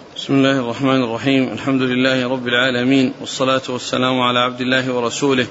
بسم 0.00 0.34
الله 0.34 0.60
الرحمن 0.60 1.02
الرحيم. 1.02 1.52
الحمد 1.52 1.82
لله 1.82 2.28
رب 2.28 2.48
العالمين 2.48 3.12
والصلاة 3.20 3.62
والسلام 3.68 4.20
على 4.20 4.38
عبد 4.38 4.60
الله 4.60 4.92
ورسوله 4.94 5.46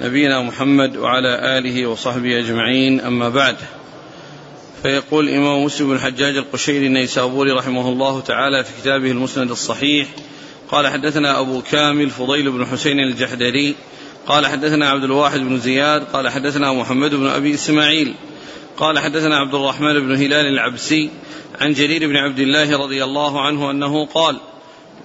نبينا 0.00 0.42
محمد 0.42 0.96
وعلى 0.96 1.58
آله 1.58 1.86
وصحبه 1.86 2.38
أجمعين. 2.38 3.00
أما 3.00 3.28
بعد 3.28 3.56
فيقول 4.82 5.28
الإمام 5.28 5.64
مسلم 5.64 5.88
بن 5.88 5.94
الحجاج 5.94 6.36
القشيري 6.36 6.86
النيسابوري 6.86 7.52
رحمه 7.52 7.88
الله 7.88 8.20
تعالى 8.20 8.64
في 8.64 8.70
كتابه 8.82 9.10
المسند 9.10 9.50
الصحيح 9.50 10.08
قال 10.68 10.86
حدثنا 10.86 11.40
أبو 11.40 11.62
كامل 11.62 12.10
فضيل 12.10 12.50
بن 12.50 12.66
حسين 12.66 13.00
الجحدري 13.00 13.74
قال 14.26 14.46
حدثنا 14.46 14.88
عبد 14.88 15.04
الواحد 15.04 15.40
بن 15.40 15.58
زياد 15.58 16.04
قال 16.04 16.28
حدثنا 16.28 16.72
محمد 16.72 17.14
بن 17.14 17.26
أبي 17.26 17.54
إسماعيل 17.54 18.14
قال 18.78 18.98
حدثنا 18.98 19.36
عبد 19.36 19.54
الرحمن 19.54 20.00
بن 20.00 20.14
هلال 20.14 20.46
العبسي 20.46 21.10
عن 21.60 21.72
جرير 21.72 22.06
بن 22.08 22.16
عبد 22.16 22.38
الله 22.38 22.78
رضي 22.78 23.04
الله 23.04 23.40
عنه 23.40 23.70
أنه 23.70 24.06
قال 24.06 24.36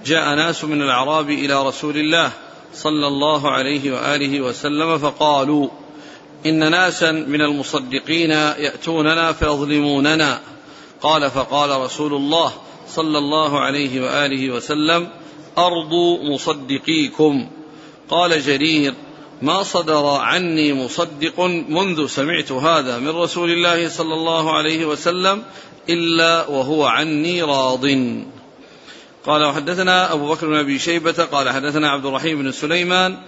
جاء 0.06 0.34
ناس 0.34 0.64
من 0.64 0.82
الأعراب 0.82 1.30
إلى 1.30 1.66
رسول 1.66 1.96
الله 1.96 2.30
صلى 2.74 3.06
الله 3.06 3.50
عليه 3.50 3.92
وآله 3.92 4.40
وسلم 4.40 4.98
فقالوا 4.98 5.68
إن 6.46 6.70
ناسا 6.70 7.12
من 7.12 7.40
المصدقين 7.40 8.30
يأتوننا 8.30 9.32
فيظلموننا. 9.32 10.40
قال 11.02 11.30
فقال 11.30 11.80
رسول 11.80 12.14
الله 12.14 12.52
صلى 12.88 13.18
الله 13.18 13.60
عليه 13.60 14.00
وآله 14.02 14.50
وسلم 14.50 15.08
ارضوا 15.58 16.34
مصدقيكم. 16.34 17.48
قال 18.10 18.40
جرير 18.40 18.94
ما 19.42 19.62
صدر 19.62 20.06
عني 20.06 20.72
مصدق 20.72 21.40
منذ 21.68 22.06
سمعت 22.06 22.52
هذا 22.52 22.98
من 22.98 23.08
رسول 23.08 23.50
الله 23.50 23.88
صلى 23.88 24.14
الله 24.14 24.52
عليه 24.52 24.84
وسلم 24.84 25.42
إلا 25.88 26.46
وهو 26.46 26.84
عني 26.84 27.42
راض. 27.42 27.86
قال 29.26 29.44
وحدثنا 29.44 30.12
أبو 30.12 30.34
بكر 30.34 30.46
بن 30.46 30.54
أبي 30.54 30.78
شيبة 30.78 31.24
قال 31.24 31.50
حدثنا 31.50 31.90
عبد 31.90 32.06
الرحيم 32.06 32.42
بن 32.42 32.52
سليمان 32.52 33.18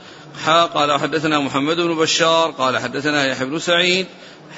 حا 0.44 0.64
قال 0.64 0.92
وحدثنا 0.92 1.38
محمد 1.40 1.76
بن 1.76 1.94
بشار 1.94 2.50
قال 2.50 2.78
حدثنا 2.78 3.26
يحيى 3.26 3.46
بن 3.46 3.58
سعيد 3.58 4.06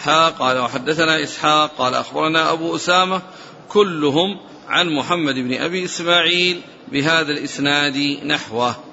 حا 0.02 0.28
قال 0.28 0.58
وحدثنا 0.58 1.22
إسحاق 1.22 1.76
قال 1.78 1.94
أخبرنا 1.94 2.52
أبو 2.52 2.76
أسامة 2.76 3.22
كلهم 3.68 4.40
عن 4.68 4.88
محمد 4.88 5.34
بن 5.34 5.54
أبي 5.54 5.84
إسماعيل 5.84 6.60
بهذا 6.92 7.32
الإسناد 7.32 8.18
نحوه. 8.26 8.87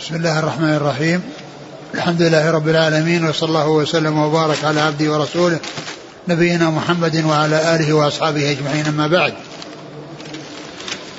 بسم 0.00 0.14
الله 0.14 0.38
الرحمن 0.38 0.74
الرحيم. 0.74 1.22
الحمد 1.94 2.22
لله 2.22 2.50
رب 2.50 2.68
العالمين 2.68 3.28
وصلى 3.28 3.48
الله 3.48 3.68
وسلم 3.68 4.18
وبارك 4.18 4.64
على 4.64 4.80
عبده 4.80 5.12
ورسوله 5.12 5.58
نبينا 6.28 6.70
محمد 6.70 7.24
وعلى 7.24 7.74
آله 7.74 7.92
وأصحابه 7.92 8.50
أجمعين 8.50 8.86
أما 8.86 9.06
بعد. 9.08 9.34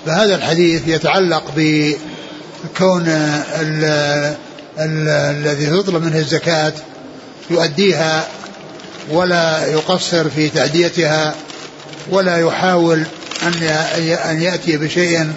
فهذا 0.05 0.35
الحديث 0.35 0.87
يتعلق 0.87 1.43
بكون 1.55 3.07
الذي 4.79 5.65
تطلب 5.65 6.03
منه 6.03 6.17
الزكاة 6.17 6.73
يؤديها 7.49 8.27
ولا 9.09 9.65
يقصر 9.65 10.29
في 10.29 10.49
تأديتها 10.49 11.35
ولا 12.09 12.37
يحاول 12.37 13.03
أن 14.25 14.41
يأتي 14.41 14.77
بشيء 14.77 15.31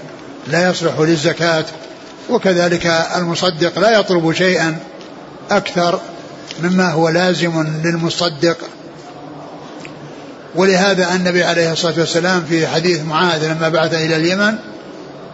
لا 0.46 0.70
يصلح 0.70 0.98
للزكاة. 0.98 1.64
وكذلك 2.30 2.86
المصدق 3.16 3.78
لا 3.78 3.98
يطلب 3.98 4.32
شيئا 4.32 4.76
أكثر 5.50 6.00
مما 6.62 6.90
هو 6.92 7.08
لازم 7.08 7.66
للمصدق. 7.84 8.56
ولهذا 10.54 11.14
النبي 11.14 11.44
عليه 11.44 11.72
الصلاة 11.72 11.98
والسلام 11.98 12.44
في 12.48 12.66
حديث 12.66 13.02
معاذ 13.04 13.52
لما 13.52 13.68
بعث 13.68 13.94
إلى 13.94 14.16
اليمن 14.16 14.54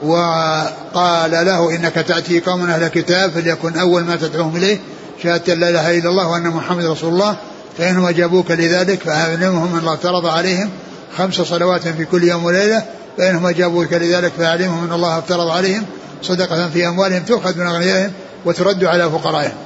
وقال 0.03 1.31
له 1.31 1.71
إنك 1.71 1.95
تأتي 1.95 2.41
قوما 2.41 2.75
أهل 2.75 2.83
الكتاب 2.83 3.31
فليكن 3.31 3.79
أول 3.79 4.03
ما 4.03 4.17
تدعوهم 4.17 4.57
إليه 4.57 4.79
شهادة 5.23 5.55
لا 5.55 5.69
إله 5.69 5.99
إلا 5.99 6.09
الله 6.09 6.29
وأن 6.29 6.43
محمد 6.43 6.85
رسول 6.85 7.13
الله. 7.13 7.37
فإنهم 7.79 8.07
أجابوك 8.07 8.51
لذلك 8.51 9.03
فأعلمهم 9.03 9.73
أن 9.73 9.79
الله 9.79 9.95
افترض 9.95 10.27
عليهم 10.27 10.71
خمس 11.17 11.35
صلوات 11.35 11.89
في 11.89 12.05
كل 12.05 12.25
يوم 12.25 12.45
وليلة. 12.45 12.83
فإنهم 13.19 13.47
أجابوك 13.47 13.93
لذلك 13.93 14.33
فأعلمهم 14.39 14.85
أن 14.85 14.93
الله 14.93 15.19
افترض 15.19 15.49
عليهم 15.49 15.85
صدقة 16.23 16.69
في 16.69 16.89
أموالهم 16.89 17.23
تؤخذ 17.23 17.59
من 17.59 17.67
أغنيائهم 17.67 18.13
وترد 18.45 18.85
على 18.85 19.11
فقرائهم. 19.11 19.57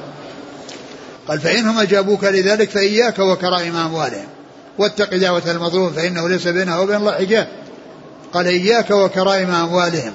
قال 1.28 1.40
فإنهم 1.40 1.78
أجابوك 1.78 2.24
لذلك 2.24 2.70
فإياك 2.70 3.18
وكرائم 3.18 3.76
أموالهم. 3.76 4.26
واتق 4.78 5.16
دعوة 5.16 5.42
المظلوم 5.50 5.92
فإنه 5.92 6.28
ليس 6.28 6.48
بينها 6.48 6.78
وبين 6.78 6.96
الله 6.96 7.12
حجاب. 7.12 7.48
قال 8.32 8.46
إياك 8.46 8.90
وكرائم 8.90 9.50
أموالهم. 9.50 10.12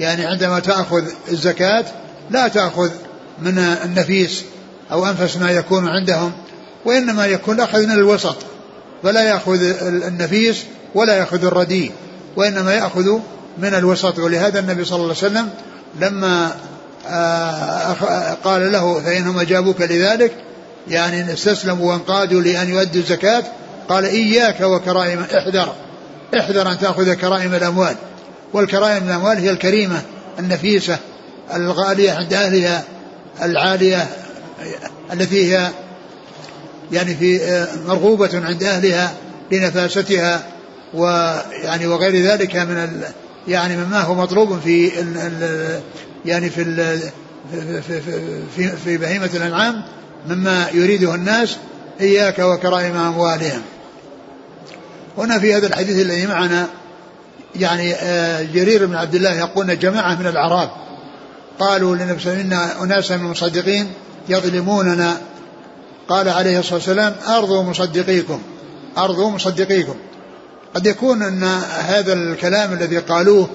يعني 0.00 0.26
عندما 0.26 0.58
تأخذ 0.60 1.04
الزكاة 1.30 1.84
لا 2.30 2.48
تأخذ 2.48 2.90
من 3.42 3.58
النفيس 3.58 4.44
أو 4.92 5.06
أنفس 5.06 5.36
ما 5.36 5.50
يكون 5.50 5.88
عندهم 5.88 6.32
وإنما 6.84 7.26
يكون 7.26 7.54
الأخذ 7.54 7.86
من 7.86 7.92
الوسط. 7.92 8.36
فلا 9.02 9.22
يأخذ 9.22 9.62
النفيس 10.06 10.62
ولا 10.94 11.16
يأخذ 11.16 11.44
الرديء 11.44 11.92
وإنما 12.36 12.74
يأخذ 12.74 13.18
من 13.58 13.74
الوسط. 13.74 14.18
ولهذا 14.18 14.58
النبي 14.58 14.84
صلى 14.84 14.96
الله 14.96 15.16
عليه 15.22 15.32
وسلم 15.32 15.50
لما 16.00 16.52
آه، 17.08 17.92
قال 18.44 18.72
له 18.72 19.00
فإنهم 19.00 19.38
أجابوك 19.38 19.80
لذلك 19.80 20.32
يعني 20.88 21.32
استسلموا 21.32 21.92
وانقادوا 21.92 22.40
لأن 22.40 22.68
يؤدوا 22.68 23.02
الزكاة 23.02 23.42
قال 23.88 24.04
إياك 24.04 24.60
وكرائم 24.60 25.24
احذر 25.34 25.74
احذر 26.38 26.72
أن 26.72 26.78
تأخذ 26.78 27.14
كرائم 27.14 27.54
الأموال. 27.54 27.96
والكرائم 28.52 29.06
الأموال 29.06 29.38
هي 29.38 29.50
الكريمة 29.50 30.02
النفيسة 30.38 30.98
الغالية 31.54 32.12
عند 32.12 32.32
أهلها 32.34 32.84
العالية 33.42 34.08
التي 35.12 35.54
هي 35.54 35.70
يعني 36.92 37.14
في 37.14 37.42
آه، 37.42 37.68
مرغوبة 37.86 38.30
عند 38.46 38.62
أهلها 38.62 39.12
لنفاستها 39.52 40.42
ويعني 40.94 41.86
وغير 41.86 42.26
ذلك 42.26 42.56
من 42.56 43.02
يعني 43.48 43.76
مما 43.76 44.00
هو 44.00 44.14
مطلوب 44.14 44.58
في 44.64 44.90
يعني 46.24 46.50
في 46.50 46.62
ال 46.62 47.00
في, 47.82 48.00
في, 48.56 48.76
في 48.76 48.96
بهيمة 48.96 49.30
الأنعام 49.34 49.82
مما 50.28 50.66
يريده 50.74 51.14
الناس 51.14 51.56
إياك 52.00 52.38
وكرائم 52.38 52.96
أموالهم. 52.96 53.62
هنا 55.18 55.38
في 55.38 55.54
هذا 55.54 55.66
الحديث 55.66 56.06
الذي 56.06 56.26
معنا 56.26 56.68
يعني 57.56 57.94
آه، 57.94 58.42
جرير 58.42 58.86
بن 58.86 58.94
عبد 58.94 59.14
الله 59.14 59.32
يقول 59.32 59.78
جماعة 59.78 60.14
من 60.14 60.26
الأعراب 60.26 60.70
قالوا 61.58 61.96
للنبي 61.96 62.22
صلى 62.22 62.56
أناسا 62.82 63.16
من 63.16 63.24
المصدقين 63.24 63.92
يظلموننا. 64.28 65.20
قال 66.08 66.28
عليه 66.28 66.58
الصلاة 66.58 66.74
والسلام 66.74 67.14
أرضوا 67.28 67.62
مصدقيكم 67.62 68.42
أرضوا 68.98 69.30
مصدقيكم. 69.30 69.94
قد 70.74 70.86
يكون 70.86 71.22
أن 71.22 71.44
هذا 71.88 72.12
الكلام 72.12 72.72
الذي 72.72 72.98
قالوه 72.98 73.48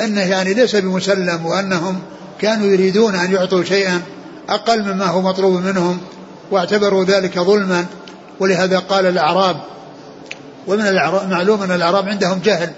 أنه 0.00 0.20
يعني 0.20 0.54
ليس 0.54 0.76
بمسلم 0.76 1.46
وأنهم 1.46 1.98
كانوا 2.40 2.66
يريدون 2.66 3.14
أن 3.14 3.32
يعطوا 3.32 3.64
شيئا 3.64 4.02
أقل 4.48 4.82
مما 4.82 5.06
هو 5.06 5.20
مطلوب 5.22 5.60
منهم 5.60 6.00
واعتبروا 6.50 7.04
ذلك 7.04 7.38
ظلما. 7.38 7.86
ولهذا 8.40 8.78
قال 8.78 9.06
الأعراب 9.06 9.56
ومن 10.66 10.86
الأعراب 10.86 11.28
معلوم 11.28 11.62
أن 11.62 11.70
الأعراب 11.70 12.08
عندهم 12.08 12.40
جهل 12.44 12.70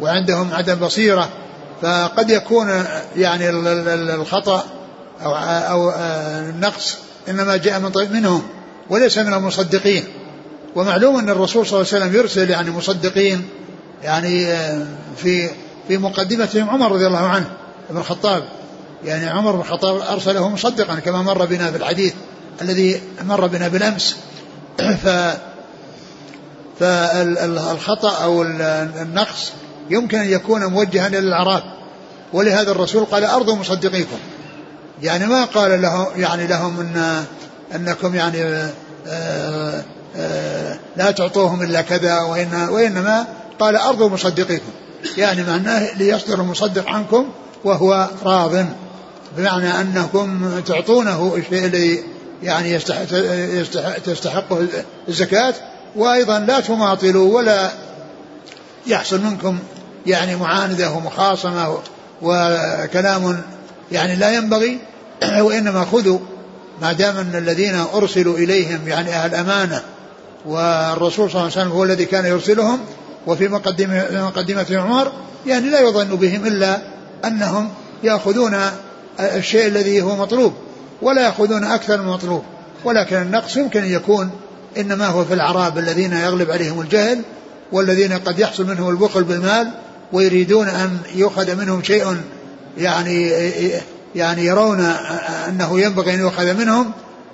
وعندهم 0.00 0.54
عدم 0.54 0.74
بصيرة 0.74 1.28
فقد 1.82 2.30
يكون 2.30 2.84
يعني 3.16 3.50
الخطأ 4.14 4.64
أو 5.22 5.34
أو 5.36 5.92
النقص 6.48 6.96
إنما 7.28 7.56
جاء 7.56 7.80
من 7.80 8.12
منهم 8.12 8.42
وليس 8.90 9.18
من 9.18 9.34
المصدقين. 9.34 10.04
ومعلوم 10.76 11.16
أن 11.16 11.30
الرسول 11.30 11.66
صلى 11.66 11.80
الله 11.80 11.92
عليه 11.92 12.04
وسلم 12.04 12.16
يرسل 12.20 12.50
يعني 12.50 12.70
مصدقين 12.70 13.48
يعني 14.02 14.46
في 15.16 15.50
في 15.88 15.98
مقدمتهم 15.98 16.70
عمر 16.70 16.92
رضي 16.92 17.06
الله 17.06 17.26
عنه 17.26 17.50
ابن 17.90 17.98
الخطاب. 17.98 18.42
يعني 19.04 19.28
عمر 19.28 19.52
بن 19.52 19.60
الخطاب 19.60 20.00
أرسله 20.10 20.48
مصدقا 20.48 20.94
كما 20.94 21.22
مر 21.22 21.44
بنا 21.44 21.70
في 21.70 21.76
الحديث 21.76 22.14
الذي 22.62 23.00
مر 23.22 23.46
بنا 23.46 23.68
بالأمس. 23.68 24.16
ف 25.04 25.08
فالخطأ 26.80 28.24
أو 28.24 28.42
النقص 28.42 29.52
يمكن 29.90 30.18
أن 30.18 30.28
يكون 30.28 30.64
موجها 30.64 31.06
إلى 31.06 31.18
الأعراب. 31.18 31.62
ولهذا 32.32 32.70
الرسول 32.70 33.04
قال 33.04 33.24
أرضوا 33.24 33.56
مصدقيكم. 33.56 34.18
يعني 35.02 35.26
ما 35.26 35.44
قال 35.44 35.82
له 35.82 36.08
يعني 36.16 36.46
لهم 36.46 36.80
أن 36.80 37.24
أنكم 37.74 38.14
يعني 38.14 38.42
آه، 38.42 38.70
آه، 39.06 39.84
لا 40.96 41.10
تعطوهم 41.10 41.62
إلا 41.62 41.80
كذا 41.80 42.20
وإن 42.20 42.68
وإنما 42.70 43.26
قال 43.60 43.76
ارضوا 43.76 44.08
مصدقيكم. 44.08 44.70
يعني 45.16 45.42
معناه 45.42 45.94
ليصدر 45.98 46.40
المصدق 46.40 46.88
عنكم 46.88 47.26
وهو 47.64 48.08
راض. 48.24 48.66
بمعنى 49.36 49.80
أنكم 49.80 50.60
تعطونه 50.66 51.34
الشيء 51.36 51.64
الذي 51.66 52.04
يعني 52.42 52.70
يستحق, 52.70 53.98
تستحقه 53.98 54.66
الزكاة 55.08 55.54
وأيضا 55.96 56.38
لا 56.38 56.60
تماطلوا 56.60 57.36
ولا 57.36 57.70
يحصل 58.86 59.20
منكم 59.20 59.58
يعني 60.06 60.36
معاندة 60.36 60.90
ومخاصمة 60.90 61.78
وكلام 62.22 63.42
يعني 63.92 64.16
لا 64.16 64.34
ينبغي. 64.34 64.78
وإنما 65.38 65.86
خذوا 65.92 66.18
ما 66.82 66.92
دام 66.92 67.16
أن 67.16 67.34
الذين 67.34 67.74
أرسلوا 67.94 68.38
إليهم 68.38 68.88
يعني 68.88 69.10
أهل 69.10 69.34
أمانة 69.34 69.82
والرسول 70.46 71.30
صلى 71.30 71.40
الله 71.40 71.52
عليه 71.52 71.62
وسلم 71.62 71.72
هو 71.72 71.84
الذي 71.84 72.04
كان 72.04 72.24
يرسلهم 72.26 72.80
وفي 73.26 73.48
مقدمة, 73.48 74.66
عمر 74.70 75.12
يعني 75.46 75.70
لا 75.70 75.80
يظن 75.80 76.16
بهم 76.16 76.46
إلا 76.46 76.78
أنهم 77.24 77.68
يأخذون 78.02 78.60
الشيء 79.20 79.66
الذي 79.66 80.02
هو 80.02 80.16
مطلوب 80.16 80.52
ولا 81.02 81.22
يأخذون 81.22 81.64
أكثر 81.64 82.02
من 82.02 82.08
مطلوب. 82.08 82.42
ولكن 82.84 83.16
النقص 83.16 83.56
يمكن 83.56 83.82
أن 83.82 83.90
يكون 83.90 84.30
إنما 84.78 85.06
هو 85.06 85.24
في 85.24 85.34
الأعراب 85.34 85.78
الذين 85.78 86.12
يغلب 86.12 86.50
عليهم 86.50 86.80
الجهل 86.80 87.22
والذين 87.72 88.12
قد 88.12 88.38
يحصل 88.38 88.66
منهم 88.66 88.90
البخل 88.90 89.24
بالمال 89.24 89.70
ويريدون 90.12 90.68
أن 90.68 90.98
يؤخذ 91.14 91.56
منهم 91.56 91.82
شيء 91.82 92.16
يعني 92.78 93.28
يعني 94.14 94.46
يرون 94.46 94.80
أنه 95.48 95.80
ينبغي 95.80 96.14
أن 96.14 96.20
يؤخذ 96.20 96.54
منهم 96.54 96.92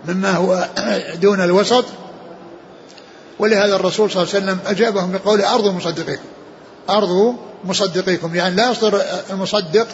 مما 0.09 0.33
هو 0.33 0.69
دون 1.23 1.41
الوسط. 1.41 1.85
ولهذا 3.39 3.77
الرسول 3.77 4.11
صلى 4.11 4.23
الله 4.23 4.35
عليه 4.35 4.45
وسلم 4.45 4.59
أجابهم 4.67 5.13
بقول 5.13 5.41
أرض 5.41 5.75
مصدقيكم. 5.75 6.23
أرض 6.91 7.35
مصدقيكم. 7.65 8.35
يعني 8.35 8.55
لا 8.55 8.71
يصدر 8.71 9.03
المصدق 9.31 9.87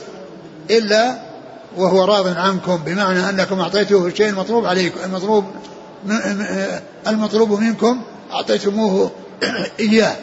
إلا 0.71 1.33
وهو 1.77 2.05
راض 2.05 2.39
عنكم 2.39 2.77
بمعنى 2.77 3.29
أنكم 3.29 3.61
أعطيتوه 3.61 4.07
الشيء 4.07 4.29
المطلوب 4.29 4.67
عليكم 4.67 5.01
المطلوب 5.05 5.45
المطلوب 7.07 7.61
منكم 7.61 8.03
أعطيتموه 8.33 9.11
إياه. 9.81 10.17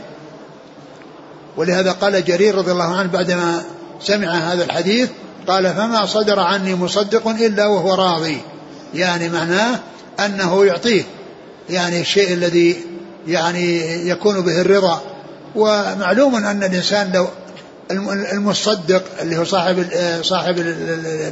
ولهذا 1.57 1.92
قال 1.92 2.25
جرير 2.25 2.56
رضي 2.56 2.71
الله 2.71 2.95
عنه 2.95 3.10
بعدما 3.10 3.63
سمع 4.01 4.27
هذا 4.27 4.63
الحديث 4.63 5.10
قال 5.48 5.74
فما 5.74 6.06
صدر 6.06 6.39
عني 6.39 6.75
مصدق 6.75 7.27
إلا 7.27 7.68
وهو 7.68 7.94
راضي. 7.94 8.42
يعني 8.94 9.30
معناه 9.30 9.80
أنه 10.19 10.66
يعطيه. 10.66 11.04
يعني 11.69 12.01
الشيء 12.01 12.33
الذي 12.33 12.88
يعني 13.27 13.81
يكون 14.10 14.42
به 14.42 14.62
الرضا. 14.62 15.01
ومعلوم 15.56 16.36
أن 16.36 16.63
الإنسان 16.63 17.12
لو 17.13 17.27
المصدق 18.33 19.04
اللي 19.21 19.38
هو 19.38 19.44
صاحب 19.44 19.86
صاحب 20.21 20.56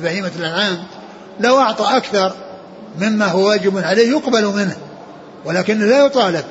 بهيمة 0.04 0.32
الأنعام 0.40 0.78
لو 1.40 1.60
أعطى 1.60 1.98
أكثر 1.98 2.34
مما 3.00 3.26
هو 3.26 3.48
واجب 3.48 3.78
عليه 3.78 4.10
يقبل 4.10 4.46
منه 4.46 4.76
ولكن 5.46 5.80
لا 5.80 6.06
يطالب. 6.06 6.44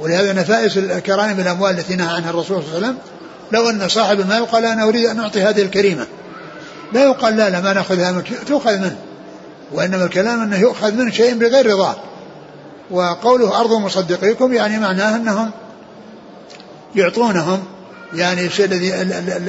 ولهذا 0.00 0.32
نفائس 0.32 0.76
الكرائم 0.76 1.40
الأموال 1.40 1.78
التي 1.78 1.96
نهى 1.96 2.14
عنها 2.14 2.30
الرسول 2.30 2.62
صلى 2.62 2.76
الله 2.76 2.76
عليه 2.76 2.86
وسلم 2.86 2.98
لو 3.52 3.70
أن 3.70 3.88
صاحب 3.88 4.20
المال 4.20 4.46
قال 4.46 4.64
أنا 4.64 4.84
أريد 4.88 5.06
أن 5.06 5.20
أعطي 5.20 5.42
هذه 5.42 5.62
الكريمة. 5.62 6.06
لا 6.92 7.02
يقال 7.04 7.36
لا 7.36 7.50
لا 7.50 7.60
ما 7.60 7.72
نأخذها 7.72 8.12
منك 8.12 8.32
تؤخذ 8.48 8.78
منه. 8.78 8.96
وإنما 9.72 10.04
الكلام 10.04 10.42
أنه 10.42 10.58
يؤخذ 10.58 10.92
منه 10.92 11.10
شيء 11.10 11.34
بغير 11.34 11.66
رضاه. 11.66 11.96
وقوله 12.90 13.60
أرض 13.60 13.72
مصدقيكم 13.72 14.52
يعني 14.52 14.78
معناه 14.78 15.16
أنهم 15.16 15.50
يعطونهم 16.96 17.64
يعني 18.14 18.46
الشيء 18.46 18.64
الذي 18.64 19.02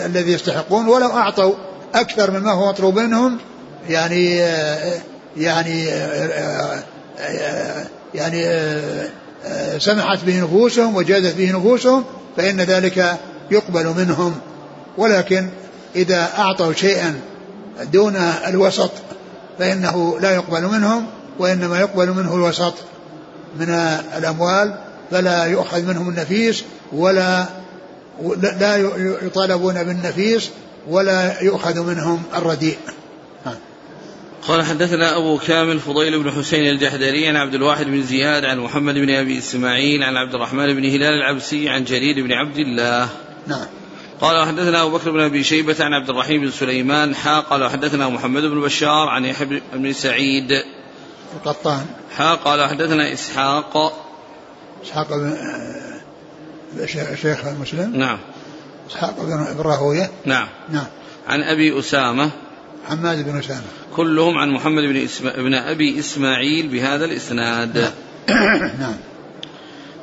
الذي 0.05 0.31
يستحقون 0.31 0.87
ولو 0.87 1.07
أعطوا 1.07 1.53
أكثر 1.95 2.31
مما 2.31 2.51
هو 2.51 2.69
مطلوب 2.69 2.99
منهم 2.99 3.37
يعني 3.89 4.35
يعني 5.37 5.85
يعني 8.15 8.45
سمحت 9.79 10.23
به 10.25 10.43
نفوسهم 10.43 10.95
وجازت 10.95 11.35
به 11.35 11.51
نفوسهم 11.51 12.03
فإن 12.38 12.61
ذلك 12.61 13.17
يقبل 13.51 13.85
منهم. 13.97 14.35
ولكن 14.97 15.49
إذا 15.95 16.29
أعطوا 16.38 16.73
شيئا 16.73 17.19
دون 17.93 18.15
الوسط 18.47 18.91
فإنه 19.59 20.19
لا 20.19 20.31
يقبل 20.31 20.67
منهم 20.67 21.05
وإنما 21.39 21.79
يقبل 21.79 22.11
منه 22.11 22.35
الوسط. 22.35 22.73
من 23.59 23.69
الأموال 24.17 24.77
فلا 25.11 25.45
يؤخذ 25.45 25.81
منهم 25.81 26.09
النفيس 26.09 26.63
ولا 26.91 27.45
لا 28.59 28.77
يطالبون 29.21 29.83
بالنفيس 29.83 30.49
ولا 30.87 31.41
يؤخذ 31.41 31.79
منهم 31.79 32.23
الرديء. 32.35 32.77
قال 34.47 34.63
حدثنا 34.63 35.17
أبو 35.17 35.37
كامل 35.37 35.79
فضيل 35.79 36.23
بن 36.23 36.31
حسين 36.31 36.69
الجحدري 36.69 37.27
عن 37.27 37.35
عبد 37.35 37.53
الواحد 37.53 37.85
بن 37.85 38.01
زياد 38.03 38.45
عن 38.45 38.59
محمد 38.59 38.93
بن 38.93 39.09
أبي 39.09 39.37
إسماعيل 39.37 40.03
عن 40.03 40.15
عبد 40.17 40.35
الرحمن 40.35 40.73
بن 40.73 40.85
هلال 40.85 41.13
العبسي 41.13 41.69
عن 41.69 41.83
جرير 41.83 42.23
بن 42.23 42.31
عبد 42.31 42.57
الله. 42.57 43.09
نعم. 43.47 43.65
قال 44.21 44.47
حدثنا 44.47 44.83
أبو 44.83 44.97
بكر 44.97 45.11
بن 45.11 45.19
أبي 45.19 45.43
شيبة 45.43 45.75
عن 45.79 45.93
عبد 45.93 46.09
الرحيم 46.09 46.41
بن 46.41 46.51
سليمان 46.51 47.15
حا 47.15 47.39
قال 47.39 47.69
حدثنا 47.69 48.09
محمد 48.09 48.41
بن 48.41 48.61
بشار 48.61 49.07
عن 49.07 49.25
يحيى 49.25 49.61
بن 49.73 49.93
سعيد. 49.93 50.51
القطان. 51.35 51.85
حا 52.17 52.33
قال 52.35 52.69
حدثنا 52.69 53.13
إسحاق. 53.13 53.93
إسحاق 54.83 55.07
بن 55.09 55.37
شيخ 57.15 57.45
مسلم. 57.45 57.95
نعم. 57.95 58.19
إسحاق 58.89 59.15
بن 59.19 59.61
راهوية 59.61 60.11
نعم. 60.25 60.47
نعم. 60.69 60.87
عن 61.27 61.43
أبي 61.43 61.79
أسامة. 61.79 62.29
حماد 62.89 63.25
بن 63.25 63.39
أسامة. 63.39 63.63
كلهم 63.95 64.37
عن 64.37 64.49
محمد 64.49 64.83
بن, 64.83 64.97
إسما... 64.97 65.31
بن 65.31 65.53
أبي 65.53 65.99
إسماعيل 65.99 66.67
بهذا 66.67 67.05
الإسناد. 67.05 67.77
نعم, 67.77 67.91
نعم. 68.79 68.95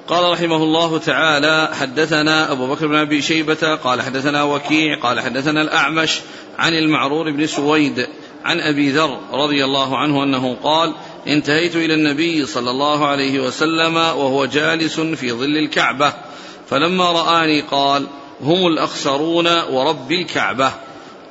قال 0.09 0.33
رحمه 0.33 0.57
الله 0.57 0.99
تعالى 0.99 1.69
حدثنا 1.75 2.53
أبو 2.53 2.67
بكر 2.67 2.87
بن 2.87 2.95
أبي 2.95 3.23
شيبة 3.23 3.75
قال 3.75 4.03
حدثنا 4.03 4.43
وكيع 4.43 4.99
قال 5.03 5.21
حدثنا 5.21 5.63
الأعمش 5.63 6.21
عن 6.59 6.73
المعرور 6.73 7.31
بن 7.31 7.47
سويد 7.47 8.07
عن 8.45 8.61
أبي 8.61 8.91
ذر 8.91 9.19
رضي 9.33 9.65
الله 9.65 9.99
عنه 9.99 10.25
أنه 10.25 10.55
قال 10.55 10.95
انتهيت 11.27 11.77
إلى 11.77 11.95
النبي 11.95 12.47
صلى 12.47 12.71
الله 12.71 13.07
عليه 13.07 13.41
وسلم 13.41 13.97
وهو 13.97 14.45
جالس 14.45 15.01
في 15.01 15.33
ظل 15.33 15.57
الكعبة. 15.57 16.13
فلما 16.71 17.13
رآني 17.13 17.61
قال 17.61 18.07
هم 18.43 18.67
الأخسرون 18.67 19.47
ورب 19.63 20.13
الكعبة. 20.13 20.73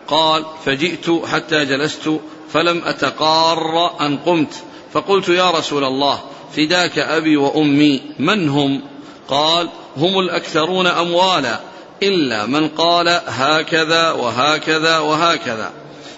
قال 0.07 0.45
فجئت 0.65 1.25
حتى 1.25 1.65
جلست 1.65 2.19
فلم 2.53 2.81
أتقار 2.85 3.91
أن 4.01 4.17
قمت. 4.17 4.53
فقلت 4.93 5.29
يا 5.29 5.51
رسول 5.51 5.83
الله 5.83 6.19
فداك 6.55 6.99
أبي 6.99 7.37
وأمي 7.37 8.01
من 8.19 8.49
هم؟ 8.49 8.81
قال 9.27 9.69
هم 9.97 10.19
الأكثرون 10.19 10.87
أموالا 10.87 11.59
إلا 12.03 12.45
من 12.45 12.67
قال 12.67 13.21
هكذا 13.27 14.11
وهكذا 14.11 14.99
وهكذا 14.99 15.71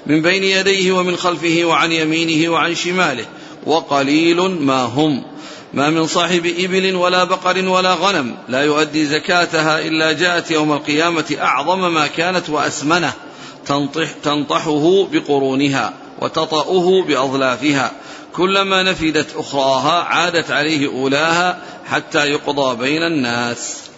من 0.05 0.21
بين 0.21 0.43
يديه 0.43 0.91
ومن 0.91 1.15
خلفه 1.15 1.61
وعن 1.63 1.91
يمينه 1.91 2.51
وعن 2.51 2.75
شماله. 2.75 3.25
وقليل 3.65 4.41
ما 4.41 4.83
هم. 4.83 5.23
ما 5.73 5.89
من 5.89 6.07
صاحب 6.07 6.45
إبل 6.59 6.95
ولا 6.95 7.23
بقر 7.23 7.67
ولا 7.67 7.93
غنم 7.93 8.35
لا 8.49 8.63
يؤدي 8.63 9.05
زكاتها 9.05 9.79
إلا 9.79 10.11
جاءت 10.11 10.51
يوم 10.51 10.73
القيامة 10.73 11.37
أعظم 11.41 11.93
ما 11.93 12.07
كانت 12.07 12.49
وأسمنه 12.49 13.13
تنطح 13.65 14.11
تنطحه 14.23 15.07
بقرونها 15.11 15.93
وتطأه 16.21 17.03
بأظلافها. 17.03 17.91
كلما 18.33 18.83
نفدت 18.83 19.35
أخراها 19.35 20.03
عادت 20.03 20.51
عليه 20.51 20.87
أولاها 20.87 21.57
حتى 21.85 22.25
يقضى 22.25 22.75
بين 22.75 23.03
الناس. 23.03 23.92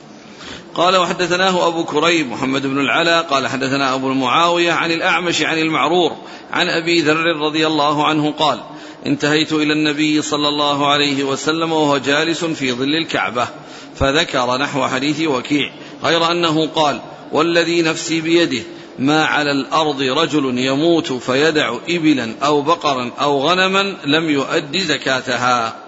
قال 0.76 0.98
وحدثناه 0.98 1.68
أبو 1.68 1.84
كريب 1.84 2.30
محمد 2.30 2.68
بن 2.68 2.80
العلا 2.80 3.22
قال 3.22 3.48
حدثنا 3.48 3.96
أبو 3.96 4.08
المعاوية 4.08 4.72
عن 4.72 4.92
الأعمش 4.92 5.42
عن 5.42 5.58
المعرور 5.58 6.12
عن 6.52 6.68
أبي 6.68 7.02
ذر 7.02 7.26
رضي 7.26 7.68
الله 7.68 8.06
عنه 8.06 8.32
قال 8.32 8.60
انتهيت 9.06 9.54
إلى 9.54 9.74
النبي 9.74 10.22
صلى 10.22 10.48
الله 10.48 10.88
عليه 10.88 11.24
وسلم 11.24 11.72
وهو 11.72 11.98
جالس 11.98 12.46
في 12.46 12.72
ظل 12.72 12.96
الكعبة 12.96 13.48
فذكر 13.96 14.58
نحو 14.58 14.88
حديث 14.88 15.22
وكيع 15.22 15.72
غير 16.04 16.32
أنه 16.32 16.68
قال 16.68 17.02
والذي 17.32 17.82
نفسي 17.82 18.22
بيده 18.22 18.64
ما 19.00 19.26
على 19.26 19.52
الأرض 19.52 20.02
رجل 20.02 20.58
يموت 20.58 21.14
فيدع 21.14 21.78
إبلا 21.90 22.36
أو 22.44 22.62
بقرا 22.62 23.12
أو 23.22 23.48
غنما 23.48 23.98
لم 24.06 24.30
يؤد 24.30 24.78
زكاتها. 24.78 25.85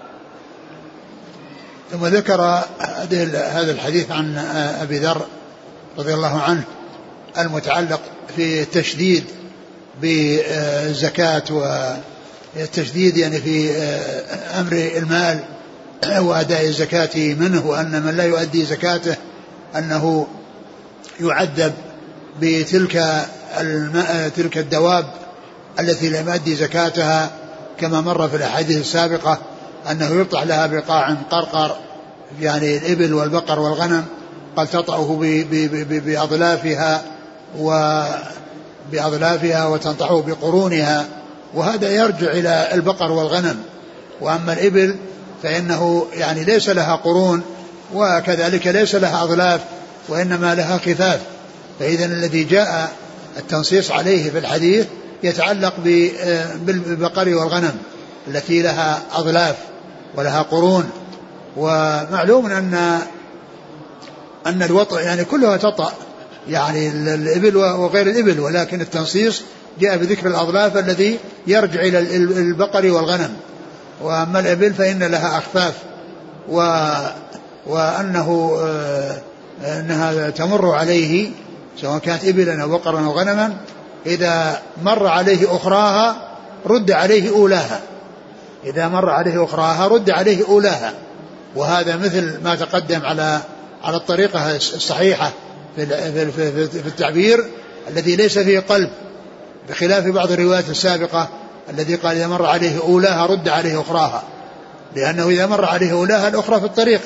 ثم 1.92 2.06
ذكر 2.06 2.40
هذا 3.34 3.70
الحديث 3.72 4.10
عن 4.10 4.38
أبي 4.80 4.98
ذر 4.98 5.26
رضي 5.98 6.14
الله 6.14 6.40
عنه 6.42 6.62
المتعلق 7.38 8.00
في 8.36 8.62
التشديد 8.62 9.24
بالزكاة 10.02 11.42
والتشديد 12.56 13.16
يعني 13.16 13.40
في 13.40 13.70
أمر 14.60 14.72
المال 14.72 15.40
وأداء 16.18 16.66
الزكاة 16.66 17.34
منه 17.34 17.66
وأن 17.66 18.02
من 18.02 18.16
لا 18.16 18.24
يؤدي 18.24 18.64
زكاته 18.64 19.16
أنه 19.76 20.26
يعذب 21.20 21.72
بتلك 22.40 23.26
تلك 24.36 24.58
الدواب 24.58 25.06
التي 25.80 26.08
لم 26.10 26.28
يؤدي 26.28 26.56
زكاتها 26.56 27.30
كما 27.80 28.00
مر 28.00 28.28
في 28.28 28.36
الأحاديث 28.36 28.76
السابقة 28.80 29.38
أنه 29.90 30.20
يطلع 30.20 30.42
لها 30.42 30.66
بقاع 30.66 31.16
قرقر 31.30 31.76
يعني 32.40 32.76
الإبل 32.76 33.14
والبقر 33.14 33.60
والغنم 33.60 34.04
قال 34.56 34.70
تطأه 34.70 35.18
بأضلافها 35.90 37.02
و 37.58 38.00
بأضلافها 38.92 39.66
وتنطحه 39.66 40.22
بقرونها 40.22 41.06
وهذا 41.54 41.90
يرجع 41.90 42.30
إلى 42.30 42.68
البقر 42.74 43.12
والغنم. 43.12 43.56
وأما 44.20 44.52
الإبل 44.52 44.96
فإنه 45.42 46.06
يعني 46.14 46.44
ليس 46.44 46.68
لها 46.68 46.96
قرون 46.96 47.42
وكذلك 47.94 48.66
ليس 48.66 48.94
لها 48.94 49.22
أضلاف 49.22 49.60
وإنما 50.08 50.54
لها 50.54 50.78
خفاف. 50.78 51.20
فإذا 51.80 52.04
الذي 52.04 52.44
جاء 52.44 52.92
التنصيص 53.36 53.90
عليه 53.90 54.30
في 54.30 54.38
الحديث 54.38 54.86
يتعلق 55.22 55.74
بالبقر 56.60 57.34
والغنم. 57.34 57.78
التي 58.28 58.62
لها 58.62 59.02
أضلاف 59.12 59.56
ولها 60.16 60.42
قرون. 60.42 60.90
ومعلوم 61.56 62.46
أن 62.46 62.98
أن 64.46 64.62
الوطأ 64.62 65.00
يعني 65.00 65.24
كلها 65.24 65.56
تطأ 65.56 65.92
يعني 66.48 66.88
الإبل 66.88 67.56
وغير 67.56 68.06
الإبل 68.06 68.40
ولكن 68.40 68.80
التنصيص 68.80 69.42
جاء 69.80 69.96
بذكر 69.96 70.26
الأضلاف 70.26 70.76
الذي 70.76 71.18
يرجع 71.46 71.80
إلى 71.80 71.98
البقر 72.16 72.90
والغنم. 72.90 73.36
وأما 74.02 74.40
الإبل 74.40 74.74
فإن 74.74 75.02
لها 75.02 75.38
أخفاف 75.38 75.74
و 76.48 76.86
وأنه 77.66 78.58
آه، 78.62 79.18
أنها 79.64 80.30
تمر 80.30 80.70
عليه 80.70 81.30
سواء 81.80 81.98
كانت 81.98 82.24
إبلا 82.24 82.62
أو 82.62 82.68
بقرا 82.68 83.00
أو 83.00 83.12
غنما 83.12 83.56
إذا 84.06 84.62
مر 84.82 85.06
عليه 85.06 85.56
أخراها 85.56 86.16
رد 86.66 86.90
عليه 86.90 87.30
أولاها. 87.30 87.80
إذا 88.68 88.88
مر 88.88 89.10
عليه 89.10 89.44
أخراها 89.44 89.86
رد 89.86 90.10
عليه 90.10 90.46
أولاها. 90.48 90.94
وهذا 91.56 91.96
مثل 91.96 92.40
ما 92.44 92.54
تقدم 92.54 93.04
على 93.04 93.40
على 93.84 93.96
الطريقة 93.96 94.56
الصحيحة 94.56 95.32
في 95.76 95.86
في 96.66 96.86
التعبير 96.86 97.44
الذي 97.88 98.16
ليس 98.16 98.38
فيه 98.38 98.60
قلب 98.60 98.90
بخلاف 99.68 100.06
بعض 100.06 100.32
الروايات 100.32 100.68
السابقة 100.68 101.28
الذي 101.70 101.94
قال 101.94 102.16
إذا 102.16 102.26
مر 102.26 102.46
عليه 102.46 102.80
أولاها 102.80 103.26
رد 103.26 103.48
عليه 103.48 103.80
أخراها. 103.80 104.22
لأنه 104.96 105.28
إذا 105.28 105.46
مر 105.46 105.64
عليه 105.64 105.92
أولاها 105.92 106.28
الأخرى 106.28 106.60
في 106.60 106.66
الطريق. 106.66 107.00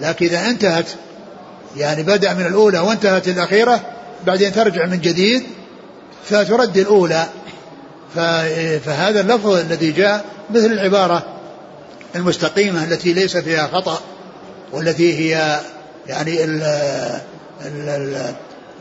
لكن 0.00 0.26
إذا 0.26 0.50
انتهت 0.50 0.86
يعني 1.76 2.02
بدأ 2.02 2.34
من 2.34 2.46
الأولى 2.46 2.78
وانتهت 2.78 3.28
الأخيرة 3.28 3.80
بعدين 4.26 4.52
ترجع 4.52 4.86
من 4.86 5.00
جديد 5.00 5.42
فترد 6.24 6.76
الأولى. 6.76 7.26
فهذا 8.84 9.20
اللفظ 9.20 9.50
الذي 9.50 9.92
جاء 9.92 10.24
مثل 10.50 10.66
العبارة 10.66 11.22
المستقيمة 12.16 12.84
التي 12.84 13.12
ليس 13.12 13.36
فيها 13.36 13.66
خطأ 13.66 14.00
والتي 14.72 15.18
هي 15.18 15.60
يعني 16.06 16.44
ال 16.44 16.62
ال 17.64 17.88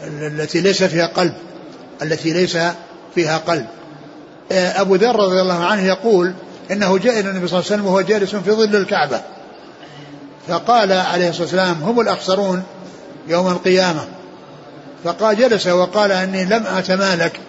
ال 0.03 0.41
التي 0.41 0.61
ليس 0.61 0.83
فيها 0.83 1.05
قلب 1.05 1.33
التي 2.01 2.33
ليس 2.33 2.57
فيها 3.15 3.37
قلب. 3.37 3.65
أبو 4.51 4.95
ذر 4.95 5.15
رضي 5.15 5.41
الله 5.41 5.65
عنه 5.65 5.87
يقول 5.87 6.33
إنه 6.71 6.97
جاء 6.97 7.19
إلى 7.19 7.29
النبي 7.29 7.47
صلى 7.47 7.59
الله 7.59 7.71
عليه 7.71 7.75
وسلم 7.81 7.85
وهو 7.85 8.01
جالس 8.01 8.35
في 8.35 8.51
ظل 8.51 8.75
الكعبة. 8.75 9.21
فقال 10.47 10.91
عليه 10.91 11.29
الصلاة 11.29 11.43
والسلام 11.43 11.83
هم 11.83 11.99
الأخسرون 11.99 12.63
يوم 13.27 13.47
القيامة. 13.47 14.07
فقال 15.03 15.37
جلس 15.37 15.67
وقال 15.67 16.11
أني 16.11 16.45
لم 16.45 16.65
أتمالك 16.67 17.39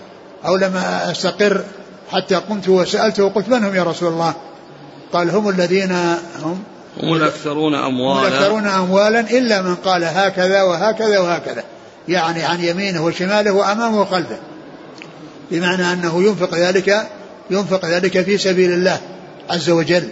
أو 0.47 0.57
لم 0.57 0.77
أستقر 1.11 1.65
حتى 2.11 2.35
قمت 2.35 2.69
وسألته 2.69 3.25
وقلت 3.25 3.49
من 3.49 3.65
هم 3.65 3.75
يا 3.75 3.83
رسول 3.83 4.13
الله؟ 4.13 4.35
قال 5.13 5.31
هم 5.31 5.49
الذين 5.49 5.93
هم 6.43 6.63
هم 7.03 7.15
الأكثرون 7.15 7.75
أموالا. 7.75 8.21
هم 8.21 8.27
الأكثرون 8.27 8.67
أموالا 8.67 9.21
إلا 9.21 9.63
من 9.63 9.75
قال 9.75 10.05
هكذا 10.05 10.63
وهكذا 10.63 11.19
وهكذا. 11.19 11.63
يعني 12.09 12.43
عن 12.43 12.61
يمينه 12.61 13.05
وشماله 13.05 13.53
وأمامه 13.53 14.01
وخلفه. 14.01 14.39
بمعنى 15.51 15.93
أنه 15.93 16.23
ينفق 16.23 16.55
ذلك 16.55 17.07
ينفق 17.51 17.85
ذلك 17.85 18.21
في 18.21 18.39
سبيل 18.39 18.73
الله 18.73 18.99
عز 19.51 19.71
وجل. 19.71 20.09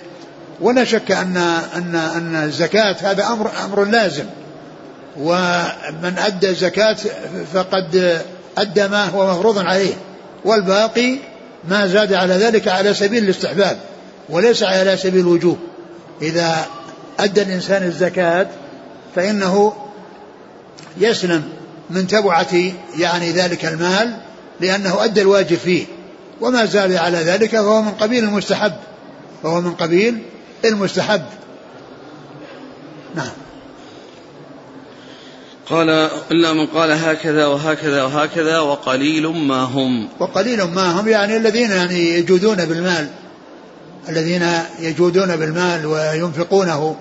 ولا 0.61 0.85
شك 0.85 1.11
أن 1.13 1.37
أن 1.77 1.95
أن 1.95 2.37
الزكاة 2.45 2.97
هذا 3.01 3.27
أمر 3.27 3.51
أمر 3.65 3.85
لازم. 3.85 4.25
ومن 5.17 6.15
أدى 6.19 6.49
الزكاة 6.49 6.97
فقد 7.55 8.23
أدى 8.59 8.89
ما 8.89 9.05
هو 9.05 9.33
مفروض 9.33 9.59
عليه. 9.59 9.95
والباقي 10.45 11.17
ما 11.69 11.87
زاد 11.87 12.13
على 12.13 12.35
ذلك 12.35 12.69
على 12.69 12.95
سبيل 12.95 13.25
الاستحباب 13.25 13.79
وليس 14.29 14.63
على 14.63 14.97
سبيل 14.97 15.21
الوجوب. 15.21 15.59
إذا 16.23 16.67
أدى 17.19 17.43
الإنسان 17.43 17.83
الزكاة 17.83 18.47
فإنه 19.15 19.73
يسلم 20.99 21.43
من 21.91 22.07
تبعة 22.07 22.55
يعني 22.99 23.31
ذلك 23.31 23.65
المال 23.65 24.17
لأنه 24.61 25.05
أدى 25.05 25.23
الواجب 25.23 25.57
فيه 25.57 25.85
وما 26.41 26.65
زاد 26.65 26.93
على 26.93 27.19
ذلك 27.19 27.51
فهو 27.51 27.83
من 27.83 27.91
قبيل 27.91 28.25
المستحب 28.25 28.73
فهو 29.43 29.61
من 29.61 29.75
قبيل 29.75 30.19
المستحب. 30.65 31.23
نعم. 33.15 33.42
قال 35.73 35.91
إلا 36.31 36.53
من 36.53 36.67
قال 36.67 36.91
هكذا 36.91 37.47
وهكذا 37.47 38.03
وهكذا 38.03 38.59
وقليل 38.59 39.27
ما 39.27 39.63
هم. 39.63 40.09
وقليل 40.21 40.63
ما 40.63 41.01
هم 41.01 41.09
يعني 41.09 41.37
الذين 41.37 41.71
يعني 41.71 42.11
يجودون 42.11 42.65
بالمال 42.65 43.09
الذين 44.09 44.49
يجودون 44.81 45.37
بالمال 45.37 45.87
وينفقونه 45.87 46.97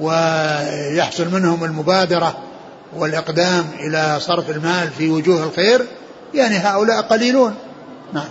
ويحصل 0.00 1.28
منهم 1.32 1.64
المبادرة 1.64 2.38
والإقدام 2.96 3.64
إلى 3.80 4.20
صرف 4.20 4.50
المال 4.50 4.90
في 4.98 5.10
وجوه 5.10 5.44
الخير 5.44 5.86
يعني 6.34 6.56
هؤلاء 6.56 7.02
قليلون. 7.02 7.54
نعم. 8.12 8.28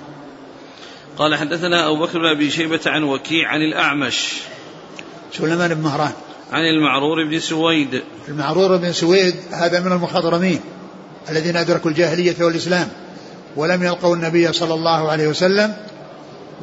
قال 1.17 1.35
حدثنا 1.35 1.87
أبو 1.87 2.05
بكر 2.05 2.19
بن 2.19 2.25
أبي 2.25 2.49
شيبة 2.49 2.79
عن 2.85 3.03
وكيع 3.03 3.49
عن 3.49 3.61
الأعمش. 3.61 4.33
سليمان 5.33 5.73
بن 5.73 5.81
مهران. 5.81 6.11
عن 6.51 6.61
المعرور 6.61 7.25
بن 7.29 7.39
سويد. 7.39 8.01
المعرور 8.27 8.77
بن 8.77 8.91
سويد 8.91 9.35
هذا 9.51 9.79
من 9.79 9.91
المخضرمين 9.91 10.59
الذين 11.29 11.57
أدركوا 11.57 11.91
الجاهلية 11.91 12.35
والإسلام 12.39 12.87
ولم 13.55 13.83
يلقوا 13.83 14.15
النبي 14.15 14.53
صلى 14.53 14.73
الله 14.73 15.11
عليه 15.11 15.27
وسلم 15.27 15.75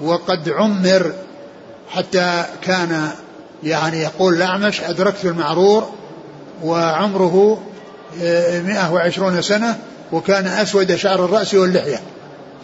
وقد 0.03 0.49
عمر 0.49 1.12
حتى 1.89 2.45
كان 2.62 3.11
يعني 3.62 4.01
يقول 4.01 4.35
الأعمش 4.35 4.81
أدركت 4.81 5.25
المعرور 5.25 5.91
وعمره 6.62 7.62
آه، 8.23 8.61
مئة 8.61 8.93
وعشرون 8.93 9.43
سنة 9.43 9.79
وكان 10.12 10.47
أسود 10.47 10.97
شعر 10.97 11.25
الرأس 11.25 11.55
واللحية. 11.55 12.01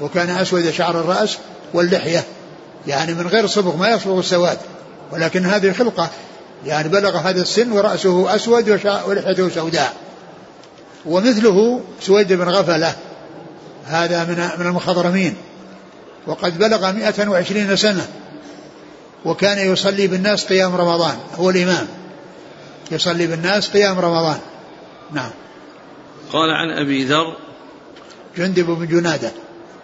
وكان 0.01 0.31
أسود 0.31 0.71
شعر 0.71 1.01
الرأس 1.01 1.39
واللحية. 1.75 2.25
يعني 2.87 3.15
من 3.15 3.27
غير 3.27 3.47
صبغ 3.47 3.77
ما 3.77 3.89
يصبغ 3.89 4.19
السواد. 4.19 4.59
ولكن 5.13 5.47
هذه 5.47 5.73
خلقة. 5.73 6.11
يعني 6.67 6.89
بلغ 6.89 7.17
هذا 7.17 7.43
السن 7.43 7.73
ورأسه 7.73 8.35
أسود 8.35 8.71
ولحيته 9.07 9.49
سوداء. 9.49 9.97
ومثله 11.07 11.81
سويد 12.01 12.33
بن 12.33 12.49
غفلة. 12.49 12.95
هذا 13.87 14.25
من 14.25 14.49
من 14.59 14.67
المخضرمين. 14.67 15.37
وقد 16.27 16.59
بلغ 16.59 16.93
120 16.93 17.77
سنة. 17.77 18.07
وكان 19.25 19.73
يصلي 19.73 20.07
بالناس 20.07 20.45
قيام 20.45 20.77
رمضان. 20.77 21.17
هو 21.37 21.51
الإمام. 21.51 21.87
يصلي 22.91 23.27
بالناس 23.27 23.71
قيام 23.71 23.99
رمضان. 23.99 24.39
نعم. 25.13 25.31
قال 26.33 26.51
عن 26.51 26.71
أبي 26.71 27.05
ذر. 27.05 27.37
جندب 28.37 28.67
بن 28.67 28.87
جنادة. 28.87 29.33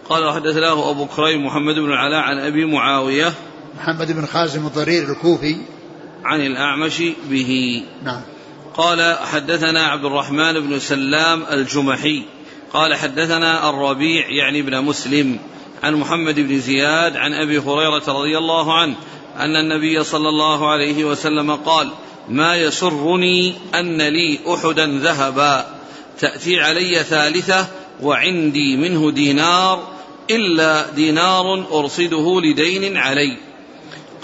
قال 0.09 0.33
حدثناه 0.33 0.89
أبو 0.89 1.05
كريم 1.05 1.45
محمد 1.45 1.75
بن 1.75 1.85
العلاء 1.85 2.19
عن 2.19 2.39
أبي 2.39 2.65
معاوية. 2.65 3.33
محمد 3.77 4.11
بن 4.11 4.25
خازم 4.25 4.67
الضرير 4.67 5.11
الكوفي. 5.11 5.57
عن 6.25 6.41
الأعمش 6.41 7.01
به. 7.29 7.83
نعم. 8.03 8.21
قال 8.77 9.17
حدثنا 9.31 9.85
عبد 9.85 10.05
الرحمن 10.05 10.59
بن 10.59 10.79
سلام 10.79 11.43
الجمحي. 11.51 12.23
قال 12.73 12.95
حدثنا 12.95 13.69
الربيع 13.69 14.29
يعني 14.29 14.59
ابن 14.59 14.81
مسلم 14.81 15.39
عن 15.83 15.95
محمد 15.95 16.39
بن 16.39 16.59
زياد 16.59 17.17
عن 17.17 17.33
أبي 17.33 17.59
هريرة 17.59 18.03
رضي 18.07 18.37
الله 18.37 18.73
عنه 18.73 18.95
أن 19.37 19.55
النبي 19.55 20.03
صلى 20.03 20.29
الله 20.29 20.69
عليه 20.69 21.05
وسلم 21.05 21.55
قال 21.55 21.89
ما 22.29 22.55
يسرني 22.55 23.53
أن 23.75 24.01
لي 24.01 24.39
أحدا 24.47 24.99
ذهبا. 25.03 25.65
تأتي 26.19 26.61
علي 26.61 27.03
ثالثة 27.03 27.67
وعندي 28.01 28.77
منه 28.77 29.11
دينار 29.11 29.87
إلا 30.29 30.89
دينار 30.89 31.65
أرصده 31.71 32.41
لدين 32.41 32.97
علي. 32.97 33.37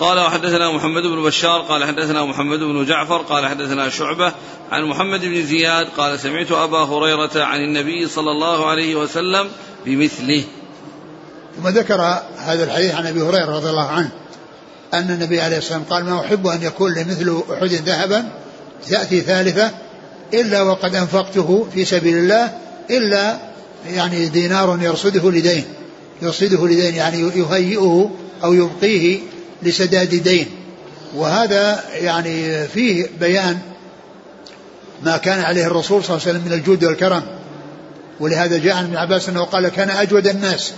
قال 0.02 0.20
وحدثنا 0.20 0.72
محمد 0.72 1.04
بن 1.04 1.24
بشار 1.24 1.62
قال 1.62 1.84
حدثنا 1.84 2.26
محمد 2.26 2.60
بن 2.60 2.86
جعفر 2.86 3.18
قال 3.18 3.48
حدثنا 3.48 3.90
شعبة 3.90 4.34
عن 4.72 4.84
محمد 4.84 5.22
بن 5.22 5.46
زياد 5.46 5.88
قال 5.98 6.20
سمعت 6.20 6.52
أبا 6.52 6.78
هريرة 6.78 7.44
عن 7.44 7.60
النبي 7.60 8.08
صلى 8.08 8.32
الله 8.32 8.70
عليه 8.70 8.96
وسلم 8.96 9.48
بمثله. 9.86 10.44
ثم 11.58 11.68
ذكر 11.68 12.02
هذا 12.38 12.64
الحديث 12.64 12.96
عن 12.96 13.08
أبي 13.08 13.22
هريرة 13.22 13.56
رضي 13.56 13.70
الله 13.70 13.88
عنه 13.88 14.10
أن 14.94 15.12
النبي 15.12 15.42
عليه 15.42 15.58
الصلاة 15.58 15.78
والسلام 15.78 16.04
قال 16.04 16.14
ما 16.14 16.22
أحب 16.22 16.48
أن 16.48 16.64
يكون 16.64 16.94
لمثل 16.94 17.44
أحد 17.54 17.70
ذهبا 17.70 18.30
تأتي 18.90 19.22
ثالثة 19.22 19.72
إلا 20.34 20.62
وقد 20.62 20.96
أنفقته 20.96 21.68
في 21.74 21.86
سبيل 21.86 22.18
الله 22.18 22.52
إلا 22.90 23.38
يعني 23.94 24.30
دينار 24.30 24.80
يرصده 24.82 25.32
لدين 25.32 25.66
يرصده 26.22 26.68
لدين 26.68 26.96
يعني 26.96 27.20
يهيئه 27.20 28.12
أو 28.44 28.54
يبقيه 28.54 29.20
لسداد 29.64 30.24
دين. 30.24 30.48
وهذا 31.16 31.84
يعني 31.94 32.68
فيه 32.68 33.10
بيان 33.20 33.60
ما 35.04 35.18
كان 35.18 35.40
عليه 35.40 35.68
الرسول 35.68 36.04
صلى 36.04 36.18
الله 36.18 36.28
عليه 36.28 36.38
وسلم 36.38 36.52
من 36.52 36.54
الجود 36.60 36.84
والكرم. 36.84 37.24
ولهذا 38.20 38.58
جاء 38.58 38.76
عن 38.76 38.84
ابن 38.84 38.96
عباس 38.96 39.30
أنه 39.30 39.44
قال 39.44 39.68
كان 39.68 39.90
أجود 39.90 40.28
الناس. 40.28 40.72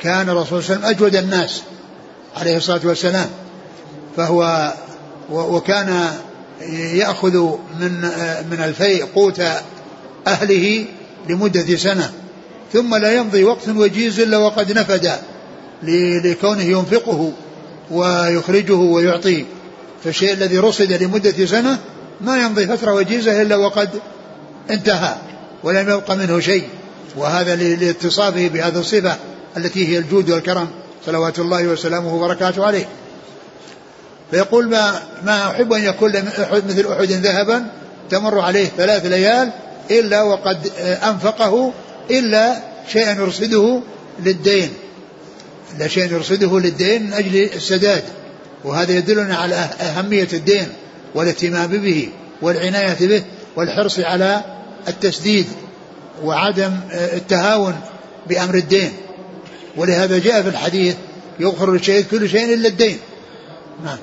كان 0.00 0.28
الرسول 0.28 0.64
صلى 0.64 0.76
الله 0.76 0.86
عليه 0.86 0.96
وسلم 0.96 1.06
أجود 1.06 1.16
الناس 1.16 1.62
عليه 2.36 2.56
الصلاة 2.56 2.80
والسلام. 2.84 3.28
فهو 4.16 4.72
وكان 5.30 6.10
يأخذ 6.94 7.36
من 7.80 7.92
من 8.50 8.60
الفيء 8.64 9.04
قوت 9.04 9.42
أهله 10.26 10.84
لمدة 11.28 11.76
سنة. 11.76 12.12
ثم 12.72 12.94
لا 12.96 13.12
يمضي 13.12 13.44
وقت 13.44 13.68
وجيز 13.68 14.20
إلا 14.20 14.36
وقد 14.36 14.72
نفد 14.72 15.12
لكونه 16.24 16.62
ينفقه. 16.62 17.32
ويخرجه 17.90 18.74
ويعطيه. 18.74 19.44
فالشيء 20.04 20.32
الذي 20.32 20.58
رصد 20.58 20.92
لمدة 20.92 21.46
سنة 21.46 21.78
ما 22.20 22.42
يمضي 22.42 22.66
فترة 22.66 22.92
وجيزة 22.92 23.42
إلا 23.42 23.56
وقد 23.56 23.88
انتهى 24.70 25.14
ولم 25.62 25.88
يبق 25.90 26.10
منه 26.10 26.40
شيء. 26.40 26.68
وهذا 27.16 27.56
لاتصافه 27.56 28.48
بهذه 28.48 28.78
الصفة 28.78 29.16
التي 29.56 29.88
هي 29.88 29.98
الجود 29.98 30.30
والكرم. 30.30 30.68
صلوات 31.06 31.38
الله 31.38 31.66
وسلامه 31.66 32.14
وبركاته 32.14 32.66
عليه. 32.66 32.88
فيقول 34.30 34.68
ما 34.68 35.02
ما 35.24 35.50
أحب 35.50 35.72
أن 35.72 35.84
يكون 35.84 36.12
مثل 36.52 36.92
أحد 36.92 37.10
ذهبا 37.10 37.66
تمر 38.10 38.40
عليه 38.40 38.66
ثلاث 38.76 39.06
ليال 39.06 39.50
إلا 39.90 40.22
وقد 40.22 40.70
أنفقه 40.80 41.72
إلا 42.10 42.56
شيئا 42.92 43.12
يرصده 43.12 43.80
للدين. 44.20 44.70
إلا 45.76 45.88
شيئا 45.88 46.06
يرصده 46.06 46.58
للدين 46.58 47.02
من 47.02 47.12
أجل 47.12 47.36
السداد 47.36 48.04
وهذا 48.64 48.92
يدلنا 48.92 49.36
على 49.36 49.54
أهمية 49.54 50.28
الدين 50.32 50.68
والاهتمام 51.14 51.70
به 51.70 52.08
والعناية 52.42 53.08
به 53.08 53.22
والحرص 53.56 53.98
على 53.98 54.44
التسديد 54.88 55.46
وعدم 56.22 56.72
التهاون 56.92 57.80
بأمر 58.28 58.54
الدين. 58.54 58.92
ولهذا 59.76 60.18
جاء 60.18 60.42
في 60.42 60.48
الحديث 60.48 60.96
يغفر 61.40 61.72
للشهيد 61.72 62.06
كل 62.10 62.28
شيء 62.28 62.54
إلا 62.54 62.68
الدين. 62.68 62.98
نعم. 63.84 63.98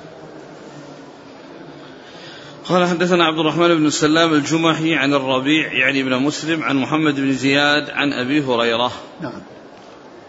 قال 2.66 2.88
حدثنا 2.88 3.26
عبد 3.26 3.40
الرحمن 3.40 3.76
بن 3.76 3.86
السلام 3.86 4.34
الجمحي 4.34 4.96
عن 4.96 5.14
الربيع 5.14 5.74
يعني 5.74 6.02
ابن 6.02 6.16
مسلم 6.16 6.64
عن 6.64 6.76
محمد 6.76 7.16
بن 7.16 7.34
زياد 7.34 7.90
عن 7.90 8.14
أبي 8.14 8.42
هريرة. 8.42 8.92
نعم. 9.22 9.42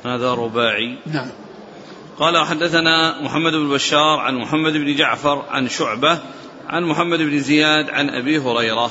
هذا 0.06 0.34
رباعي. 0.34 0.98
نعم. 1.06 1.28
قال 2.18 2.46
حدثنا 2.46 3.22
محمد 3.22 3.52
بن 3.52 3.68
بشار 3.68 4.18
عن 4.18 4.34
محمد 4.34 4.72
بن 4.72 4.96
جعفر 4.96 5.44
عن 5.50 5.68
شعبة 5.68 6.18
عن 6.68 6.84
محمد 6.84 7.18
بن 7.18 7.38
زياد 7.38 7.90
عن 7.90 8.10
أبي 8.10 8.38
هريرة. 8.38 8.90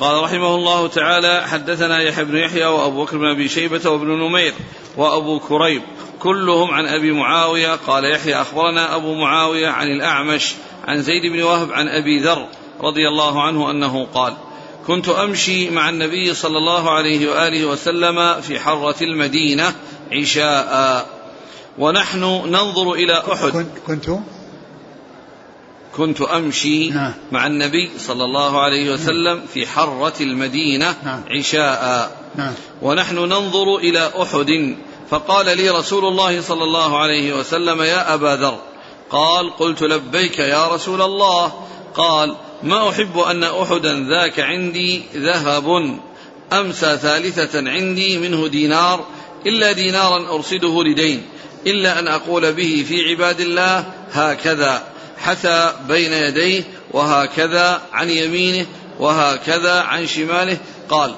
قال 0.00 0.22
رحمه 0.22 0.54
الله 0.54 0.88
تعالى 0.88 1.42
حدثنا 1.46 2.02
يحيى 2.02 2.24
بن 2.24 2.36
يحيى 2.36 2.66
وأبو 2.66 3.04
بكر 3.04 3.18
بن 3.18 3.26
أبي 3.26 3.48
شيبة 3.48 3.90
وابن 3.90 4.08
نمير 4.08 4.54
وأبو 4.96 5.38
كريب 5.38 5.82
كلهم 6.18 6.70
عن 6.70 6.86
أبي 6.86 7.12
معاوية. 7.12 7.74
قال 7.74 8.04
يحيى 8.04 8.34
أخبرنا 8.34 8.96
أبو 8.96 9.14
معاوية 9.14 9.68
عن 9.68 9.86
الأعمش 9.86 10.54
عن 10.84 11.02
زيد 11.02 11.32
بن 11.32 11.42
وهب 11.42 11.72
عن 11.72 11.88
أبي 11.88 12.20
ذر 12.20 12.46
رضي 12.80 13.08
الله 13.08 13.42
عنه 13.42 13.70
أنه 13.70 14.06
قال 14.14 14.36
كنت 14.86 15.08
أمشي 15.08 15.70
مع 15.70 15.88
النبي 15.88 16.34
صلى 16.34 16.58
الله 16.58 16.90
عليه 16.90 17.30
وآله 17.30 17.64
وسلم 17.64 18.40
في 18.40 18.60
حرة 18.60 18.96
المدينة 19.02 19.74
عشاء. 20.12 21.06
ونحن 21.78 22.20
ننظر 22.46 22.92
إلى 22.92 23.22
أحد. 23.32 23.66
كنت 23.86 24.10
كنت؟ 25.96 26.20
أمشي 26.20 26.90
نعم. 26.90 27.12
مع 27.32 27.46
النبي 27.46 27.90
صلى 27.98 28.24
الله 28.24 28.60
عليه 28.60 28.92
وسلم 28.92 29.42
في 29.54 29.66
حرة 29.66 30.12
المدينة 30.20 30.94
نعم. 31.04 31.24
عشاء. 31.30 32.10
نعم. 32.36 32.52
ونحن 32.82 33.16
ننظر 33.16 33.76
إلى 33.76 34.10
أحد. 34.22 34.76
فقال 35.10 35.56
لي 35.56 35.70
رسول 35.70 36.04
الله 36.04 36.40
صلى 36.40 36.64
الله 36.64 36.98
عليه 36.98 37.32
وسلم 37.32 37.82
يا 37.82 38.14
أبا 38.14 38.36
ذر 38.36 38.58
قال 39.10 39.56
قلت 39.56 39.82
لبيك 39.82 40.38
يا 40.38 40.68
رسول 40.68 41.02
الله. 41.02 41.52
قال 41.94 42.36
ما 42.62 42.88
أحب 42.88 43.18
أن 43.18 43.44
أحدا 43.44 44.06
ذاك 44.08 44.40
عندي 44.40 45.02
ذهب 45.16 45.98
أمسى 46.52 46.96
ثالثة 46.96 47.70
عندي 47.70 48.18
منه 48.18 48.46
دينار 48.46 49.04
إلا 49.46 49.72
دينارا 49.72 50.34
أرصده 50.34 50.84
لدين 50.84 51.22
إلا 51.66 51.98
أن 51.98 52.08
أقول 52.08 52.52
به 52.52 52.84
في 52.88 53.10
عباد 53.10 53.40
الله 53.40 53.84
هكذا 54.12 54.82
حتى 55.18 55.72
بين 55.88 56.12
يديه 56.12 56.62
وهكذا 56.90 57.82
عن 57.92 58.10
يمينه 58.10 58.66
وهكذا 58.98 59.80
عن 59.80 60.06
شماله 60.06 60.58
قال 60.88 61.14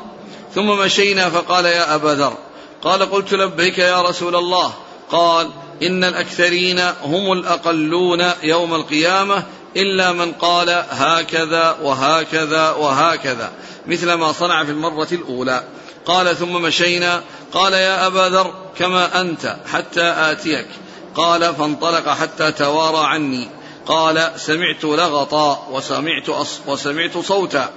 ثم 0.55 0.67
مشينا 0.67 1.31
فقال 1.31 1.65
يا 1.65 1.95
أبا 1.95 2.09
ذر 2.09 2.37
قال 2.83 3.11
قلت 3.11 3.33
لبيك 3.35 3.79
يا 3.79 4.03
رسول 4.03 4.37
الله 4.37 4.75
قال 5.11 5.51
إن 5.83 6.05
الأكثرين 6.05 6.81
هم 7.03 7.33
الأقلون 7.33 8.31
يوم 8.43 8.75
القيامة 8.75 9.45
إلا 9.77 10.13
من 10.13 10.33
قال 10.33 10.85
هكذا 10.91 11.77
وهكذا 11.83 12.71
وهكذا 12.71 13.53
مثل 13.87 14.13
ما 14.13 14.33
صنع 14.33 14.65
في 14.65 14.71
المرة 14.71 15.09
الأولى. 15.13 15.65
قال 16.07 16.37
ثم 16.37 16.53
مشينا. 16.53 17.23
قال 17.53 17.73
يا 17.73 18.07
أبا 18.07 18.29
ذر 18.29 18.55
كما 18.79 19.21
أنت 19.21 19.57
حتى 19.73 20.03
آتيك. 20.03 20.67
قال 21.15 21.55
فانطلق 21.55 22.09
حتى 22.09 22.53
توارى 22.53 23.07
عني. 23.07 23.49
قال 23.87 24.33
سمعت 24.37 24.85
لغطا 24.85 25.69
وسمعت 25.71 26.29
أص 26.29 26.59
وسمعت 26.67 27.19
صوتا. 27.19 27.71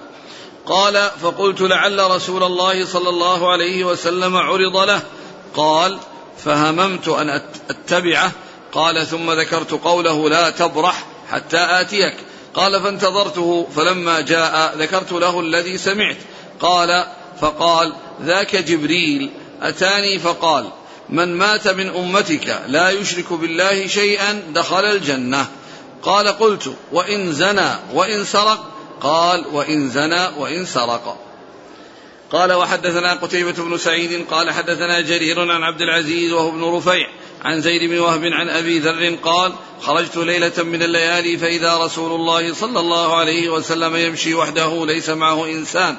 قال 0.66 1.12
فقلت 1.22 1.62
لعل 1.62 2.12
رسول 2.12 2.44
الله 2.44 2.86
صلى 2.86 3.10
الله 3.10 3.52
عليه 3.52 3.84
وسلم 3.84 4.38
عرض 4.38 4.78
له. 4.78 5.02
قال 5.56 6.00
فهممت 6.46 7.08
أن 7.08 7.42
أتبعه. 7.70 8.32
قال 8.74 9.08
ثم 9.08 9.32
ذكرت 9.32 9.72
قوله 9.72 10.30
لا 10.30 10.50
تبرح. 10.50 11.04
حتى 11.32 11.58
آتيك. 11.58 12.16
قال 12.54 12.82
فانتظرته 12.82 13.68
فلما 13.76 14.22
جاء 14.22 14.78
ذكرت 14.78 15.12
له 15.12 15.40
الذي 15.40 15.78
سمعت. 15.78 16.18
قال 16.60 17.06
فقال 17.42 17.94
ذاك 18.24 18.56
جبريل. 18.56 19.32
أتاني 19.62 20.20
فقال 20.20 20.70
من 21.10 21.38
مات 21.38 21.68
من 21.68 21.90
أمتك 21.90 22.62
لا 22.68 22.90
يشرك 22.90 23.34
بالله 23.34 23.88
شيئا 23.88 24.42
دخل 24.54 24.86
الجنة. 24.86 25.48
قال 26.04 26.28
قلت 26.28 26.76
وإن 26.92 27.34
زنى 27.34 27.70
وإن 27.94 28.26
سرق؟ 28.26 28.72
قال 29.02 29.46
وإن 29.52 29.90
زنى 29.90 30.28
وإن 30.38 30.66
سرق. 30.66 31.18
قال 32.32 32.54
وحدثنا 32.54 33.14
قتيبة 33.14 33.52
بن 33.52 33.78
سعيد 33.78 34.26
قال 34.32 34.52
حدثنا 34.52 35.02
جرير 35.02 35.52
عن 35.52 35.64
عبد 35.64 35.82
العزيز 35.82 36.32
وهو 36.32 36.50
ابن 36.50 36.64
رفيع. 36.64 37.08
عن 37.46 37.62
زيد 37.62 37.90
بن 37.90 38.00
وهب 38.00 38.26
عن 38.26 38.50
أبي 38.50 38.80
ذر 38.80 39.16
قال 39.24 39.54
خرجت 39.82 40.18
ليلة 40.18 40.64
من 40.64 40.84
الليالي 40.84 41.38
فإذا 41.38 41.78
رسول 41.78 42.12
الله 42.12 42.54
صلى 42.54 42.80
الله 42.80 43.16
عليه 43.16 43.50
وسلم 43.50 43.96
يمشي 43.96 44.34
وحده 44.34 44.86
ليس 44.86 45.10
معه 45.10 45.46
إنسان. 45.46 45.98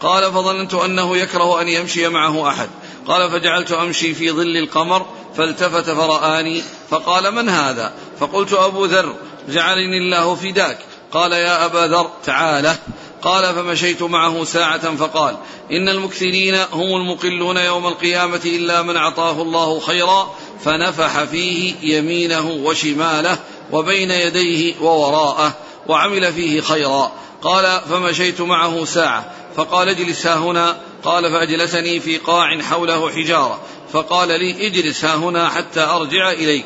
قال 0.00 0.32
فظننت 0.32 0.74
أنه 0.74 1.16
يكره 1.16 1.60
أن 1.60 1.68
يمشي 1.68 2.08
معه 2.08 2.48
أحد. 2.48 2.68
قال 3.06 3.30
فجعلت 3.30 3.72
أمشي 3.72 4.14
في 4.14 4.30
ظل 4.30 4.56
القمر 4.56 5.06
فالتفت 5.36 5.90
فرآني. 5.90 6.62
فقال 6.90 7.34
من 7.34 7.48
هذا? 7.48 7.92
فقلت 8.20 8.52
أبو 8.52 8.84
ذر. 8.84 9.14
جعلني 9.48 9.98
الله 9.98 10.34
فداك. 10.34 10.78
قال 11.12 11.32
يا 11.32 11.64
أبا 11.64 11.86
ذر. 11.86 12.10
تعالى 12.24 12.74
قال 13.22 13.54
فمشيت 13.54 14.02
معه 14.02 14.44
ساعة 14.44 14.96
فقال 14.96 15.36
إن 15.72 15.88
المكثرين 15.88 16.54
هم 16.72 16.96
المقلون 16.96 17.56
يوم 17.56 17.86
القيامة 17.86 18.40
إلا 18.44 18.82
من 18.82 18.96
أعطاه 18.96 19.42
الله 19.42 19.80
خيرا 19.80 20.34
فنفح 20.64 21.24
فيه 21.24 21.74
يمينه 21.82 22.50
وشماله 22.50 23.38
وبين 23.72 24.10
يديه 24.10 24.74
ووراءه 24.80 25.56
وعمل 25.86 26.32
فيه 26.32 26.60
خيرا. 26.60 27.12
قال 27.42 27.80
فمشيت 27.90 28.40
معه 28.40 28.84
ساعة. 28.84 29.32
فقال 29.56 29.88
اجلس 29.88 30.26
ها 30.26 30.36
هنا. 30.36 30.76
قال 31.04 31.32
فأجلسني 31.32 32.00
في 32.00 32.18
قاع 32.18 32.60
حوله 32.62 33.10
حجارة. 33.10 33.60
فقال 33.92 34.28
لي 34.28 34.66
اجلس 34.66 35.04
ها 35.04 35.16
هنا 35.16 35.48
حتى 35.48 35.80
أرجع 35.80 36.30
إليك. 36.30 36.64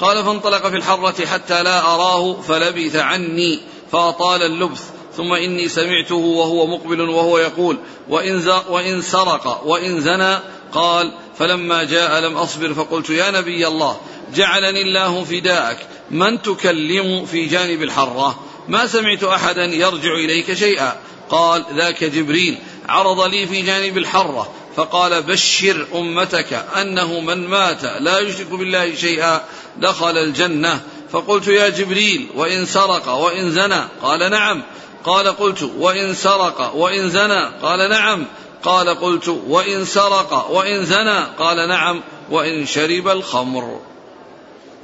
قال 0.00 0.24
فانطلق 0.24 0.68
في 0.68 0.76
الحرة 0.76 1.26
حتى 1.26 1.62
لا 1.62 1.80
أراه 1.80 2.40
فلبث 2.48 2.96
عني 2.96 3.60
فأطال 3.92 4.42
اللبث. 4.42 4.99
ثم 5.20 5.32
إني 5.32 5.68
سمعته 5.68 6.14
وهو 6.14 6.66
مقبل 6.66 7.00
وهو 7.00 7.38
يقول 7.38 7.78
وإن, 8.08 8.42
وإن 8.68 9.02
سرق 9.02 9.62
وإن 9.66 10.00
زنى 10.00 10.38
قال 10.72 11.12
فلما 11.38 11.84
جاء 11.84 12.20
لم 12.20 12.36
أصبر 12.36 12.74
فقلت 12.74 13.10
يا 13.10 13.30
نبي 13.30 13.66
الله 13.66 14.00
جعلني 14.34 14.82
الله 14.82 15.24
فداءك 15.24 15.78
من 16.10 16.42
تكلم 16.42 17.26
في 17.26 17.46
جانب 17.46 17.82
الحرة؟ 17.82 18.40
ما 18.68 18.86
سمعت 18.86 19.24
أحدا 19.24 19.64
يرجع 19.64 20.14
إليك 20.14 20.54
شيئا؟ 20.54 20.96
قال 21.30 21.64
ذاك 21.76 22.04
جبريل 22.04 22.58
عرض 22.88 23.20
لي 23.20 23.46
في 23.46 23.62
جانب 23.62 23.98
الحرة 23.98 24.52
فقال 24.76 25.22
بشر 25.22 25.86
أمتك 25.94 26.64
أنه 26.80 27.20
من 27.20 27.46
مات 27.48 27.84
لا 27.84 28.18
يشرك 28.18 28.46
بالله 28.46 28.94
شيئا 28.94 29.44
دخل 29.76 30.18
الجنة 30.18 30.80
فقلت 31.12 31.48
يا 31.48 31.68
جبريل 31.68 32.26
وإن 32.34 32.64
سرق 32.66 33.08
وإن 33.08 33.50
زنى؟ 33.50 33.84
قال 34.02 34.30
نعم. 34.30 34.62
قال 35.04 35.28
قلت 35.28 35.62
وإن 35.62 36.14
سرق 36.14 36.74
وإن 36.74 37.10
زنى. 37.10 37.48
قال 37.62 37.90
نعم. 37.90 38.26
قال 38.62 39.00
قلت 39.00 39.28
وإن 39.28 39.84
سرق 39.84 40.50
وإن 40.50 40.86
زنى. 40.86 41.20
قال 41.38 41.68
نعم. 41.68 42.02
وإن 42.30 42.66
شرب 42.66 43.08
الخمر. 43.08 43.80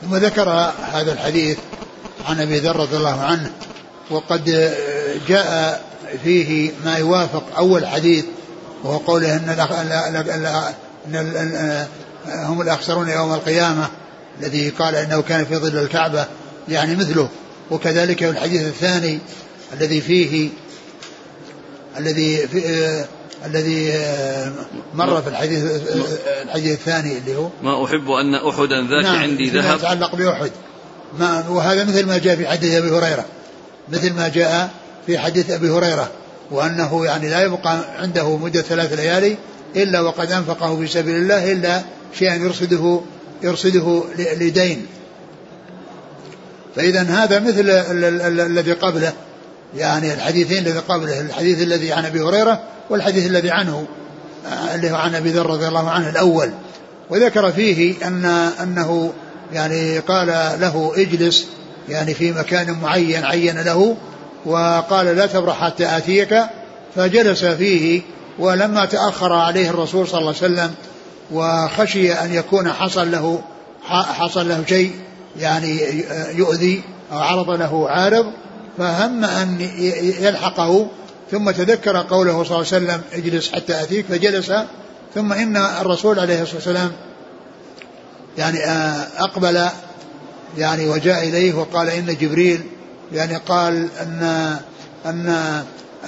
ثم 0.02 0.16
ذكر 0.16 0.48
هذا 0.92 1.12
الحديث 1.12 1.58
عن 2.28 2.40
أبي 2.40 2.58
ذر 2.58 2.76
رضي 2.76 2.96
الله 2.96 3.20
عنه 3.20 3.50
وقد 4.10 4.74
جاء 5.28 5.84
فيه 6.24 6.70
ما 6.84 6.96
يوافق 6.96 7.42
أول 7.56 7.86
حديث 7.86 8.24
وهو 8.84 8.98
قوله 8.98 9.36
إن 9.36 9.48
هم 12.26 12.60
الأخسرون 12.60 13.08
يوم 13.08 13.34
القيامة 13.34 13.88
الذي 14.40 14.70
قال 14.70 14.94
إنه 14.94 15.22
كان 15.22 15.44
في 15.44 15.56
ظل 15.56 15.78
الكعبة 15.78 16.26
يعني 16.68 16.96
مثله. 16.96 17.28
وكذلك 17.70 18.22
الحديث 18.22 18.62
الثاني 18.62 19.18
الذي 19.72 20.00
فيه 20.00 20.48
الذي 21.98 22.36
في 22.36 23.04
الذي 23.46 23.92
مر 24.94 25.22
في 25.22 25.28
الحديث 25.28 25.64
الحديث 26.42 26.72
الثاني 26.72 27.18
اللي 27.18 27.36
هو 27.36 27.48
ما 27.62 27.84
أحب 27.84 28.10
أن 28.10 28.34
أحدا 28.34 28.88
ذاك 28.90 29.04
نعم 29.04 29.22
عندي 29.22 29.50
ذهب. 29.50 29.78
يتعلق 29.78 30.14
بأحد. 30.14 30.50
ما 31.18 31.48
وهذا 31.48 31.84
مثل 31.84 32.06
ما 32.06 32.18
جاء 32.18 32.36
في 32.36 32.48
حديث 32.48 32.74
أبي 32.74 32.90
هريرة 32.90 33.24
مثل 33.88 34.12
ما 34.12 34.28
جاء 34.28 34.70
في 35.06 35.18
حديث 35.18 35.50
أبي 35.50 35.70
هريرة 35.70 36.10
وأنه 36.50 37.04
يعني 37.04 37.28
لا 37.28 37.42
يبقى 37.42 37.84
عنده 37.98 38.36
مدة 38.36 38.62
ثلاث 38.62 38.92
ليالي 38.92 39.36
إلا 39.76 40.00
وقد 40.00 40.32
أنفقه 40.32 40.76
في 40.76 40.86
سبيل 40.86 41.16
الله 41.16 41.52
إلا 41.52 41.82
شيئا 42.18 42.34
يرصده 42.34 43.00
يرصده 43.42 44.02
لدين. 44.18 44.86
فإذا 46.76 47.02
هذا 47.02 47.38
مثل 47.38 47.70
الذي 48.40 48.72
قبله. 48.72 49.12
يعني 49.74 50.14
الحديثين 50.14 50.58
الذي 50.58 50.78
قبله 50.78 51.20
الحديث 51.20 51.62
الذي 51.62 51.92
عن 51.92 52.04
أبي 52.04 52.20
هريرة 52.20 52.60
والحديث 52.90 53.26
الذي 53.26 53.50
عنه 53.50 53.86
اللي 54.74 54.90
هو 54.90 54.96
عن 54.96 55.14
أبي 55.14 55.30
ذر 55.30 55.46
رضي 55.46 55.68
الله 55.68 55.90
عنه 55.90 56.08
الأول. 56.08 56.50
وذكر 57.10 57.52
فيه 57.52 58.06
أن 58.06 58.24
أنه 58.62 59.12
يعني 59.52 59.98
قال 59.98 60.26
له 60.60 60.92
اجلس 60.96 61.46
يعني 61.88 62.14
في 62.14 62.32
مكان 62.32 62.80
معين 62.82 63.24
عين 63.24 63.58
له 63.58 63.96
وقال 64.44 65.06
لا 65.06 65.26
تبرح 65.26 65.64
حتى 65.64 65.96
آتيك. 65.96 66.38
فجلس 66.96 67.44
فيه 67.44 68.02
ولما 68.38 68.84
تأخر 68.84 69.32
عليه 69.32 69.70
الرسول 69.70 70.08
صلى 70.08 70.18
الله 70.18 70.34
عليه 70.42 70.54
وسلم 70.54 70.74
وخشي 71.32 72.12
أن 72.12 72.34
يكون 72.34 72.72
حصل 72.72 73.10
له 73.10 73.42
حصل 73.88 74.48
له 74.48 74.64
شيء 74.68 74.92
يعني 75.40 76.04
يؤذي 76.34 76.82
أو 77.12 77.18
عرض 77.18 77.50
له 77.50 77.88
عارض 77.88 78.26
فهم 78.78 79.24
أن 79.24 79.60
يلحقه 80.20 80.88
ثم 81.30 81.50
تذكر 81.50 81.96
قوله 81.96 82.44
صلى 82.44 82.56
الله 82.56 82.66
عليه 82.72 82.84
وسلم 82.86 83.00
اجلس 83.12 83.52
حتى 83.52 83.82
أتيك 83.82 84.06
فجلس 84.06 84.52
ثم 85.14 85.32
إن 85.32 85.56
الرسول 85.56 86.18
عليه 86.18 86.42
الصلاة 86.42 86.56
والسلام 86.56 86.92
يعني 88.38 88.58
أقبل 89.18 89.68
يعني 90.58 90.88
وجاء 90.88 91.28
إليه 91.28 91.54
وقال 91.54 91.90
إن 91.90 92.16
جبريل 92.20 92.60
يعني 93.12 93.36
قال 93.36 93.88
أن 94.00 94.56
أن 95.06 95.28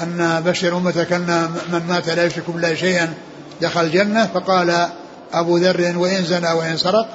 أن 0.02 0.42
بشر 0.46 0.76
أمتك 0.76 1.12
أن 1.12 1.50
من 1.72 1.82
مات 1.88 2.08
لا 2.08 2.24
يشرك 2.24 2.50
بالله 2.50 2.74
شيئا 2.74 3.14
دخل 3.62 3.80
الجنة 3.80 4.26
فقال 4.26 4.88
أبو 5.32 5.56
ذر 5.56 5.98
وإن 5.98 6.24
زنى 6.24 6.52
وإن 6.52 6.76
سرق 6.76 7.08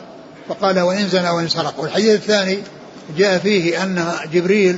فقال 0.49 0.79
وإن 0.79 1.07
زنى 1.07 1.29
وإن 1.29 1.47
سرق. 1.47 1.79
والحديث 1.79 2.15
الثاني 2.15 2.59
جاء 3.17 3.37
فيه 3.37 3.83
أن 3.83 4.11
جبريل 4.33 4.77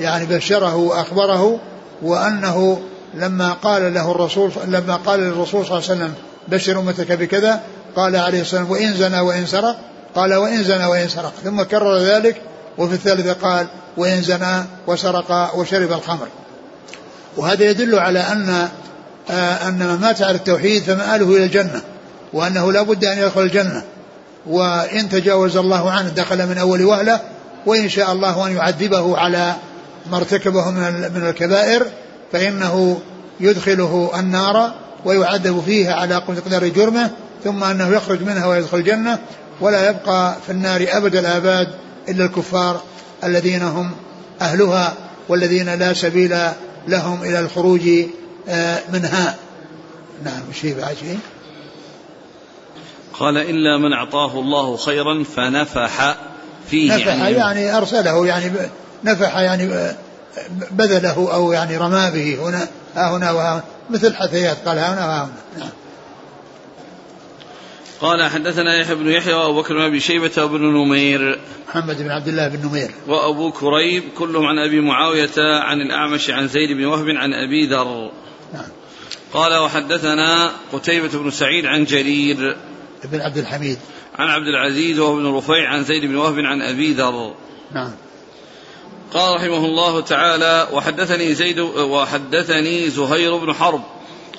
يعني 0.00 0.26
بشره 0.26 0.76
وأخبره 0.76 1.60
وأنه 2.02 2.82
لما 3.14 3.52
قال 3.52 3.94
له 3.94 4.10
الرسول 4.10 4.50
لما 4.66 4.96
قال 4.96 5.20
للرسول 5.20 5.66
صلى 5.66 5.78
الله 5.78 5.90
عليه 5.90 6.00
وسلم 6.00 6.14
بشر 6.48 6.80
أمتك 6.80 7.12
بكذا 7.12 7.60
قال 7.96 8.16
عليه 8.16 8.40
الصلاة 8.40 8.70
والسلام 8.70 8.70
وإن 8.70 8.94
زنى 8.94 9.20
وإن 9.20 9.46
سرق 9.46 9.76
قال 10.14 10.34
وإن 10.34 10.64
زنى 10.64 10.84
وإن 10.84 11.08
سرق. 11.08 11.32
ثم 11.44 11.62
كرر 11.62 11.98
ذلك 11.98 12.42
وفي 12.78 12.94
الثالثة 12.94 13.32
قال 13.32 13.66
وإن 13.96 14.22
زنى 14.22 14.64
وسرق 14.86 15.54
وشرب 15.56 15.92
الخمر. 15.92 16.28
وهذا 17.36 17.64
يدل 17.64 17.98
على 17.98 18.20
أن 18.20 18.68
آه، 19.30 19.68
أن 19.68 19.78
من 19.78 20.00
مات 20.00 20.22
على 20.22 20.36
التوحيد 20.36 20.82
فمآله 20.82 21.36
إلى 21.36 21.44
الجنة 21.44 21.80
وأنه 22.32 22.72
لا 22.72 22.82
بد 22.82 23.04
أن 23.04 23.18
يدخل 23.18 23.40
الجنة. 23.40 23.82
وإن 24.46 25.08
تجاوز 25.08 25.56
الله 25.56 25.90
عنه 25.90 26.08
دخل 26.08 26.46
من 26.46 26.58
أول 26.58 26.84
وهلة 26.84 27.20
وإن 27.66 27.88
شاء 27.88 28.12
الله 28.12 28.46
أن 28.46 28.56
يعذبه 28.56 29.18
على 29.18 29.54
ما 30.10 30.16
ارتكبه 30.16 30.70
من 30.70 31.10
من 31.14 31.26
الكبائر 31.28 31.86
فإنه 32.32 33.00
يدخله 33.40 34.10
النار 34.20 34.74
ويعذب 35.04 35.62
فيها 35.66 35.94
على 35.94 36.14
قدر 36.14 36.68
جرمه 36.68 37.10
ثم 37.44 37.64
أنه 37.64 37.88
يخرج 37.88 38.22
منها 38.22 38.46
ويدخل 38.46 38.78
الجنة 38.78 39.18
ولا 39.60 39.90
يبقى 39.90 40.36
في 40.46 40.52
النار 40.52 40.86
أبد 40.88 41.16
الآباد 41.16 41.68
إلا 42.08 42.24
الكفار 42.24 42.80
الذين 43.24 43.62
هم 43.62 43.90
أهلها 44.40 44.94
والذين 45.28 45.74
لا 45.74 45.92
سبيل 45.92 46.36
لهم 46.88 47.22
إلى 47.22 47.40
الخروج 47.40 47.88
آه، 48.48 48.78
منها. 48.92 49.34
نعم 50.24 50.42
شيء 50.52 50.76
بعد 50.80 50.96
شيء؟ 50.96 51.18
قال 53.12 53.36
إلا 53.36 53.78
من 53.78 53.92
أعطاه 53.92 54.40
الله 54.40 54.76
خيرا 54.76 55.24
فنفح 55.36 56.16
فيه 56.70 56.94
نفح 56.94 57.06
يعني, 57.06 57.36
يعني 57.36 57.76
أرسله 57.76 58.26
يعني 58.26 58.50
نفح 59.06 59.36
يعني 59.38 59.94
بذله 60.70 61.34
أو 61.34 61.52
يعني 61.52 61.76
رمى 61.76 62.10
به 62.14 62.48
هنا 62.48 62.68
ها 62.96 63.16
هنا 63.16 63.32
وها 63.32 63.64
مثل 63.90 64.14
حثيات 64.14 64.56
قال 64.68 64.78
ها 64.78 64.94
هنا 64.94 65.06
وها 65.06 65.24
هنا. 65.24 65.64
نعم. 65.64 65.70
قال 68.00 68.30
حدثنا 68.30 68.80
يحيى 68.80 68.94
بن 68.94 69.08
يحيى 69.08 69.34
وأبو 69.34 69.62
بكر 69.62 69.74
بن 69.74 69.82
أبي 69.82 70.00
شيبة 70.00 70.30
وابن 70.36 70.60
نمير. 70.60 71.38
محمد 71.68 72.02
بن 72.02 72.10
عبد 72.10 72.28
الله 72.28 72.48
بن 72.48 72.68
نمير. 72.68 72.90
وأبو 73.06 73.52
كريب 73.52 74.02
كلهم 74.18 74.46
عن 74.46 74.58
أبي 74.58 74.80
معاوية 74.80 75.30
عن 75.38 75.80
الأعمش 75.80 76.30
عن 76.30 76.48
زيد 76.48 76.72
بن 76.72 76.84
وهب 76.84 77.08
عن 77.08 77.32
أبي 77.32 77.66
ذر. 77.66 78.10
نعم. 78.54 78.68
قال 79.32 79.56
وحدثنا 79.56 80.50
قتيبة 80.72 81.18
بن 81.18 81.30
سعيد 81.30 81.66
عن 81.66 81.84
جرير. 81.84 82.56
بن 83.04 83.20
عبد 83.20 83.38
الحميد. 83.38 83.78
عن 84.18 84.28
عبد 84.28 84.46
العزيز 84.46 84.98
وهو 84.98 85.16
بن 85.16 85.26
رفيع 85.26 85.68
عن 85.68 85.84
زيد 85.84 86.04
بن 86.04 86.16
وهب 86.16 86.38
عن 86.38 86.62
أبي 86.62 86.92
ذر. 86.92 87.34
نعم. 87.74 87.92
قال 89.12 89.36
رحمه 89.36 89.64
الله 89.64 90.00
تعالى 90.00 90.68
وحدثني 90.72 91.34
زيد 91.34 91.60
وحدثني 91.60 92.90
زهير 92.90 93.36
بن 93.36 93.54
حرب. 93.54 93.82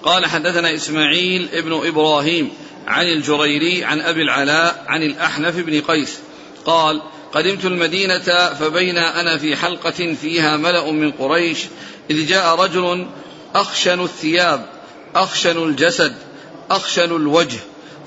قال 0.04 0.26
حدثنا 0.26 0.76
إسماعيل 0.76 1.50
ابن 1.54 1.88
إبراهيم 1.88 2.52
عن 2.88 3.06
الجريري 3.06 3.84
عن 3.84 4.02
أبي 4.02 4.22
العلاء 4.22 4.84
عن 4.88 5.04
الأحنف 5.04 5.56
بن 5.56 5.82
قيس. 5.82 6.20
قال 6.66 7.02
قدمت 7.34 7.66
المدينة 7.66 8.54
فبين 8.60 8.98
أنا 8.98 9.38
في 9.38 9.56
حلقة 9.56 10.16
فيها 10.22 10.58
ملأ 10.58 10.92
من 10.92 11.12
قريش 11.12 11.66
إذ 12.10 12.28
جاء 12.28 12.56
رجل 12.56 13.08
أخشن 13.56 14.02
الثياب 14.02 14.70
أخشن 15.16 15.64
الجسد 15.64 16.16
أخشن 16.72 17.16
الوجه 17.16 17.60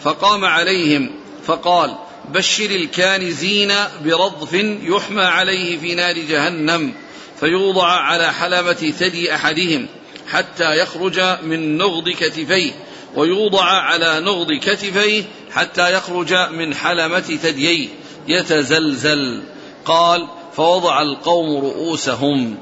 فقام 0.03 0.45
عليهم 0.45 1.11
فقال 1.47 1.97
بشر 2.29 2.71
الكانزين 2.71 3.73
برضف 4.05 4.55
يحمى 4.83 5.23
عليه 5.23 5.79
في 5.79 5.95
نار 5.95 6.19
جهنم 6.19 6.95
فيوضع 7.41 7.87
على 7.87 8.33
حلبة 8.33 8.93
ثدي 8.99 9.35
أحدهم 9.35 9.87
حتى 10.29 10.79
يخرج 10.79 11.21
من 11.43 11.79
نغض 11.79 12.09
كتفيه 12.09 12.73
ويوضع 13.15 13.65
على 13.65 14.21
نغض 14.21 14.53
كتفيه 14.53 15.25
حتى 15.53 15.95
يخرج 15.95 16.35
من 16.35 16.75
حلمة 16.75 17.21
ثدييه. 17.21 17.89
يتزلزل. 18.29 19.43
قال 19.85 20.29
فوضع 20.57 21.03
القوم 21.03 21.65
رؤوسهم. 21.65 22.59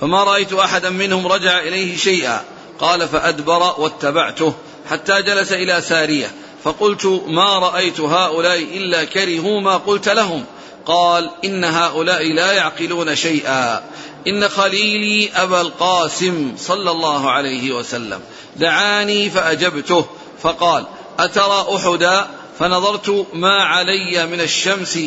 فما 0.00 0.24
رأيت 0.24 0.52
أحدا 0.52 0.90
منهم 0.90 1.26
رجع 1.26 1.58
إليه 1.58 1.96
شيئا. 1.96 2.44
قال 2.78 3.08
فأدبر 3.08 3.80
واتبعته 3.80 4.54
حتى 4.90 5.22
جلس 5.22 5.52
إلى 5.52 5.80
سارية. 5.80 6.30
فقلت 6.64 7.22
ما 7.26 7.58
رأيت 7.58 8.00
هؤلاء 8.00 8.58
إلا 8.58 9.04
كرهوا 9.04 9.60
ما 9.60 9.76
قلت 9.76 10.08
لهم. 10.08 10.44
قال 10.86 11.30
إن 11.44 11.64
هؤلاء 11.64 12.32
لا 12.32 12.52
يعقلون 12.52 13.16
شيئا. 13.16 13.82
إن 14.26 14.48
خليلي 14.48 15.30
أبا 15.36 15.60
القاسم 15.60 16.52
صلى 16.58 16.90
الله 16.90 17.30
عليه 17.30 17.72
وسلم 17.72 18.20
دعاني 18.56 19.30
فأجبته. 19.30 20.06
فقال 20.42 20.84
أترى 21.18 21.66
أحدا؟ 21.76 22.26
فنظرت 22.58 23.26
ما 23.32 23.62
علي 23.62 24.26
من 24.26 24.40
الشمس 24.40 24.98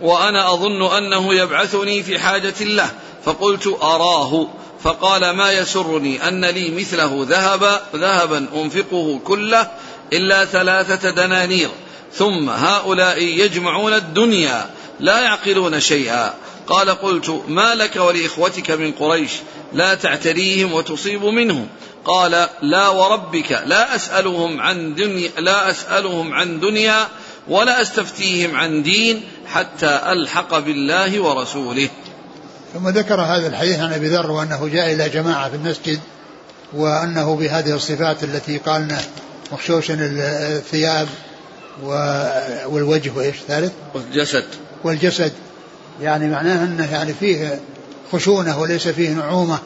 وأنا 0.00 0.52
أظن 0.52 0.82
أنه 0.82 1.34
يبعثني 1.34 2.02
في 2.02 2.18
حاجة 2.18 2.54
له. 2.60 2.90
فقلت 3.24 3.78
أراه. 3.82 4.48
فقال 4.84 5.30
ما 5.30 5.52
يسرني 5.52 6.28
أن 6.28 6.44
لي 6.44 6.70
مثله 6.70 7.26
ذهب 7.28 7.80
ذهبا 7.96 8.46
أنفقه 8.54 9.20
كله 9.24 9.70
إلا 10.12 10.44
ثلاثة 10.44 11.10
دنانير 11.10 11.68
ثم 12.14 12.50
هؤلاء 12.50 13.22
يجمعون 13.22 13.92
الدنيا 13.92 14.66
لا 15.00 15.20
يعقلون 15.20 15.80
شيئا. 15.80 16.34
قال 16.66 16.90
قلت 16.90 17.42
ما 17.48 17.74
لك 17.74 17.96
ولإخوتك 17.96 18.70
من 18.70 18.92
قريش؟ 18.92 19.30
لا 19.72 19.94
تعتريهم 19.94 20.72
وتصيب 20.72 21.24
منهم. 21.24 21.68
قال 22.04 22.48
لا 22.62 22.88
وربك 22.88 23.62
لا 23.66 23.94
أسألهم 23.94 24.60
عن 24.60 24.94
دنيا 24.94 25.30
لا 25.38 25.70
أسألهم 25.70 26.32
عن 26.32 26.60
دنيا 26.60 27.08
ولا 27.48 27.82
أستفتيهم 27.82 28.56
عن 28.56 28.82
دين 28.82 29.22
حتى 29.46 30.00
ألحق 30.06 30.58
بالله 30.58 31.20
ورسوله. 31.20 31.88
ثم 32.74 32.88
ذكر 32.88 33.20
هذا 33.20 33.46
الحديث 33.46 33.80
عن 33.80 33.92
أبي 33.92 34.08
ذر 34.08 34.30
وأنه 34.30 34.68
جاء 34.72 34.92
إلى 34.92 35.08
جماعة 35.08 35.50
في 35.50 35.56
المسجد 35.56 36.00
وأنه 36.72 37.36
بهذه 37.36 37.74
الصفات 37.74 38.24
التي 38.24 38.58
قالنا 38.58 39.00
مخشوش 39.52 39.86
الثياب 39.90 41.08
والوجه 42.66 43.10
وإيش 43.16 43.36
ثالث؟ 43.48 43.72
والجسد. 43.94 44.44
والجسد. 44.84 45.32
يعني 46.00 46.28
معناه 46.28 46.64
أنه 46.64 46.92
يعني 46.92 47.14
فيه 47.20 47.60
خشونة 48.12 48.60
وليس 48.60 48.88
فيه 48.88 49.10
نعومة 49.10 49.58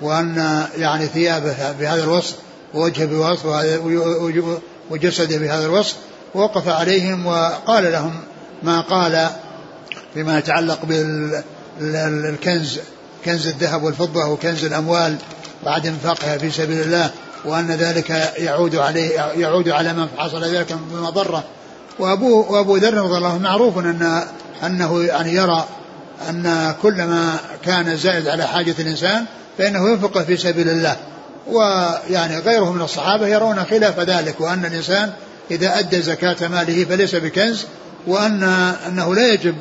وأن 0.00 0.66
يعني 0.76 1.06
ثيابه 1.06 1.72
بهذا 1.72 2.04
الوصف 2.04 2.36
ووجهه 2.74 3.06
بوصف 3.06 3.46
وجسده 4.90 5.38
بهذا 5.38 5.66
الوصف 5.66 5.96
ووقف 6.34 6.68
عليهم 6.68 7.26
وقال 7.26 7.92
لهم 7.92 8.14
ما 8.62 8.80
قال 8.80 9.28
فيما 10.14 10.38
يتعلق 10.38 10.84
بالكنز 11.80 12.80
كنز 13.24 13.46
الذهب 13.46 13.82
والفضة 13.82 14.24
وكنز 14.26 14.64
الأموال 14.64 15.16
بعد 15.64 15.86
انفاقها 15.86 16.38
في 16.38 16.50
سبيل 16.50 16.80
الله. 16.80 17.10
وأن 17.46 17.66
ذلك 17.66 18.10
يعود 18.38 18.76
عليه 18.76 19.10
يعود 19.20 19.68
على 19.68 19.92
من 19.92 20.08
حصل 20.18 20.44
ذلك 20.44 20.76
بمضرة 20.90 21.44
وأبو 21.98 22.46
وأبو 22.48 22.76
ذر 22.76 22.94
رضي 22.94 23.16
الله 23.16 23.32
عنه 23.32 23.38
معروف 23.38 23.78
أن 23.78 24.22
أنه 24.64 25.02
يعني 25.02 25.34
يرى 25.34 25.64
أن 26.28 26.74
كل 26.82 26.94
ما 26.94 27.38
كان 27.64 27.96
زائد 27.96 28.28
على 28.28 28.46
حاجة 28.46 28.74
الإنسان 28.78 29.24
فإنه 29.58 29.88
ينفقه 29.88 30.22
في 30.22 30.36
سبيل 30.36 30.68
الله. 30.68 30.96
ويعني 31.46 32.38
غيره 32.38 32.72
من 32.72 32.82
الصحابة 32.82 33.26
يرون 33.26 33.64
خلاف 33.64 34.00
ذلك 34.00 34.40
وأن 34.40 34.64
الإنسان 34.64 35.12
إذا 35.50 35.78
أدى 35.78 36.02
زكاة 36.02 36.48
ماله 36.48 36.84
فليس 36.84 37.14
بكنز 37.14 37.66
وأن 38.06 38.42
أنه 38.88 39.14
لا 39.14 39.32
يجب 39.32 39.54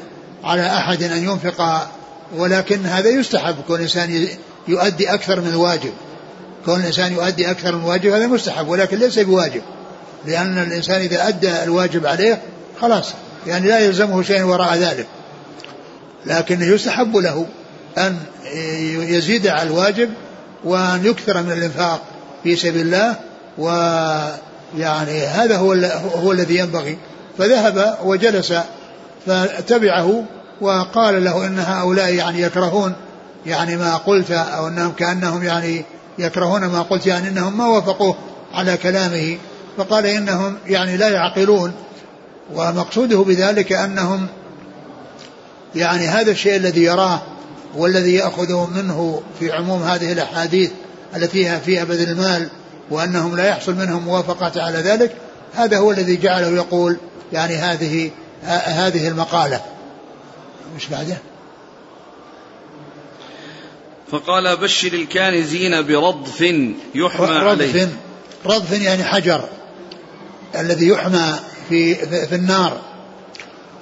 على 0.44 0.68
أحد 0.68 1.04
أن 1.04 1.24
ينفق 1.24 1.88
ولكن 2.36 2.86
هذا 2.86 3.10
يستحب 3.10 3.56
كون 3.68 3.76
الإنسان 3.76 4.28
يؤدي 4.68 5.14
أكثر 5.14 5.42
من 5.42 5.48
الواجب. 5.48 5.94
كون 6.66 6.80
الإنسان 6.80 7.14
يؤدي 7.14 7.52
أكثر 7.52 7.76
من 7.76 7.82
الواجب 7.82 8.12
هذا 8.12 8.28
مستحب 8.28 8.68
ولكن 8.68 8.98
ليس 8.98 9.20
بواجب. 9.20 9.62
لأن 10.26 10.58
الإنسان 10.58 11.02
إذا 11.02 11.28
أدى 11.28 11.64
الواجب 11.64 12.06
عليه 12.06 12.42
خلاص 12.82 13.14
يعني 13.48 13.68
لا 13.68 13.80
يلزمه 13.80 14.22
شيء 14.22 14.44
وراء 14.44 14.76
ذلك. 14.76 15.08
لكن 16.26 16.62
يستحب 16.62 17.18
له 17.18 17.46
أن 17.98 18.18
يزيد 19.00 19.48
على 19.48 19.70
الواجب 19.70 20.10
وأن 20.64 21.06
يكثر 21.06 21.44
من 21.44 21.52
الإنفاق 21.52 22.02
في 22.44 22.56
سبيل 22.56 22.82
الله 22.82 23.16
ويعني 23.58 25.26
هذا 25.26 25.58
هو 25.58 25.74
هو 26.24 26.32
الذي 26.32 26.58
ينبغي. 26.58 26.98
فذهب 27.38 27.98
وجلس 28.04 28.54
فتبعه 29.26 30.24
وقال 30.62 31.24
له 31.24 31.48
إن 31.48 31.60
هؤلاء 31.60 32.14
يعني 32.14 32.42
يكرهون 32.42 32.94
يعني 33.46 33.78
ما 33.78 33.98
قلت 33.98 34.32
أو 34.32 34.68
إنهم 34.68 34.92
كأنهم 34.92 35.44
يعني 35.44 35.86
يكرهون 36.20 36.66
ما 36.66 36.82
قلت 36.82 37.08
يعني 37.08 37.28
إنهم 37.28 37.58
ما 37.58 37.68
وافقوه 37.68 38.16
على 38.54 38.78
كلامه 38.78 39.38
فقال 39.78 40.06
إنهم 40.06 40.58
يعني 40.68 40.98
لا 40.98 41.10
يعقلون. 41.10 41.74
ومقصوده 42.54 43.18
بذلك 43.18 43.74
أنهم 43.74 44.28
يعني 45.76 46.08
هذا 46.08 46.32
الشيء 46.32 46.56
الذي 46.56 46.84
يراه 46.84 47.22
والذي 47.76 48.14
يأخذ 48.14 48.70
منه 48.76 49.22
في 49.40 49.52
عموم 49.52 49.84
هذه 49.84 50.12
الأحاديث 50.12 50.72
التي 51.16 51.28
فيها 51.28 51.60
فيها 51.60 51.84
بذل 51.84 52.10
المال 52.10 52.50
وأنهم 52.90 53.36
لا 53.36 53.48
يحصل 53.48 53.76
منهم 53.76 54.04
موافقه 54.04 54.64
على 54.64 54.78
ذلك 54.78 55.12
هذا 55.56 55.78
هو 55.78 55.92
الذي 55.92 56.16
جعله 56.16 56.48
يقول 56.48 56.98
يعني 57.34 57.56
هذه 57.56 58.12
هذه 58.68 59.08
المقالة. 59.08 59.62
مش 60.76 60.88
بعده؟ 60.88 61.18
فقال 64.12 64.58
بشر 64.58 64.94
الكانزين 64.94 65.82
برضف 65.82 66.42
يحمى 66.96 67.28
رضف. 67.28 67.44
عليه. 67.44 67.90
رضف 68.46 68.82
يعني 68.82 69.04
حجر 69.04 69.44
الذي 70.56 70.88
يحمى 70.88 71.40
في 71.70 71.96
في 72.26 72.36
النار. 72.36 72.82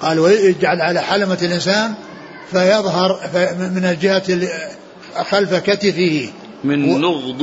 قال 0.01 0.19
ويجعل 0.19 0.81
على 0.81 1.01
حلمة 1.01 1.37
الإنسان 1.41 1.93
فيظهر 2.51 3.19
من 3.59 3.85
الجهة 3.85 4.49
خلف 5.23 5.55
كتفه. 5.55 6.29
من 6.63 7.01
نغض 7.01 7.41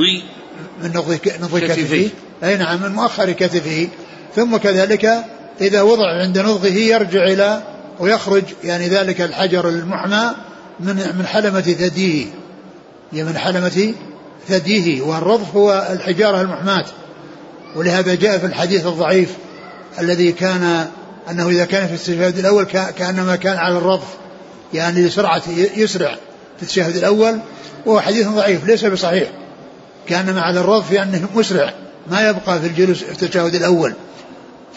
من 0.83 0.91
نغض 0.93 1.19
نغض 1.41 1.59
كتفه. 1.59 2.09
أي 2.43 2.57
نعم 2.57 2.81
من 2.81 2.91
مؤخر 2.91 3.31
كتفه. 3.31 3.87
ثم 4.35 4.57
كذلك 4.57 5.25
إذا 5.61 5.81
وضع 5.81 6.21
عند 6.21 6.39
نضغه 6.39 6.67
يرجع 6.67 7.23
إلى 7.23 7.63
ويخرج 7.99 8.43
يعني 8.63 8.87
ذلك 8.87 9.21
الحجر 9.21 9.69
المحمى 9.69 10.31
من 10.79 10.95
من 10.95 11.25
حلمة 11.25 11.61
ثديه. 11.61 12.25
من 13.13 13.37
حلمة 13.37 13.93
ثديه 14.47 15.01
والرضف 15.01 15.55
هو 15.55 15.87
الحجارة 15.91 16.41
المحماة. 16.41 16.85
ولهذا 17.75 18.15
جاء 18.15 18.37
في 18.37 18.45
الحديث 18.45 18.87
الضعيف 18.87 19.29
الذي 19.99 20.31
كان 20.31 20.87
أنه 21.29 21.49
إذا 21.49 21.65
كان 21.65 21.87
في 21.87 21.93
التشهد 21.93 22.37
الأول 22.37 22.63
كأنما 22.97 23.35
كان 23.35 23.57
على 23.57 23.77
الرضف 23.77 24.07
يعني 24.73 25.05
لسرعة 25.05 25.41
يسرع 25.75 26.15
في 26.57 26.63
التشهد 26.63 26.95
الأول. 26.95 27.39
وهو 27.85 27.99
حديث 27.99 28.27
ضعيف 28.27 28.65
ليس 28.65 28.85
بصحيح. 28.85 29.29
كأنما 30.07 30.41
على 30.41 30.59
الرضف 30.59 30.91
يعني 30.91 31.21
مسرع 31.35 31.73
ما 32.11 32.29
يبقى 32.29 32.59
في 32.59 32.67
الجلوس 32.67 33.03
في 33.03 33.23
التشهد 33.23 33.55
الأول. 33.55 33.93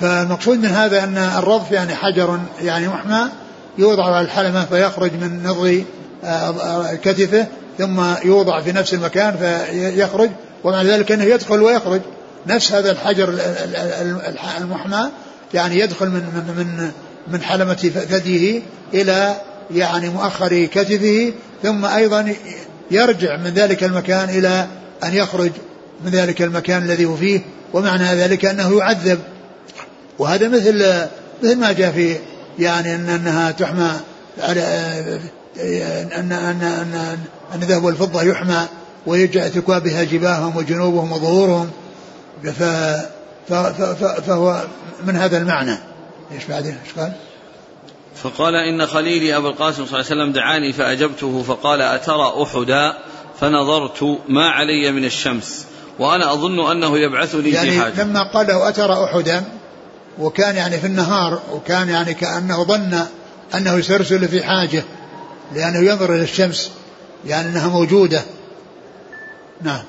فالمقصود 0.00 0.58
من 0.58 0.68
هذا 0.68 1.04
أن 1.04 1.18
الرضف 1.18 1.72
يعني 1.72 1.94
حجر 1.94 2.40
يعني 2.62 2.88
محمى 2.88 3.28
يوضع 3.78 4.04
على 4.04 4.20
الحلمة 4.20 4.64
فيخرج 4.64 5.12
من 5.12 5.42
نضغ 5.42 5.78
آه، 6.24 6.94
كتفه. 6.94 7.46
ثم 7.78 8.00
يوضع 8.24 8.60
في 8.60 8.72
نفس 8.72 8.94
المكان 8.94 9.36
فيخرج 9.36 10.30
ومع 10.64 10.82
ذلك 10.82 11.12
أنه 11.12 11.24
يدخل 11.24 11.62
ويخرج. 11.62 12.00
نفس 12.46 12.72
هذا 12.72 12.90
الحجر 12.90 13.38
المحمى 14.60 15.10
يعني 15.54 15.78
يدخل 15.78 16.06
من 16.06 16.20
من 16.20 16.54
من 16.56 16.90
من 17.28 17.42
حلمة 17.42 17.74
ثديه 18.10 18.62
إلى 18.94 19.36
يعني 19.74 20.08
مؤخر 20.08 20.64
كتفه 20.64 21.32
ثم 21.62 21.84
أيضا 21.84 22.34
يرجع 22.90 23.36
من 23.36 23.50
ذلك 23.50 23.84
المكان 23.84 24.28
إلى 24.28 24.66
أن 25.04 25.14
يخرج 25.14 25.50
من 26.04 26.10
ذلك 26.10 26.42
المكان 26.42 26.82
الذي 26.82 27.04
هو 27.04 27.16
فيه 27.16 27.40
ومعنى 27.72 28.04
ذلك 28.04 28.44
أنه 28.44 28.78
يعذب. 28.78 29.18
وهذا 30.18 30.48
مثل 30.48 30.84
مثل 31.42 31.56
ما 31.56 31.72
جاء 31.72 31.92
في 31.92 32.16
يعني 32.58 32.94
أن 32.94 33.08
أنها 33.08 33.50
تحمى 33.50 33.90
على 35.56 36.02
أن 36.02 36.32
أن 36.32 36.62
أن 36.62 37.18
أن 37.54 37.62
الذهب 37.62 37.84
والفضة 37.84 38.22
يحمى 38.22 38.66
ويجعل 39.06 39.50
بها 39.66 40.04
جباههم 40.04 40.56
وجنوبهم 40.56 41.12
وظهورهم. 41.12 41.70
فهو 44.26 44.62
من 45.06 45.16
هذا 45.16 45.38
المعنى. 45.38 45.78
إيش 46.32 46.44
بعدين 46.44 46.78
إيش 46.84 46.98
قال؟ 46.98 47.12
فقال 48.22 48.54
إن 48.54 48.86
خليلي 48.86 49.36
أبو 49.36 49.48
القاسم 49.48 49.86
صلى 49.86 50.00
الله 50.00 50.10
عليه 50.10 50.22
وسلم 50.22 50.32
دعاني 50.32 50.72
فأجبته 50.72 51.42
فقال 51.42 51.82
أترى 51.82 52.32
أحدا؟ 52.42 52.94
فنظرت 53.40 54.18
ما 54.28 54.50
علي 54.50 54.92
من 54.92 55.04
الشمس 55.04 55.66
وأنا 55.98 56.32
أظن 56.32 56.70
أنه 56.70 56.98
يبعثني 56.98 57.50
يعني 57.50 57.70
في 57.70 57.80
حاجة 57.80 58.02
لما 58.02 58.22
قال 58.22 58.46
له 58.46 58.68
أترى 58.68 59.04
أحدا 59.04 59.44
وكان 60.18 60.56
يعني 60.56 60.78
في 60.78 60.86
النهار 60.86 61.42
وكان 61.52 61.88
يعني 61.88 62.14
كأنه 62.14 62.64
ظن 62.64 63.00
أنه 63.54 63.80
سيرسل 63.80 64.28
في 64.28 64.42
حاجة 64.42 64.84
لأنه 65.52 65.78
ينظر 65.78 66.14
إلى 66.14 66.22
الشمس 66.22 66.70
يعني 67.26 67.48
أنها 67.48 67.68
موجودة. 67.68 68.22
نعم. 69.62 69.82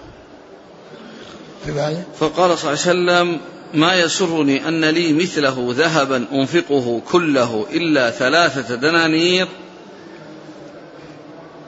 فقال 2.19 2.57
صلى 2.57 2.73
الله 2.73 2.81
عليه 2.85 3.31
وسلم 3.31 3.39
ما 3.73 3.95
يسرني 3.95 4.67
أن 4.67 4.85
لي 4.85 5.13
مثله 5.13 5.73
ذهبا 5.77 6.25
أنفقه 6.33 7.01
كله 7.11 7.65
إلا 7.71 8.11
ثلاثة 8.11 8.75
دنانير. 8.75 9.47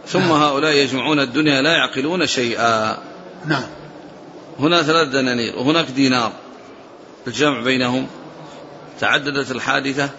ثم 0.07 0.19
نعم. 0.19 0.31
هؤلاء 0.31 0.71
يجمعون 0.71 1.19
الدنيا 1.19 1.61
لا 1.61 1.71
يعقلون 1.71 2.27
شيئا. 2.27 2.97
نعم. 3.45 3.65
هنا 4.59 4.83
ثلاث 4.83 5.07
دنانير 5.07 5.55
وهناك 5.55 5.85
دينار. 5.85 6.31
الجمع 7.27 7.61
بينهم 7.61 8.07
تعددت 8.99 9.51
الحادثة. 9.51 10.09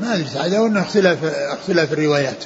ما 0.00 0.14
أدري 0.14 0.26
سعادة 0.28 0.62
وأنه 0.62 0.82
اختلاف 0.82 1.24
اختلاف 1.24 1.92
الروايات. 1.92 2.44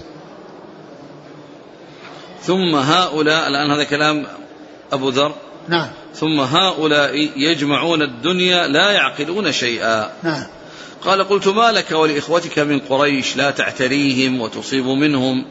ثم 2.43 2.75
هؤلاء 2.75 3.49
الآن 3.49 3.71
هذا 3.71 3.85
كلام 3.85 4.27
أبو 4.93 5.09
ذر. 5.09 5.35
نعم. 5.69 5.89
ثم 6.15 6.41
هؤلاء 6.41 7.31
يجمعون 7.37 8.03
الدنيا 8.03 8.67
لا 8.67 8.91
يعقلون 8.91 9.53
شيئا. 9.53 10.11
نعم. 10.23 10.47
قال 11.05 11.29
قلت 11.29 11.49
ما 11.49 11.73
لك 11.73 11.91
ولإخوتك 11.91 12.59
من 12.59 12.79
قريش؟ 12.79 13.37
لا 13.37 13.51
تعتريهم 13.51 14.41
وتصيب 14.41 14.87
منهم. 14.87 15.45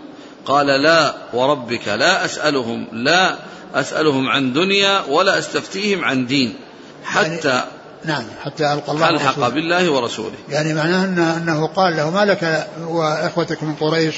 قال 0.46 0.68
لا 0.68 1.16
وربك 1.34 1.88
لا 1.88 2.26
أسألهم 2.26 2.88
لا 2.92 3.36
أسألهم 3.76 4.30
عن 4.30 4.54
دنيا 4.54 5.02
ولا 5.10 5.40
أستفتيهم 5.40 6.04
عن 6.04 6.26
دين. 6.26 6.56
حتى 7.04 7.48
يعني 7.48 7.75
نعم. 8.06 8.24
حتى 8.42 8.74
ألقى 8.74 8.92
الله 8.92 9.10
ألحق 9.10 9.48
بالله 9.50 9.92
ورسوله. 9.92 10.36
يعني 10.50 10.74
معناه 10.74 11.06
أنه, 11.06 11.38
أنه 11.38 11.68
قال 11.68 11.98
له 11.98 12.10
ما 12.10 12.26
لك 12.26 12.68
وإخوتك 12.88 13.64
من 13.64 13.76
قريش؟ 13.76 14.16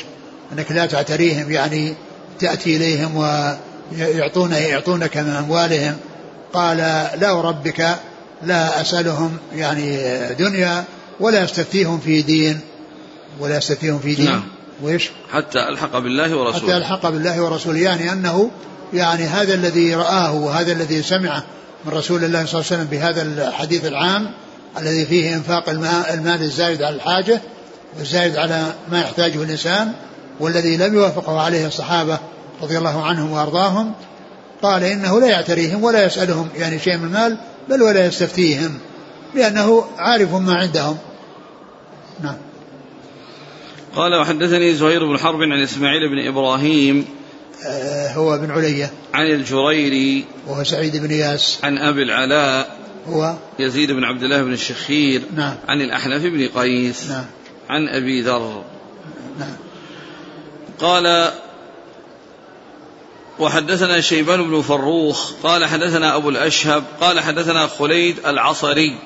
أنك 0.54 0.71
لا 0.71 0.86
تعتريهم 0.86 1.52
يعني 1.52 1.95
تأتي 2.39 2.78
إليهم 2.78 3.15
ويعطون 3.15 4.52
يعطونك 4.52 5.17
من 5.17 5.30
أموالهم. 5.30 5.97
قال 6.54 6.78
لا 7.19 7.32
وربك 7.32 7.95
لا 8.43 8.82
أسألهم 8.82 9.38
يعني 9.56 10.00
دنيا 10.34 10.84
ولا 11.19 11.43
أستفتيهم 11.43 12.00
في 12.00 12.21
دين. 12.21 12.60
ولا 13.39 13.58
أستفتيهم 13.58 14.00
في 14.00 14.15
دين. 14.15 14.26
نعم. 14.26 14.43
وإيش؟ 14.82 15.10
حتى 15.32 15.60
ألحق 15.60 15.97
بالله 15.97 16.38
ورسوله. 16.38 16.63
حتى 16.63 16.78
ألحق 16.78 17.10
بالله 17.10 17.41
ورسوله. 17.41 17.80
يعني 17.80 18.12
أنه 18.12 18.52
يعني 18.93 19.23
هذا 19.23 19.54
الذي 19.54 19.95
رآه 19.95 20.34
وهذا 20.34 20.71
الذي 20.71 21.04
سمعه 21.04 21.43
من 21.88 21.93
رسول 21.93 22.23
الله 22.23 22.45
صلى 22.45 22.62
الله 22.62 22.71
عليه 22.71 22.84
وسلم 22.84 22.88
بهذا 22.91 23.21
الحديث 23.21 23.86
العام 23.86 24.32
الذي 24.78 25.06
فيه 25.06 25.36
إنفاق 25.36 25.69
المال 26.13 26.41
الزايد 26.41 26.82
على 26.82 26.95
الحاجة 26.95 27.41
والزايد 27.97 28.38
على 28.38 28.73
ما 28.91 29.00
يحتاجه 29.00 29.43
الإنسان 29.43 29.93
والذي 30.39 30.78
لم 30.78 30.93
يوافقه 30.93 31.41
عليه 31.41 31.67
الصحابة 31.67 32.19
رضي 32.62 32.78
الله 32.78 33.06
عنهم 33.06 33.32
وأرضاهم 33.32 33.93
قال 34.62 34.84
إنه 34.84 35.19
لا 35.19 35.28
يعتريهم 35.28 35.84
ولا 35.84 36.06
يسألهم 36.06 36.50
يعني 36.56 36.80
شيء 36.80 36.97
من 36.97 37.04
المال 37.04 37.38
بل 37.69 37.82
ولا 37.82 38.06
يستفتيهم 38.06 38.80
لأنه 39.36 39.84
عارف 39.97 40.34
ما 40.34 40.54
عندهم. 40.56 40.97
نعم. 42.23 42.38
قال 43.95 44.21
وحدثني 44.21 44.73
زهير 44.73 45.06
بن 45.06 45.17
حرب 45.17 45.41
عن 45.41 45.63
إسماعيل 45.63 46.10
بن 46.10 46.28
إبراهيم 46.28 47.06
هو 48.15 48.38
بن 48.38 48.52
علية. 48.52 48.91
عن 49.13 49.26
الجريري 49.26 50.26
وهو 50.48 50.63
سعيد 50.63 50.98
بن 50.98 51.12
ياس. 51.12 51.60
عن 51.63 51.78
أبي 51.78 52.04
العلاء 52.04 52.78
هو 53.08 53.36
يزيد 53.60 53.91
بن 53.91 54.04
عبد 54.04 54.24
الله 54.24 54.43
بن 54.43 54.54
الشخير 54.54 55.22
نعم. 55.36 55.56
عن 55.67 55.82
الأحنف 55.82 56.24
بن 56.24 56.48
قيس 56.48 57.10
نعم. 57.10 57.26
عن 57.70 57.88
أبي 57.88 58.22
ذر. 58.22 58.63
نعم. 59.39 59.56
قال 60.80 61.32
وحدثنا 63.39 64.02
شيبان 64.02 64.43
بن 64.43 64.62
فروخ 64.62 65.32
قال 65.43 65.65
حدثنا 65.65 66.15
أبو 66.15 66.30
الأشهب 66.30 66.84
قال 67.02 67.20
حدثنا 67.20 67.67
خليد 67.67 68.15
العصري 68.26 68.98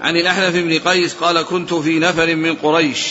عن 0.00 0.16
الأحنف 0.16 0.54
بن 0.54 0.78
قيس 0.78 1.14
قال 1.14 1.42
كنت 1.42 1.74
في 1.74 1.98
نفر 1.98 2.34
من 2.34 2.54
قريش 2.54 3.06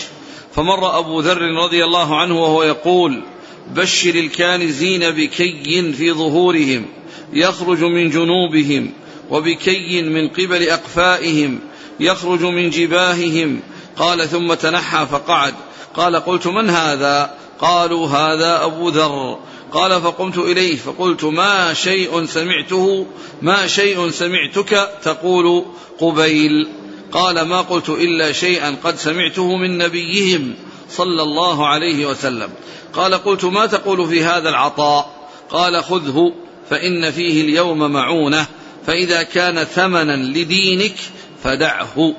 فمر 0.56 1.00
أبو 1.00 1.20
ذر 1.20 1.42
رضي 1.42 1.84
الله 1.86 2.20
عنه 2.20 2.42
وهو 2.42 2.64
يقول 2.64 3.24
بشر 3.68 4.16
الكانزين 4.16 5.12
بكي 5.12 5.94
في 5.94 6.12
ظهورهم 6.12 6.86
يخرج 7.34 7.84
من 7.84 8.10
جنوبهم 8.10 8.92
وبكي 9.30 10.02
من 10.02 10.30
قبل 10.30 10.70
أقفائهم 10.70 11.60
يخرج 12.00 12.42
من 12.42 12.70
جباههم. 12.70 13.60
قال 13.98 14.30
ثم 14.30 14.54
تنحى 14.54 15.06
فقعد. 15.12 15.54
قال 15.96 16.16
قلت 16.16 16.48
من 16.48 16.70
هذا؟ 16.70 17.36
قالوا 17.60 18.08
هذا 18.08 18.66
أبو 18.66 18.90
ذر. 18.90 19.40
قال 19.72 20.02
فقمت 20.02 20.38
إليه 20.38 20.76
فقلت 20.76 21.24
ما 21.24 21.74
شيء 21.74 22.26
سمعته؟ 22.26 23.08
ما 23.42 23.68
شيء 23.68 24.10
سمعتك؟ 24.10 24.90
تقول 25.04 25.66
قبيل. 26.00 26.68
قال 27.12 27.42
ما 27.42 27.62
قلت 27.62 27.90
إلا 27.90 28.32
شيئا 28.32 28.78
قد 28.84 28.98
سمعته 28.98 29.58
من 29.58 29.78
نبيهم. 29.78 30.56
صلى 30.92 31.22
الله 31.22 31.68
عليه 31.68 32.06
وسلم. 32.06 32.50
قال 32.94 33.14
قلت 33.14 33.46
ما 33.46 33.66
تقول 33.66 34.08
في 34.08 34.24
هذا 34.24 34.50
العطاء؟ 34.50 35.10
قال 35.50 35.84
خذه 35.84 36.34
فإن 36.70 37.12
فيه 37.12 37.42
اليوم 37.42 37.92
معونة 37.92 38.46
فإذا 38.88 39.24
كان 39.24 39.64
ثمنا 39.64 40.16
لدينك 40.16 40.96
فدعه. 41.44 42.14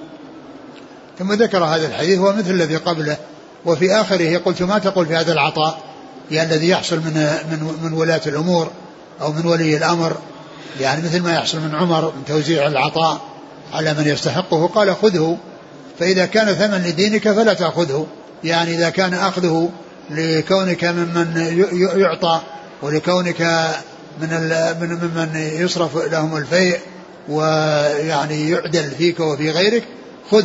ثم 1.19 1.33
ذكر 1.33 1.65
هذا 1.65 1.87
الحديث 1.87 2.19
هو 2.19 2.33
مثل 2.33 2.51
الذي 2.51 2.77
قبله 2.77 3.17
وفي 3.65 3.93
آخره 3.93 4.39
قلت 4.39 4.63
ما 4.63 4.79
تقول 4.79 5.07
في 5.07 5.15
هذا 5.15 5.33
العطاء؟ 5.33 5.91
يعني 6.31 6.55
الذي 6.55 6.69
يحصل 6.69 6.97
من 6.97 7.15
من 7.51 7.79
من 7.83 7.93
ولاة 7.93 8.21
الأمور 8.27 8.71
أو 9.21 9.33
من 9.33 9.47
ولي 9.47 9.77
الأمر 9.77 10.17
يعني 10.81 11.03
مثل 11.03 11.23
ما 11.23 11.35
يحصل 11.35 11.59
من 11.59 11.75
عمر 11.75 12.05
من 12.05 12.25
توزيع 12.27 12.67
العطاء 12.67 13.21
على 13.73 13.95
من 13.95 14.07
يستحقه 14.07 14.67
قال 14.67 14.97
خذه 14.97 15.39
فإذا 15.99 16.27
كان 16.27 16.55
ثمن 16.55 16.83
لدينك 16.87 17.33
فلا 17.33 17.55
تأخذه. 17.55 18.07
يعني 18.45 18.75
إذا 18.75 18.91
كان 18.91 19.15
أخذه 19.15 19.71
لكونك 20.11 20.85
ممن 20.85 21.65
يعطى 21.97 22.41
ولكونك 22.83 23.41
من 24.21 24.29
من 24.81 24.89
ممن 24.89 25.37
يصرف 25.37 25.97
لهم 25.97 26.37
الفيء 26.37 26.79
ويعني 27.29 28.51
يعدل 28.51 28.91
فيك 28.91 29.21
وفي 29.21 29.51
غيرك 29.51 29.85
خذ. 30.31 30.45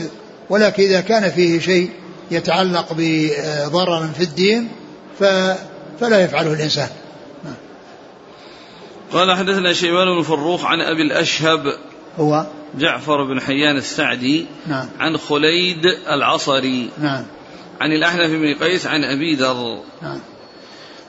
ولكن 0.49 0.83
إذا 0.83 1.01
كان 1.01 1.31
فيه 1.31 1.59
شيء 1.59 1.89
يتعلق 2.31 2.93
بضرر 2.97 4.07
في 4.17 4.23
الدين 4.23 4.69
فلا 5.99 6.19
يفعله 6.23 6.53
الإنسان. 6.53 6.89
قال 9.13 9.37
حدثنا 9.37 9.73
شيبان 9.73 10.15
بن 10.17 10.23
فروخ 10.23 10.65
عن 10.65 10.81
أبي 10.81 11.01
الأشهب 11.01 11.59
هو؟ 12.19 12.45
جعفر 12.77 13.23
بن 13.23 13.41
حيان 13.41 13.77
السعدي 13.77 14.45
نعم. 14.67 14.85
عن 14.99 15.17
خليد 15.17 15.85
العصري. 16.09 16.89
نعم. 17.01 17.23
عن 17.81 17.91
الأحنف 17.91 18.29
بن 18.29 18.53
قيس 18.53 18.87
عن 18.87 19.03
أبي 19.03 19.35
ذر. 19.35 19.79
نعم. 20.01 20.19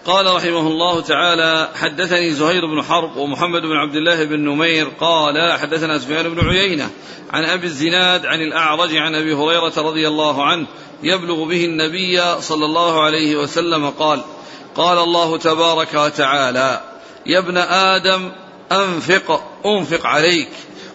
قال 0.07 0.35
رحمه 0.35 0.61
الله 0.61 1.01
تعالى 1.01 1.69
حدثني 1.75 2.31
زهير 2.31 2.67
بن 2.67 2.83
حرب 2.83 3.17
ومحمد 3.17 3.63
بن 3.63 3.73
عبد 3.73 3.97
الله 3.97 4.25
بن 4.25 4.41
نمير. 4.41 4.89
قال 5.01 5.53
حدثنا 5.53 5.99
سفيان 5.99 6.35
بن 6.35 6.49
عيينة 6.49 6.91
عن 7.31 7.45
أبي 7.45 7.67
الزناد 7.67 8.27
عن 8.27 8.41
الأعرج 8.41 8.97
عن 8.97 9.15
أبي 9.15 9.35
هريرة 9.35 9.73
رضي 9.77 10.09
الله 10.09 10.45
عنه 10.45 10.67
يبلغ 11.03 11.45
به 11.45 11.65
النبي 11.65 12.41
صلى 12.41 12.65
الله 12.65 13.05
عليه 13.05 13.37
وسلم 13.37 13.91
قال 13.91 14.21
قال 14.75 14.99
الله 14.99 15.39
تبارك 15.39 15.95
وتعالى 15.95 16.81
يا 17.27 17.39
ابن 17.39 17.57
آدم 17.57 18.33
أنفق 18.73 19.43
أنفق 19.67 20.07
عليك. 20.07 20.49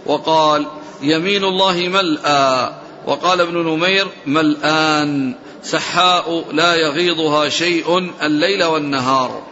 وقال 0.06 0.66
يمين 1.02 1.44
الله 1.44 1.88
ملأى. 1.88 2.74
وقال 3.06 3.42
ابن 3.42 3.58
نمير 3.58 4.08
ملآن. 4.26 5.36
سحاء 5.64 6.46
لا 6.52 6.76
يغيضها 6.76 7.50
شيء 7.50 8.12
الليل 8.24 8.64
والنهار. 8.64 9.44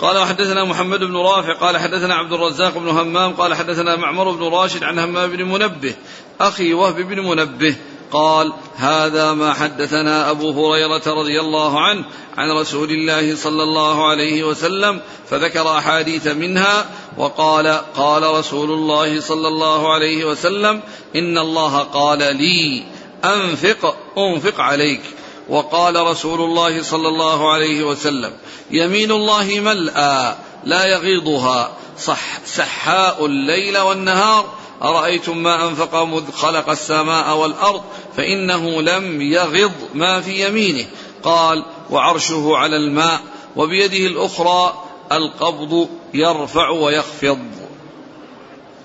قال 0.00 0.18
وحدثنا 0.18 0.64
محمد 0.64 1.00
بن 1.00 1.16
رافع 1.16 1.52
قال 1.52 1.76
حدثنا 1.76 2.14
عبد 2.14 2.32
الرزاق 2.32 2.78
بن 2.78 2.88
همام 2.88 3.32
قال 3.32 3.54
حدثنا 3.54 3.96
معمر 3.96 4.30
بن 4.30 4.44
راشد 4.44 4.84
عن 4.84 4.98
همام 4.98 5.30
بن 5.30 5.42
منبه 5.42 5.94
أخي 6.40 6.74
وهب 6.74 6.96
بن 6.96 7.20
منبه 7.20 7.76
قال 8.12 8.52
هذا 8.76 9.32
ما 9.32 9.52
حدثنا 9.52 10.30
أبو 10.30 10.50
هريرة 10.50 11.02
رضي 11.06 11.40
الله 11.40 11.80
عنه 11.80 12.04
عن 12.36 12.50
رسول 12.50 12.90
الله 12.90 13.36
صلى 13.36 13.62
الله 13.62 14.10
عليه 14.10 14.44
وسلم 14.44 15.00
فذكر 15.30 15.78
أحاديث 15.78 16.26
منها 16.26 16.86
وقال 17.18 17.66
قال 17.96 18.22
رسول 18.22 18.70
الله 18.70 19.20
صلى 19.20 19.48
الله 19.48 19.94
عليه 19.94 20.24
وسلم 20.24 20.80
إن 21.16 21.38
الله 21.38 21.78
قال 21.78 22.18
لي 22.18 22.84
أنفق 23.24 23.96
أنفق 24.18 24.60
عليك. 24.60 25.00
وقال 25.48 25.96
رسول 26.06 26.40
الله 26.40 26.82
صلى 26.82 27.08
الله 27.08 27.52
عليه 27.52 27.84
وسلم 27.84 28.32
يمين 28.70 29.10
الله 29.10 29.60
ملأى 29.60 30.34
لا 30.64 30.84
يغيضها 30.84 31.70
صح 31.98 32.38
سحاء 32.46 33.26
الليل 33.26 33.78
والنهار 33.78 34.44
أرأيتم 34.82 35.42
ما 35.42 35.68
أنفق 35.68 36.02
مذ 36.02 36.32
خلق 36.32 36.70
السماء 36.70 37.36
والأرض 37.36 37.82
فإنه 38.16 38.82
لم 38.82 39.22
يغض 39.22 39.72
ما 39.94 40.20
في 40.20 40.46
يمينه. 40.46 40.84
قال 41.22 41.64
وعرشه 41.90 42.56
على 42.56 42.76
الماء 42.76 43.20
وبيده 43.56 44.06
الأخرى 44.06 44.84
القبض 45.12 45.88
يرفع 46.14 46.68
ويخفض. 46.68 47.38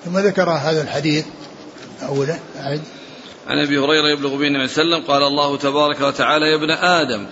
ثم 0.05 0.17
ذكر 0.17 0.49
هذا 0.49 0.81
الحديث 0.81 1.25
أولا 2.07 2.39
عن 3.47 3.59
أبي 3.59 3.77
هريرة 3.77 4.07
يبلغ 4.07 4.35
به 4.35 4.47
النبي 4.47 4.67
صلى 4.67 4.83
الله 4.83 4.95
عليه 4.95 5.03
وسلم 5.03 5.13
قال 5.13 5.23
الله 5.23 5.57
تبارك 5.57 6.01
وتعالى 6.01 6.45
يا 6.45 6.55
ابن 6.55 6.71
آدم 6.71 7.25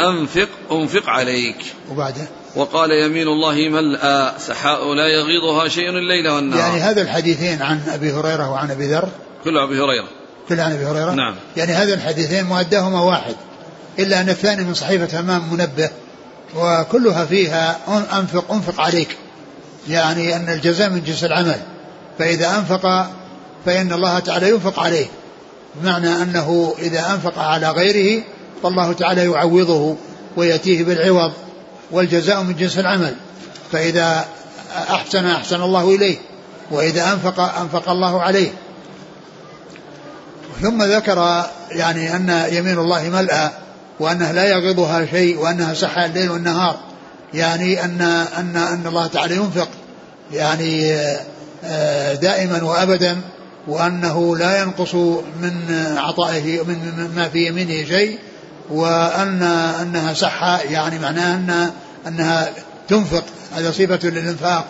أنفق 0.00 0.48
أنفق 0.72 1.08
عليك. 1.10 1.56
وبعده 1.90 2.28
وقال 2.56 2.90
يمين 2.90 3.28
الله 3.28 3.68
ملأى 3.68 4.32
سحاء 4.38 4.94
لا 4.94 5.06
يغيضها 5.06 5.68
شيء 5.68 5.88
الليل 5.88 6.28
والنهار. 6.28 6.60
يعني 6.60 6.80
هذا 6.80 7.02
الحديثين 7.02 7.62
عن 7.62 7.80
أبي 7.88 8.12
هريرة 8.12 8.50
وعن 8.50 8.70
أبي 8.70 8.86
ذر؟ 8.86 9.08
كله 9.44 9.64
أبي 9.64 9.80
هريرة. 9.80 10.08
كل 10.48 10.60
عن 10.60 10.72
أبي 10.72 10.84
هريرة؟ 10.84 11.10
نعم. 11.10 11.34
يعني 11.56 11.72
هذا 11.72 11.94
الحديثين 11.94 12.44
مؤداهما 12.44 13.00
واحد. 13.00 13.34
إلا 13.98 14.20
أن 14.20 14.28
الثاني 14.28 14.64
من 14.64 14.74
صحيفة 14.74 15.20
امام 15.20 15.52
منبه 15.52 15.90
وكلها 16.56 17.24
فيها 17.24 17.78
أنفق 18.12 18.52
أنفق 18.52 18.80
عليك. 18.80 19.16
يعني 19.88 20.36
أن 20.36 20.48
الجزاء 20.48 20.90
من 20.90 21.02
جنس 21.04 21.24
العمل. 21.24 21.60
فإذا 22.18 22.58
أنفق 22.58 23.10
فإن 23.66 23.92
الله 23.92 24.18
تعالى 24.18 24.50
ينفق 24.50 24.80
عليه. 24.80 25.06
بمعنى 25.80 26.22
أنه 26.22 26.74
إذا 26.78 27.12
أنفق 27.14 27.38
على 27.38 27.70
غيره 27.70 28.22
فالله 28.62 28.92
تعالى 28.92 29.24
يعوضه 29.24 29.96
ويأتيه 30.36 30.84
بالعوض 30.84 31.32
والجزاء 31.90 32.42
من 32.42 32.56
جنس 32.56 32.78
العمل. 32.78 33.14
فإذا 33.72 34.24
أحسن 34.90 35.26
أحسن 35.26 35.62
الله 35.62 35.94
إليه 35.94 36.16
وإذا 36.70 37.12
أنفق 37.12 37.40
أنفق 37.40 37.90
الله 37.90 38.22
عليه. 38.22 38.50
ثم 40.62 40.82
ذكر 40.82 41.44
يعني 41.70 42.16
أن 42.16 42.46
يمين 42.52 42.78
الله 42.78 43.08
ملأى 43.08 43.50
وأنه 44.00 44.32
لا 44.32 44.44
يغضها 44.44 45.06
شيء 45.06 45.38
وأنها 45.38 45.74
صح 45.74 45.98
الليل 45.98 46.30
والنهار. 46.30 46.76
يعني 47.34 47.84
أن 47.84 48.00
أن 48.38 48.56
أن 48.56 48.86
الله 48.86 49.06
تعالى 49.06 49.36
ينفق 49.36 49.68
يعني 50.32 50.96
آه، 51.64 52.14
دائما 52.14 52.64
وابدا. 52.64 53.20
وأنه 53.66 54.36
لا 54.36 54.62
ينقص 54.62 54.94
من 54.94 55.54
عطائه 55.96 56.62
من 56.62 57.10
ما 57.16 57.28
في 57.28 57.46
يمينه 57.46 57.88
شيء 57.88 58.18
وأن 58.70 59.42
أنها 59.82 60.14
صح 60.14 60.42
يعني 60.70 60.98
معناها 60.98 61.36
أن 61.36 61.70
أنها 62.06 62.52
تنفق 62.88 63.24
هذا 63.56 63.70
صفة 63.70 64.08
للإنفاق 64.08 64.66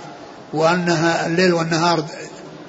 وأنها 0.53 1.27
الليل 1.27 1.53
والنهار 1.55 2.05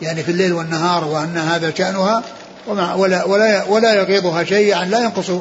يعني 0.02 0.24
في 0.24 0.32
الليل 0.32 0.54
والنهار 0.54 1.04
وأن 1.06 1.38
هذا 1.38 1.74
شأنها 1.74 2.24
ولا 2.68 3.24
ولا 3.24 3.64
ولا 3.64 3.94
يغيضها 3.94 4.44
شيء 4.44 4.68
يعني 4.68 4.90
لا 4.90 5.04
ينقص 5.04 5.32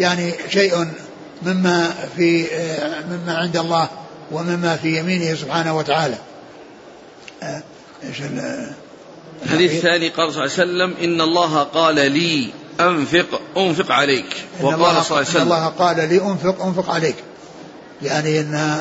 يعني 0.00 0.32
شيء 0.48 0.86
مما 1.42 1.94
في 2.16 2.46
مما 3.10 3.36
عند 3.38 3.56
الله 3.56 3.88
ومما 4.32 4.76
في 4.76 4.98
يمينه 4.98 5.34
سبحانه 5.34 5.76
وتعالى. 5.76 6.16
آه، 7.42 7.62
إيش 8.04 8.22
الحديث 9.42 9.72
الثاني 9.72 10.08
قال 10.08 10.32
صلى 10.32 10.44
الله 10.44 10.54
عليه 10.58 10.62
وسلم 10.62 11.04
إن 11.04 11.20
الله 11.20 11.62
قال 11.62 11.94
لي 11.94 12.50
أنفق 12.80 13.40
أنفق 13.56 13.92
عليك. 13.92 14.36
وقال 14.60 14.78
صلى 14.78 14.88
الله 14.88 15.06
عليه 15.10 15.20
وسلم. 15.20 15.36
إن 15.36 15.42
الله 15.42 15.66
قال 15.66 15.96
لي 15.96 16.20
أنفق 16.22 16.64
أنفق 16.64 16.90
عليك. 16.90 17.16
يعني 18.02 18.40
إن 18.40 18.80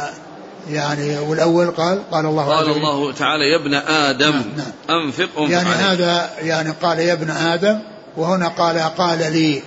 يعني 0.69 1.19
والأول 1.19 1.71
قال 1.71 2.11
قال 2.11 2.25
الله 2.25 2.43
قال 2.43 2.69
الله 2.69 3.13
تعالى 3.13 3.43
يا 3.43 3.61
ابن 3.61 3.73
آدم 3.73 4.31
نعم 4.31 4.43
نعم. 4.57 5.01
أنفق 5.03 5.29
أنفق 5.37 5.51
يعني 5.51 5.69
عليك. 5.69 5.81
هذا 5.81 6.29
يعني 6.41 6.73
قال 6.81 6.99
يا 6.99 7.13
ابن 7.13 7.29
آدم 7.29 7.79
وهنا 8.17 8.47
قال 8.47 8.79
قال 8.79 9.19
لي 9.19 9.61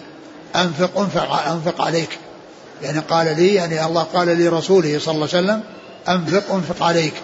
أنفق 0.56 0.98
أنفق 0.98 1.32
أنفق 1.32 1.82
عليك. 1.82 2.18
يعني 2.82 2.98
قال 2.98 3.36
لي 3.36 3.54
يعني 3.54 3.86
الله 3.86 4.02
قال 4.02 4.44
لرسوله 4.44 4.98
صلى 4.98 5.14
الله 5.14 5.28
عليه 5.34 5.44
وسلم 5.44 5.62
أنفق 6.08 6.54
أنفق 6.54 6.86
عليك. 6.86 7.14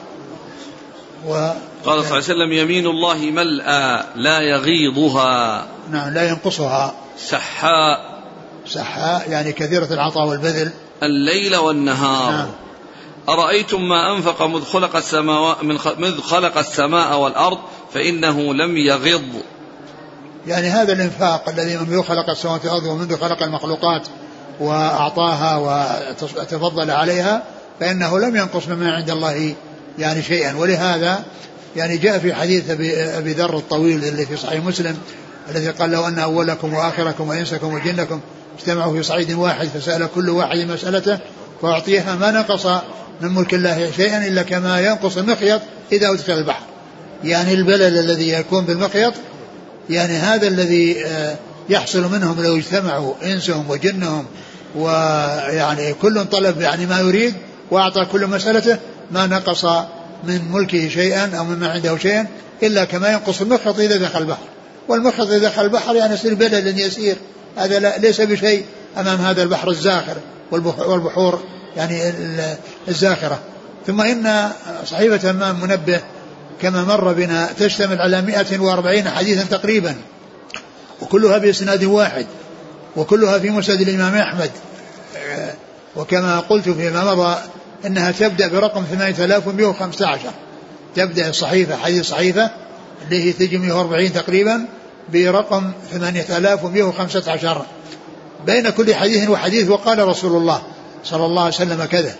و 1.27 1.35
قال 1.35 1.55
صلى 1.85 1.95
الله 1.95 2.07
عليه 2.07 2.16
وسلم 2.18 2.53
يمين 2.53 2.87
الله 2.87 3.16
ملأى 3.16 4.05
لا 4.16 4.41
يغيضها. 4.41 5.66
نعم 5.91 6.14
لا 6.14 6.29
ينقصها. 6.29 6.95
سحاء. 7.18 8.20
سحاء 8.66 9.31
يعني 9.31 9.53
كثيرة 9.53 9.93
العطاء 9.93 10.27
والبذل. 10.27 10.70
الليل 11.03 11.57
والنهار. 11.57 12.33
نعم. 12.33 12.49
أرأيتم 13.29 13.89
ما 13.89 14.16
أنفق 14.16 14.43
مذ 14.43 14.64
خلق 14.64 14.97
السماء 14.97 15.64
من 15.64 15.79
مذ 15.99 16.20
خلق 16.20 16.59
السماء 16.59 17.18
والأرض 17.18 17.59
فإنه 17.95 18.55
لم 18.55 18.77
يغض. 18.77 19.43
يعني 20.47 20.66
هذا 20.66 20.93
الإنفاق 20.93 21.49
الذي 21.49 21.77
منذ 21.77 22.03
خلق 22.03 22.31
السماوات 22.31 22.64
والأرض 22.64 22.85
ومنذ 22.85 23.16
خلق 23.20 23.43
المخلوقات 23.43 24.09
وأعطاها 24.61 25.57
وتفضل 25.57 26.91
عليها 26.91 27.43
فإنه 27.81 28.18
لم 28.18 28.37
ينقص 28.37 28.68
مما 28.68 28.95
عند 28.95 29.11
الله 29.11 29.55
يعني 29.99 30.22
شيئا. 30.22 30.57
ولهذا 30.57 31.24
يعني 31.76 31.97
جاء 31.97 32.18
في 32.18 32.34
حديث 32.34 32.70
أبي 32.70 33.32
ذر 33.32 33.57
الطويل 33.57 34.05
اللي 34.05 34.26
في 34.26 34.36
صحيح 34.36 34.64
مسلم 34.64 34.97
الذي 35.51 35.68
قال 35.68 35.90
لو 35.90 36.09
أن 36.09 36.18
أولكم 36.18 36.74
وآخركم 36.74 37.28
وإنسكم 37.28 37.74
وجنكم 37.74 38.20
اجتمعوا 38.59 38.92
في 38.92 39.03
صعيد 39.03 39.32
واحد 39.32 39.68
فسأل 39.68 40.09
كل 40.14 40.30
واحد 40.30 40.59
مسألته 40.59 41.18
فأعطيها 41.62 42.14
ما 42.14 42.30
نقص 42.30 42.66
من 43.20 43.34
ملك 43.34 43.55
الله 43.55 43.90
شيئا 43.97 44.26
إلا 44.26 44.42
كما 44.42 44.80
ينقص 44.80 45.16
المخيط 45.16 45.61
إذا 45.92 46.11
أدخل 46.11 46.32
البحر. 46.32 46.62
يعني 47.24 47.55
البلل 47.55 47.99
الذي 47.99 48.28
يكون 48.28 48.64
بالمخيط 48.64 49.14
يعني 49.90 50.12
هذا 50.12 50.49
الذي 50.49 51.07
آه، 51.07 51.36
يحصل 51.68 52.12
منهم 52.12 52.42
لو 52.42 52.57
اجتمعوا 52.57 53.14
إنسهم 53.24 53.70
وجنهم 53.70 54.24
ويعني 54.76 55.95
كل 55.95 56.24
طلب 56.24 56.61
يعني 56.61 56.86
ما 56.86 57.01
يريد 57.01 57.34
وأعطى 57.70 58.05
كل 58.05 58.26
مسألته 58.26 58.78
ما 59.11 59.27
نقص 59.27 59.65
من 60.25 60.53
ملكه 60.53 60.89
شيئا 60.89 61.39
أو 61.39 61.45
مما 61.45 61.69
عنده 61.69 61.97
شيئا 61.97 62.27
إلا 62.63 62.85
كما 62.85 63.13
ينقص 63.13 63.41
المخيط 63.41 63.79
إذا 63.79 63.97
دخل 63.97 64.23
البحر. 64.23 64.43
والمخيط 64.89 65.27
إذا 65.27 65.49
دخل 65.49 65.65
البحر 65.65 65.97
يعني 65.97 66.15
يصير 66.15 66.35
بلل 66.35 66.81
يسير. 66.81 67.17
هذا 67.57 67.99
ليس 67.99 68.21
بشيء 68.21 68.65
أمام 68.97 69.21
هذا 69.21 69.43
البحر 69.43 69.71
الزاخر 69.71 70.17
والبحور 70.51 71.43
يعني 71.77 72.13
الزاخرة. 72.89 73.39
ثم 73.87 74.01
إن 74.01 74.51
صحيفة 74.87 75.31
أمام 75.31 75.61
منبه 75.61 76.01
كما 76.63 76.85
مر 76.85 77.13
بنا 77.13 77.49
تشتمل 77.59 78.01
على 78.01 78.23
140 78.23 79.09
حديثا 79.09 79.45
تقريبا. 79.57 79.95
وكلها 81.03 81.39
بإسناد 81.39 81.85
واحد. 81.85 82.27
وكلها 82.97 83.39
في 83.39 83.51
مسند 83.51 83.81
الإمام 83.81 84.15
أحمد. 84.15 84.51
وكما 85.97 86.41
قلت 86.41 86.69
فيما 86.69 87.15
مضى 87.15 87.37
إنها 87.87 88.11
تبدأ 88.11 88.49
برقم 88.49 88.85
8115 88.85 90.20
تبدأ 90.97 91.28
الصحيفه 91.28 91.76
حديث 91.76 92.09
صحيفة 92.09 92.51
اللي 93.05 93.24
هي 93.24 93.32
تجي 93.32 93.59
140 93.59 94.12
تقريبا 94.12 94.66
برقم 95.12 95.72
8115 95.93 97.66
بين 98.47 98.70
كل 98.70 98.95
حديث 98.95 99.28
وحديث 99.28 99.68
وقال 99.68 100.09
رسول 100.09 100.37
الله 100.37 100.62
صلى 101.05 101.26
الله 101.26 101.43
عليه 101.43 101.55
وسلم 101.55 101.85
كذا. 101.85 102.14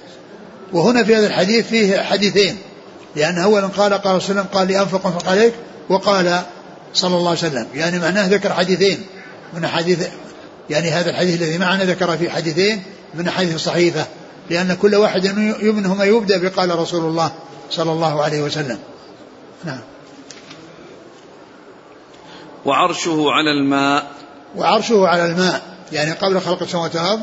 وهنا 0.73 1.05
في 1.05 1.17
هذا 1.17 1.27
الحديث 1.27 1.67
فيه 1.67 2.01
حديثين. 2.01 2.57
لأن 3.17 3.39
أولا 3.39 3.67
قال 3.67 3.95
قال 3.95 4.17
رسول 4.17 4.31
الله 4.31 4.49
قال 4.53 4.69
لي 4.69 4.81
أنفق 4.81 5.07
أنفق 5.07 5.29
عليك 5.29 5.53
وقال 5.89 6.43
صلى 6.95 7.17
الله 7.17 7.31
عليه 7.31 7.39
وسلم. 7.39 7.67
يعني 7.75 7.99
معناه 7.99 8.27
ذكر 8.27 8.53
حديثين. 8.53 8.99
من 9.55 9.67
حديث 9.67 10.09
يعني 10.71 10.91
هذا 10.91 11.11
الحديث 11.11 11.43
الذي 11.43 11.59
معنا 11.59 11.85
ذكر 11.85 12.17
في 12.17 12.31
حديثين 12.31 12.83
من 13.15 13.31
حديث 13.31 13.55
الصحيفة 13.55 14.07
لأن 14.51 14.75
كل 14.75 14.95
واحد 14.95 15.27
منهما 15.63 16.05
يبدأ 16.05 16.39
بقال 16.39 16.79
رسول 16.79 17.05
الله 17.05 17.33
صلى 17.71 17.93
الله 17.93 18.23
عليه 18.23 18.43
وسلم. 18.43 18.79
نعم. 19.65 19.81
وعرشه 22.65 23.31
على 23.31 23.51
الماء. 23.51 24.11
وعرشه 24.57 25.07
على 25.09 25.25
الماء. 25.27 25.63
يعني 25.93 26.13
قبل 26.13 26.41
خلق 26.41 26.63
السماوات 26.63 26.97
والأرض 26.97 27.21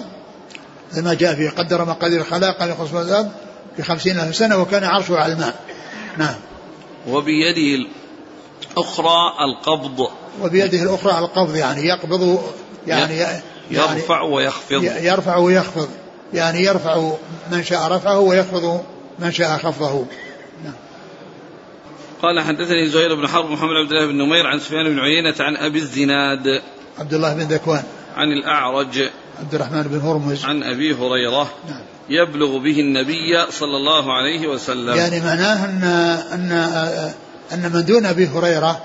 لما 0.93 1.13
جاء 1.13 1.35
فيه 1.35 1.49
قدر 1.49 1.85
مقادير 1.85 2.21
الخلاق 2.21 2.57
قبل 2.57 2.71
خلق 2.73 2.81
السماوات 2.81 3.07
والأرض 3.07 3.31
في 3.77 3.83
خمسين 3.83 4.19
ألف 4.19 4.35
سنة 4.35 4.57
وكان 4.57 4.83
عرشه 4.83 5.17
على 5.17 5.33
الماء. 5.33 5.55
نعم. 6.17 6.35
وبيده 7.07 7.85
الأخرى 8.71 9.33
القبض. 9.39 10.07
وبيده 10.41 10.83
الأخرى 10.83 11.19
القبض 11.19 11.55
يعني 11.55 11.87
يقبض 11.87 12.43
يعني 12.87 13.41
يرفع 13.71 14.21
ويخفض. 14.21 14.83
يرفع 14.83 15.37
ويخفض. 15.37 15.89
يعني 16.33 16.63
يرفع 16.63 17.11
من 17.51 17.63
شاء 17.63 17.91
رفعه 17.91 18.19
ويخفض 18.19 18.83
من 19.19 19.31
شاء 19.31 19.57
خفضه. 19.57 20.05
نعم. 20.63 20.73
قال 22.21 22.39
حدثني 22.39 22.89
زهير 22.89 23.15
بن 23.15 23.27
حرب 23.27 23.49
محمد 23.49 23.75
عبد 23.83 23.91
الله 23.91 24.07
بن 24.07 24.15
نمير 24.15 24.47
عن 24.47 24.59
سفيان 24.59 24.89
بن 24.89 24.99
عيينة 24.99 25.35
عن 25.39 25.57
أبي 25.57 25.79
الزناد. 25.79 26.61
عبد 26.99 27.13
الله 27.13 27.33
بن 27.33 27.41
ذكوان. 27.41 27.83
عن 28.15 28.27
الأعرج. 28.27 29.09
عبد 29.39 29.55
الرحمن 29.55 29.81
بن 29.83 29.99
هرمز. 29.99 30.45
عن 30.45 30.63
أبي 30.63 30.93
هريرة. 30.93 31.49
نعم. 31.69 31.81
يبلغ 32.09 32.57
به 32.57 32.79
النبي 32.79 33.51
صلى 33.51 33.77
الله 33.77 34.13
عليه 34.13 34.47
وسلم. 34.47 34.95
يعني 34.95 35.19
معناه 35.19 35.65
أن 35.65 35.83
أن 36.33 36.51
أن 37.53 37.71
من 37.73 37.85
دون 37.85 38.05
أبي 38.05 38.27
هريرة 38.27 38.81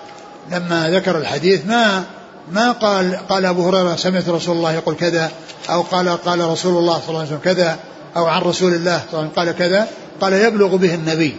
لما 0.50 0.90
ذكر 0.90 1.18
الحديث 1.18 1.66
ما 1.66 2.04
ما 2.52 2.72
قال 2.72 3.16
قال 3.28 3.46
أبو 3.46 3.68
هريرة 3.68 3.96
سمعت 3.96 4.28
رسول 4.28 4.56
الله 4.56 4.72
يقول 4.72 4.94
كذا 4.94 5.30
أو 5.70 5.82
قال 5.82 6.08
قال 6.08 6.40
رسول 6.40 6.78
الله 6.78 7.00
صلى 7.00 7.08
الله 7.08 7.18
عليه 7.18 7.28
وسلم 7.28 7.40
كذا 7.44 7.78
أو 8.16 8.26
عن 8.26 8.42
رسول 8.42 8.74
الله 8.74 8.98
صلى 8.98 9.08
الله 9.08 9.18
عليه 9.18 9.30
وسلم 9.30 9.30
قال 9.36 9.52
كذا 9.52 9.88
قال 10.20 10.32
يبلغ 10.32 10.76
به 10.76 10.94
النبي. 10.94 11.36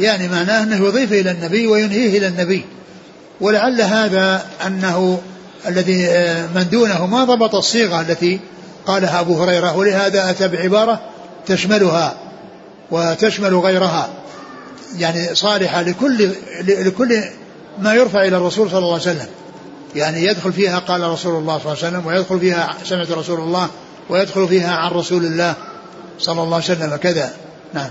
يعني 0.00 0.28
معناه 0.28 0.62
أنه 0.62 0.86
يضيف 0.86 1.12
إلى 1.12 1.30
النبي 1.30 1.66
وينهيه 1.66 2.18
إلى 2.18 2.26
النبي. 2.26 2.64
ولعل 3.40 3.80
هذا 3.80 4.44
أنه 4.66 5.20
الذي 5.68 6.06
آه، 6.06 6.46
من 6.46 6.68
دونه 6.70 7.06
ما 7.06 7.24
ضبط 7.24 7.54
الصيغة 7.54 8.00
التي 8.00 8.40
قالها 8.86 9.20
أبو 9.20 9.42
هريرة 9.42 9.76
ولهذا 9.76 10.30
أتى 10.30 10.48
بعبارة 10.48 11.00
تشملها 11.46 12.14
وتشمل 12.90 13.54
غيرها. 13.54 14.08
يعني 14.98 15.34
صالحة 15.34 15.82
لكل 15.82 16.30
لكل 16.64 17.24
ما 17.78 17.94
يرفع 17.94 18.24
إلى 18.24 18.36
الرسول 18.36 18.70
صلى 18.70 18.78
الله 18.78 18.92
عليه 18.92 19.02
وسلم. 19.02 19.26
يعني 19.94 20.24
يدخل 20.24 20.52
فيها 20.52 20.78
قال 20.78 21.00
رسول 21.00 21.34
الله 21.34 21.58
صلى 21.58 21.72
الله 21.72 21.84
عليه 21.84 21.96
وسلم 21.96 22.06
ويدخل 22.06 22.40
فيها 22.40 22.76
سمعت 22.84 23.10
رسول 23.10 23.40
الله 23.40 23.70
ويدخل 24.08 24.48
فيها 24.48 24.76
عن 24.76 24.90
رسول 24.90 25.24
الله 25.24 25.54
صلى 26.18 26.42
الله 26.42 26.54
عليه 26.54 26.64
وسلم 26.64 26.96
كذا. 26.96 27.36
نعم. 27.74 27.90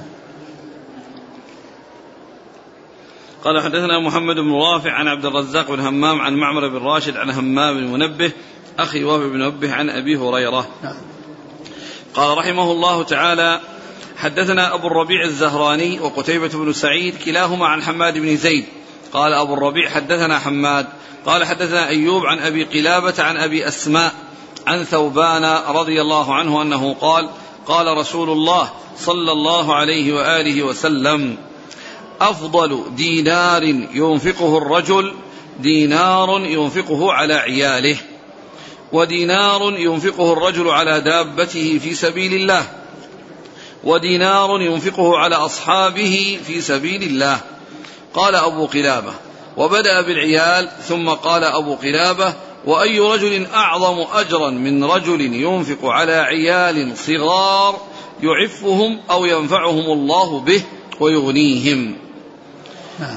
قال 3.43 3.62
حدثنا 3.64 3.99
محمد 3.99 4.36
بن 4.36 4.54
رافع 4.54 4.91
عن 4.91 5.08
عبد 5.08 5.26
الرزاق 5.26 5.72
بن 5.72 5.80
همام 5.80 6.22
عن 6.22 6.34
معمر 6.34 6.68
بن 6.68 6.86
راشد 6.86 7.18
عن 7.18 7.30
همام 7.30 7.78
بن 7.78 7.88
منبه 7.88 8.32
أخي 8.80 9.04
وهب 9.04 9.20
بن 9.20 9.39
منبه 9.39 9.74
عن 9.74 9.89
أبي 9.89 10.18
هريرة. 10.18 10.68
نعم. 10.84 10.95
قال 12.14 12.38
رحمه 12.38 12.72
الله 12.72 13.04
تعالى 13.04 13.60
حدثنا 14.18 14.74
أبو 14.74 14.88
الربيع 14.88 15.24
الزهراني 15.26 15.99
وقتيبة 15.99 16.47
بن 16.47 16.74
سعيد 16.74 17.16
كلاهما 17.26 17.68
عن 17.68 17.84
حماد 17.84 18.18
بن 18.18 18.38
زيد. 18.38 18.66
قال 19.14 19.34
أبو 19.34 19.54
الربيع 19.54 19.89
حدثنا 19.89 20.39
حماد. 20.39 20.88
قال 21.26 21.45
حدثنا 21.45 21.88
أيوب 21.88 22.26
عن 22.26 22.39
أبي 22.39 22.63
قلابة 22.63 23.13
عن 23.24 23.38
أبي 23.38 23.67
أسماء 23.67 24.13
عن 24.67 24.84
ثوبان 24.84 25.45
رضي 25.67 26.01
الله 26.01 26.34
عنه 26.36 26.61
أنه 26.61 26.93
قال 26.93 27.30
قال 27.65 27.97
رسول 27.97 28.30
الله 28.30 28.69
صلى 28.97 29.32
الله 29.32 29.76
عليه 29.76 30.13
وآله 30.13 30.63
وسلم 30.63 31.38
أفضل 32.22 32.84
دينار 32.95 33.63
ينفقه 33.93 34.57
الرجل 34.57 35.13
دينار 35.59 36.45
ينفقه 36.45 37.13
على 37.13 37.34
عياله 37.34 37.97
ودينار 38.91 39.74
ينفقه 39.78 40.34
الرجل 40.34 40.69
على 40.69 41.01
دابته 41.01 41.80
في 41.84 41.93
سبيل 41.93 42.34
الله 42.34 42.63
ودينار 43.84 44.61
ينفقه 44.61 45.17
على 45.17 45.36
أصحابه 45.36 46.39
في 46.47 46.61
سبيل 46.61 47.03
الله. 47.03 47.39
قال 48.13 48.36
أبو 48.36 48.65
قلابة 48.65 49.13
وبدأ 49.58 50.02
بالعيال 50.02 50.70
ثم 50.88 51.10
قال 51.10 51.43
أبو 51.43 51.76
قلابة 51.76 52.34
وأي 52.66 52.99
رجل 52.99 53.47
أعظم 53.54 54.06
أجرا 54.14 54.49
من 54.49 54.84
رجل 54.84 55.22
ينفق 55.22 55.86
على 55.86 56.14
عيال 56.14 56.97
صغار 56.97 57.82
يعفهم 58.24 58.99
أو 59.12 59.26
ينفعهم 59.26 59.91
الله 59.91 60.39
به 60.39 60.62
ويغنيهم. 60.99 61.95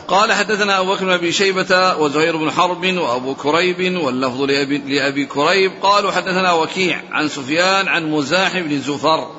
قال 0.09 0.33
حدثنا 0.33 0.81
أبو 0.81 0.95
بكر 0.95 1.05
بن 1.05 1.11
أبي 1.11 1.33
شيبة 1.33 1.97
وزهير 1.97 2.37
بن 2.37 2.51
حرب 2.51 2.85
وأبو 2.97 3.35
كريب 3.35 3.97
واللفظ 3.97 4.43
لأبي, 4.43 4.79
لأبي 4.79 5.27
كريب 5.27 5.73
قالوا 5.83 6.11
حدثنا 6.11 6.53
وكيع 6.53 7.03
عن 7.13 7.29
سفيان 7.29 7.89
عن 7.89 8.11
مزاح 8.11 8.59
بن 8.59 8.81
زفر 8.81 9.31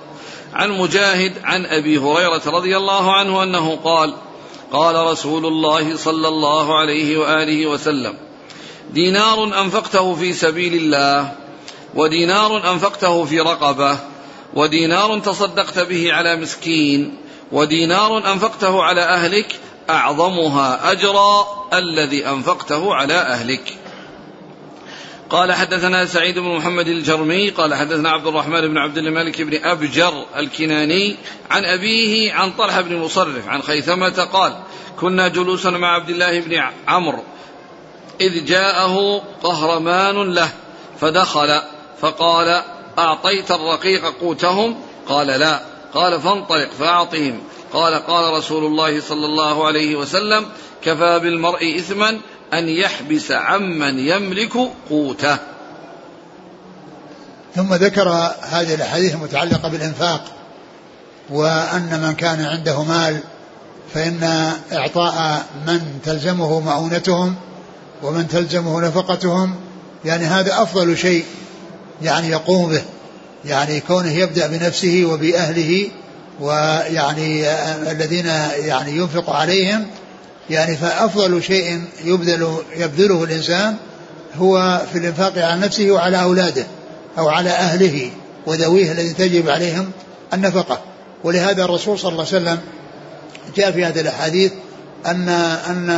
عن 0.53 0.71
مجاهد 0.71 1.33
عن 1.43 1.65
أبي 1.65 1.97
هريرة 1.97 2.41
رضي 2.47 2.77
الله 2.77 3.13
عنه 3.13 3.43
أنه 3.43 3.75
قال 3.75 4.13
قال 4.71 4.95
رسول 4.95 5.45
الله 5.45 5.97
صلى 5.97 6.27
الله 6.27 6.79
عليه 6.79 7.17
وآله 7.17 7.67
وسلم 7.67 8.13
دينار 8.93 9.61
أنفقته 9.61 10.15
في 10.15 10.33
سبيل 10.33 10.73
الله 10.73 11.31
ودينار 11.95 12.71
أنفقته 12.71 13.25
في 13.25 13.39
رقبة 13.39 13.97
ودينار 14.53 15.19
تصدقت 15.19 15.79
به 15.79 16.13
على 16.13 16.35
مسكين 16.35 17.17
ودينار 17.51 18.31
أنفقته 18.33 18.83
على 18.83 19.01
أهلك 19.01 19.59
أعظمها 19.89 20.91
أجرا 20.91 21.47
الذي 21.73 22.27
أنفقته 22.27 22.93
على 22.93 23.13
أهلك. 23.13 23.84
قال 25.35 25.53
حدثنا 25.53 26.05
سعيد 26.05 26.39
بن 26.39 26.47
محمد 26.47 26.87
الجرمي 26.87 27.49
قال 27.49 27.75
حدثنا 27.75 28.09
عبد 28.09 28.27
الرحمن 28.27 28.61
بن 28.61 28.77
عبد 28.77 28.97
الملك 28.97 29.41
بن 29.41 29.63
أبجر 29.63 30.25
الكناني 30.37 31.15
عن 31.51 31.65
أبيه 31.65 32.33
عن 32.33 32.51
طلحة 32.51 32.81
بن 32.81 32.95
مصرف 32.95 33.47
عن 33.47 33.61
خيثمة 33.61 34.23
قال 34.33 34.53
كنا 34.99 35.27
جلوسا 35.27 35.69
مع 35.69 35.95
عبد 35.95 36.09
الله 36.09 36.39
بن 36.39 36.61
عمرو 36.87 37.23
إذ 38.21 38.45
جاءه 38.45 39.21
قهرمان 39.43 40.33
له 40.33 40.49
فدخل 40.99 41.61
فقال 42.01 42.61
أعطيت 42.99 43.51
الرقيق 43.51 44.05
قوتهم؟ 44.05 44.81
قال 45.07 45.27
لا. 45.27 45.61
قال 45.93 46.21
فانطلق 46.21 46.69
فأعطهم. 46.79 47.43
قال 47.73 47.93
قال 47.93 48.33
رسول 48.33 48.65
الله 48.65 48.99
صلى 48.99 49.25
الله 49.25 49.65
عليه 49.65 49.95
وسلم 49.95 50.45
كفى 50.83 51.19
بالمرء 51.19 51.75
إثما 51.75 52.19
أن 52.57 52.69
يحبس 52.69 53.31
عمن 53.31 53.99
يملك 53.99 54.53
قوته. 54.89 55.37
ثم 57.55 57.73
ذكر 57.73 58.09
هذه 58.41 58.73
الأحاديث 58.73 59.15
المتعلقة 59.15 59.69
بالإنفاق 59.69 60.23
وأن 61.29 62.01
من 62.01 62.13
كان 62.13 62.45
عنده 62.45 62.83
مال 62.83 63.19
فإن 63.93 64.51
إعطاء 64.73 65.45
من 65.67 65.99
تلزمه 66.03 66.59
معونتهم 66.59 67.35
ومن 68.03 68.27
تلزمه 68.27 68.81
نفقتهم 68.81 69.55
يعني 70.05 70.25
هذا 70.25 70.61
أفضل 70.61 70.97
شيء 70.97 71.25
يعني 72.01 72.29
يقوم 72.29 72.69
به 72.69 72.81
يعني 73.45 73.79
كونه 73.79 74.11
يبدأ 74.11 74.47
بنفسه 74.47 75.05
وبأهله 75.05 75.87
ويعني 76.39 77.49
الذين 77.91 78.25
يعني 78.65 78.91
ينفق 78.91 79.29
عليهم 79.29 79.87
يعني 80.49 80.77
فأفضل 80.77 81.43
شيء 81.43 81.81
يبذل 82.03 82.57
يبذله 82.77 83.23
الإنسان 83.23 83.75
هو 84.37 84.81
في 84.91 84.97
الإنفاق 84.97 85.37
على 85.37 85.61
نفسه 85.61 85.91
وعلى 85.91 86.21
أولاده 86.21 86.65
أو 87.17 87.29
على 87.29 87.49
أهله 87.49 88.09
وذويه 88.45 88.91
الذي 88.91 89.13
تجب 89.13 89.49
عليهم 89.49 89.91
النفقة. 90.33 90.81
ولهذا 91.23 91.65
الرسول 91.65 91.99
صلى 91.99 92.11
الله 92.11 92.25
عليه 92.27 92.37
وسلم 92.37 92.59
جاء 93.55 93.71
في 93.71 93.85
هذه 93.85 93.99
الأحاديث 93.99 94.51
أن 95.05 95.29
أن 95.29 95.89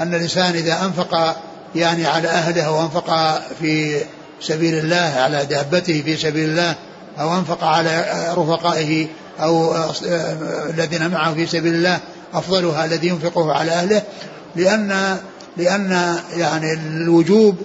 أن 0.00 0.14
الإنسان 0.14 0.54
إذا 0.54 0.84
أنفق 0.84 1.36
يعني 1.74 2.06
على 2.06 2.28
أهله 2.28 2.62
أو 2.62 2.82
أنفق 2.82 3.40
في 3.60 4.00
سبيل 4.40 4.74
الله 4.74 5.12
على 5.16 5.44
دابته 5.44 6.02
في 6.02 6.16
سبيل 6.16 6.48
الله 6.48 6.74
أو 7.20 7.38
أنفق 7.38 7.64
على 7.64 8.04
رفقائه 8.36 9.06
أو 9.40 9.74
الذين 10.70 11.08
معه 11.08 11.34
في 11.34 11.46
سبيل 11.46 11.74
الله 11.74 11.98
أفضلها 12.34 12.84
الذي 12.84 13.08
ينفقه 13.08 13.52
على 13.52 13.70
أهله 13.70 14.02
لأن 14.56 15.16
لأن 15.56 16.16
يعني 16.36 16.72
الوجوب 16.72 17.56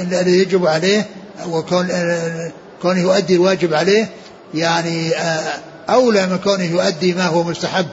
الذي 0.00 0.38
يجب 0.38 0.66
عليه 0.66 1.06
وكون 1.48 1.88
كونه 2.82 3.00
يؤدي 3.00 3.34
الواجب 3.34 3.74
عليه 3.74 4.08
يعني 4.54 5.12
أولى 5.88 6.26
من 6.26 6.38
كونه 6.38 6.64
يؤدي 6.64 7.12
ما 7.12 7.26
هو 7.26 7.42
مستحب. 7.42 7.86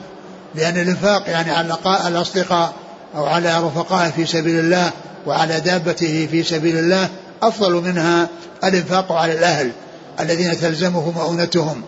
لأن 0.56 0.78
الإنفاق 0.78 1.30
يعني 1.30 1.52
على 1.52 1.78
الأصدقاء 2.08 2.74
أو 3.16 3.26
على 3.26 3.64
رفقائه 3.64 4.12
في 4.12 4.26
سبيل 4.26 4.60
الله 4.60 4.92
وعلى 5.26 5.60
دابته 5.60 6.28
في 6.32 6.44
سبيل 6.44 6.78
الله 6.78 7.10
أفضل 7.42 7.74
منها 7.74 8.30
الإنفاق 8.64 9.12
على 9.12 9.34
الأهل 9.34 9.72
الذين 10.20 10.60
تلزمه 10.60 11.12
مؤونتهم 11.12 11.82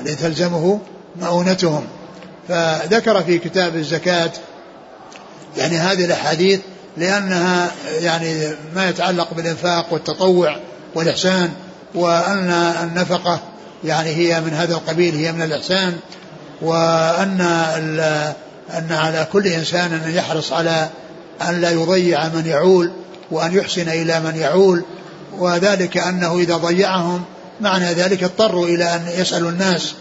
الذي 0.00 0.14
تلزمه 0.14 0.80
مؤونتهم. 1.16 1.84
فذكر 2.48 3.22
في 3.22 3.38
كتاب 3.38 3.76
الزكاة 3.76 4.30
يعني 5.56 5.76
هذه 5.76 6.04
الأحاديث 6.04 6.60
لأنها 6.96 7.70
يعني 8.00 8.48
ما 8.74 8.88
يتعلق 8.88 9.34
بالإنفاق 9.34 9.92
والتطوع 9.92 10.56
والإحسان 10.94 11.50
وأن 11.94 12.50
النفقة 12.82 13.40
يعني 13.84 14.10
هي 14.10 14.40
من 14.40 14.52
هذا 14.54 14.74
القبيل 14.74 15.14
هي 15.14 15.32
من 15.32 15.42
الإحسان 15.42 15.96
وأن 16.62 17.40
أن 18.70 18.92
على 18.92 19.26
كل 19.32 19.46
إنسان 19.46 19.92
أن 19.92 20.14
يحرص 20.14 20.52
على 20.52 20.88
أن 21.48 21.60
لا 21.60 21.70
يضيع 21.70 22.28
من 22.28 22.46
يعول 22.46 22.92
وأن 23.30 23.56
يحسن 23.56 23.88
إلى 23.88 24.20
من 24.20 24.36
يعول 24.36 24.84
وذلك 25.38 25.96
أنه 25.96 26.38
إذا 26.38 26.56
ضيعهم 26.56 27.24
معنى 27.60 27.92
ذلك 27.92 28.22
اضطروا 28.22 28.66
إلى 28.66 28.84
أن 28.84 29.08
يسألوا 29.18 29.50
الناس 29.50 29.94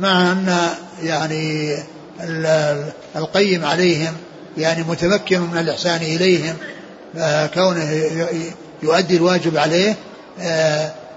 مع 0.00 0.32
أن 0.32 0.58
يعني 1.02 1.76
القيم 3.16 3.64
عليهم 3.64 4.12
يعني 4.58 4.82
متمكن 4.82 5.40
من 5.40 5.58
الإحسان 5.58 5.96
إليهم 5.96 6.54
كونه 7.54 7.90
يؤدي 8.82 9.16
الواجب 9.16 9.56
عليه 9.56 9.96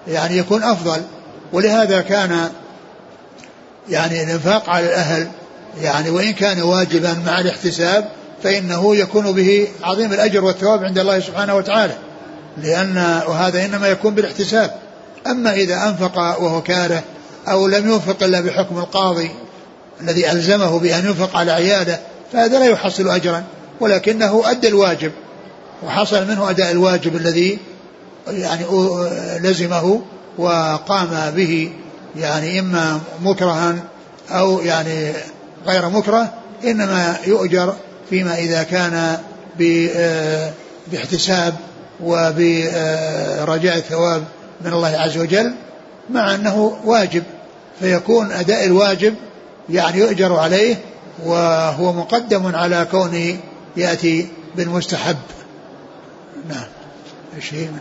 يعني 0.07 0.37
يكون 0.37 0.63
أفضل. 0.63 1.01
ولهذا 1.53 2.01
كان 2.01 2.49
يعني 3.89 4.23
الإنفاق 4.23 4.69
على 4.69 4.85
الأهل 4.85 5.27
يعني 5.81 6.09
وإن 6.09 6.33
كان 6.33 6.61
واجبا 6.61 7.23
مع 7.25 7.39
الاحتساب 7.39 8.09
فإنه 8.43 8.95
يكون 8.95 9.31
به 9.31 9.67
عظيم 9.83 10.13
الأجر 10.13 10.43
والثواب 10.43 10.83
عند 10.83 10.99
الله 10.99 11.19
سبحانه 11.19 11.55
وتعالى. 11.55 11.93
لأن 12.57 12.97
وهذا 13.27 13.65
إنما 13.65 13.87
يكون 13.87 14.15
بالاحتساب. 14.15 14.75
أما 15.27 15.53
إذا 15.53 15.87
أنفق 15.89 16.17
وهو 16.17 16.61
كاره 16.61 17.03
أو 17.47 17.67
لم 17.67 17.91
ينفق 17.91 18.23
إلا 18.23 18.41
بحكم 18.41 18.77
القاضي 18.77 19.31
الذي 20.01 20.31
ألزمه 20.31 20.79
بأن 20.79 21.05
ينفق 21.05 21.37
على 21.37 21.51
عيادة 21.51 21.99
فهذا 22.33 22.59
لا 22.59 22.65
يحصل 22.65 23.09
أجرا 23.09 23.43
ولكنه 23.79 24.43
أدى 24.45 24.67
الواجب 24.67 25.11
وحصل 25.83 26.27
منه 26.27 26.49
أداء 26.49 26.71
الواجب 26.71 27.15
الذي 27.15 27.59
يعني 28.27 28.65
لزمه 29.39 30.01
وقام 30.37 31.31
به 31.35 31.71
يعني 32.15 32.59
إما 32.59 32.99
مكرها 33.23 33.75
أو 34.31 34.59
يعني 34.61 35.13
غير 35.67 35.89
مكره 35.89 36.33
إنما 36.63 37.17
يؤجر 37.27 37.75
فيما 38.09 38.35
إذا 38.35 38.63
كان 38.63 39.17
باحتساب 40.91 41.53
وبرجاء 42.03 43.77
الثواب 43.77 44.23
من 44.61 44.73
الله 44.73 44.97
عز 44.97 45.17
وجل 45.17 45.53
مع 46.09 46.35
أنه 46.35 46.77
واجب. 46.85 47.23
فيكون 47.79 48.31
أداء 48.31 48.65
الواجب 48.65 49.15
يعني 49.69 49.99
يؤجر 49.99 50.33
عليه 50.33 50.75
وهو 51.25 51.93
مقدم 51.93 52.55
على 52.55 52.87
كونه 52.91 53.37
يأتي 53.77 54.27
بالمستحب. 54.55 55.17
نعم. 56.49 56.65
شيء 57.39 57.67
من 57.67 57.79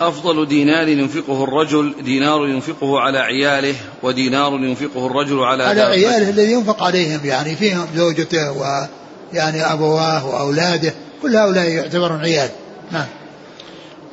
أفضل 0.00 0.48
دينار 0.48 0.88
ينفقه 0.88 1.44
الرجل 1.44 1.94
دينار 2.04 2.48
ينفقه 2.48 3.00
على 3.00 3.18
عياله 3.18 3.74
ودينار 4.02 4.52
ينفقه 4.52 5.06
الرجل 5.06 5.38
على 5.38 5.64
على 5.64 5.80
عياله 5.80 6.30
الذي 6.30 6.52
ينفق 6.52 6.82
عليهم 6.82 7.20
يعني 7.24 7.56
فيهم 7.56 7.86
زوجته 7.96 8.52
ويعني 8.52 9.72
أبواه 9.72 10.26
وأولاده 10.26 10.94
كل 11.22 11.36
هؤلاء 11.36 11.68
يعتبرون 11.68 12.20
عيال. 12.20 12.48
نعم. 12.92 13.06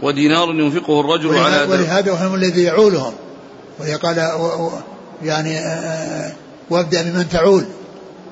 ودينار 0.02 0.50
ينفقه 0.50 1.00
الرجل 1.00 1.38
على 1.38 1.72
ولهذا 1.72 2.28
هم 2.28 2.36
الذي 2.36 2.64
يعولهم. 2.64 3.14
وقال 3.80 4.18
يعني 5.24 5.60
وابدأ 6.70 7.02
بمن 7.02 7.30
تعول. 7.30 7.66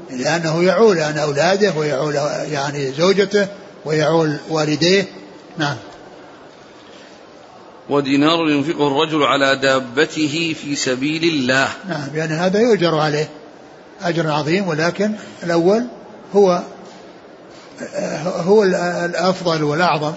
لأنه 0.10 0.64
يعول 0.64 1.00
عن 1.00 1.18
أولاده 1.18 1.74
ويعول 1.78 2.16
يعني 2.52 2.92
زوجته 2.92 3.48
ويعول 3.86 4.38
والديه. 4.50 5.06
نعم. 5.58 5.76
ودينار 7.90 8.50
ينفقه 8.50 8.88
الرجل 8.88 9.24
على 9.24 9.60
دابته 9.62 10.56
في 10.62 10.76
سبيل 10.76 11.24
الله. 11.24 11.68
نعم 11.90 12.08
يعني 12.16 12.34
هذا 12.34 12.60
يؤجر 12.60 12.96
عليه 12.96 13.30
أجر 14.02 14.32
عظيم 14.32 14.68
ولكن 14.68 15.12
الأول 15.44 15.86
هو 16.36 16.62
هو 18.24 18.64
الأفضل 19.06 19.64
والأعظم. 19.64 20.14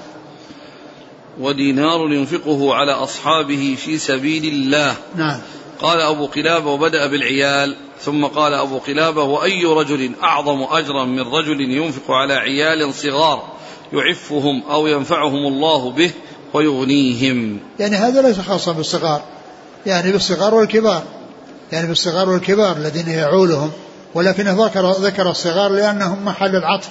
ودينار 1.41 2.13
ينفقه 2.13 2.75
على 2.75 2.93
أصحابه 2.93 3.77
في 3.79 3.99
سبيل 3.99 4.45
الله. 4.45 4.95
نعم. 5.17 5.41
قال 5.81 6.01
أبو 6.01 6.27
قلابة 6.27 6.71
وبدأ 6.71 7.07
بالعيال 7.07 7.77
ثم 8.01 8.25
قال 8.25 8.55
أبو 8.55 8.79
قلابة 8.79 9.23
وأي 9.23 9.65
رجل 9.65 10.13
أعظم 10.23 10.63
أجرا 10.63 11.05
من 11.05 11.21
رجل 11.21 11.61
ينفق 11.61 12.11
على 12.11 12.35
عيال 12.35 12.95
صغار 12.95 13.43
يعفهم 13.93 14.63
أو 14.71 14.87
ينفعهم 14.87 15.47
الله 15.47 15.91
به 15.91 16.11
ويغنيهم؟ 16.55 17.59
يعني 17.79 17.97
هذا 17.97 18.23
ليس 18.23 18.41
خاصا 18.41 18.73
بالصغار 18.73 19.23
يعني 19.87 20.13
بالصغار 20.13 20.55
والكبار 20.55 21.03
يعني 21.73 21.89
بالصغار 21.89 22.29
والكبار 22.31 22.77
الذين 22.77 23.09
يعولهم. 23.09 23.71
ولكنه 24.15 24.67
ذكر 24.67 24.91
ذكر 24.91 25.31
الصغار 25.31 25.71
لأنهم 25.71 26.25
محل 26.25 26.57
العطف 26.57 26.89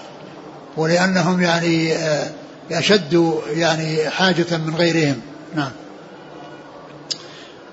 ولأنهم 0.77 1.41
يعني 1.41 1.93
أشد 2.71 3.33
يعني 3.53 4.09
حاجة 4.09 4.57
من 4.57 4.75
غيرهم. 4.75 5.21
نعم. 5.55 5.71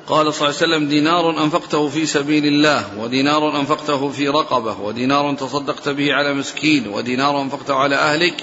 قال 0.07 0.35
صلى 0.35 0.49
الله 0.49 0.61
عليه 0.63 0.75
وسلم 0.77 0.89
دينار 0.89 1.45
أنفقته 1.45 1.89
في 1.89 2.07
سبيل 2.07 2.47
الله 2.47 2.85
ودينار 2.99 3.61
أنفقته 3.61 4.09
في 4.09 4.29
رقبة 4.29 4.81
ودينار 4.81 5.35
تصدقت 5.35 5.89
به 5.89 6.15
على 6.15 6.35
مسكين 6.35 6.89
ودينار 6.89 7.43
أنفقته 7.43 7.75
على 7.75 7.97
أهلك 7.97 8.35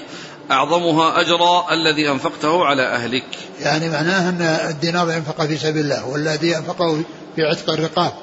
أعظمها 0.52 1.22
أجرا 1.22 1.74
الذي 1.74 2.12
أنفقته 2.12 2.66
على 2.66 2.82
أهلك. 2.82 3.26
يعني 3.62 3.89
معناه 3.89 4.30
أن 4.30 4.41
الدينار 4.70 5.12
ينفق 5.12 5.45
في 5.45 5.58
سبيل 5.58 5.84
الله 5.84 6.08
والذي 6.08 6.58
أنفقه 6.58 7.02
في 7.36 7.41
عتق 7.41 7.70
الرقاب 7.70 8.14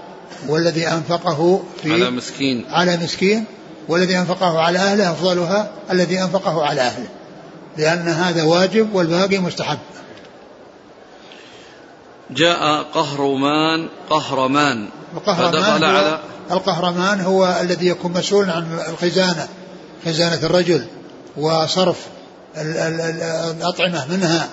والذي 0.48 0.86
أنفقه 0.88 1.62
في 1.82 1.92
على 1.92 2.10
مسكين. 2.10 2.64
على 2.70 2.96
مسكين 2.96 3.44
والذي 3.88 4.18
أنفقه 4.18 4.60
على 4.60 4.78
أهله 4.78 5.12
أفضلها 5.12 5.70
الذي 5.90 6.22
أنفقه 6.22 6.64
على 6.66 6.80
أهله. 6.80 7.08
لأن 7.78 8.08
هذا 8.08 8.42
واجب 8.42 8.94
والباقي 8.94 9.38
مستحب. 9.38 9.78
جاء 12.30 12.82
قهرمان 12.82 13.88
قهرمان. 14.10 14.88
فدخل 15.26 15.84
على 15.84 16.20
القهرمان 16.50 17.20
هو 17.20 17.58
الذي 17.60 17.86
يكون 17.86 18.12
مسؤول 18.12 18.50
عن 18.50 18.78
الخزانة 18.88 19.48
خزانة 20.04 20.38
الرجل 20.42 20.84
وصرف 21.36 22.06
الأطعمة 22.56 24.06
منها. 24.10 24.48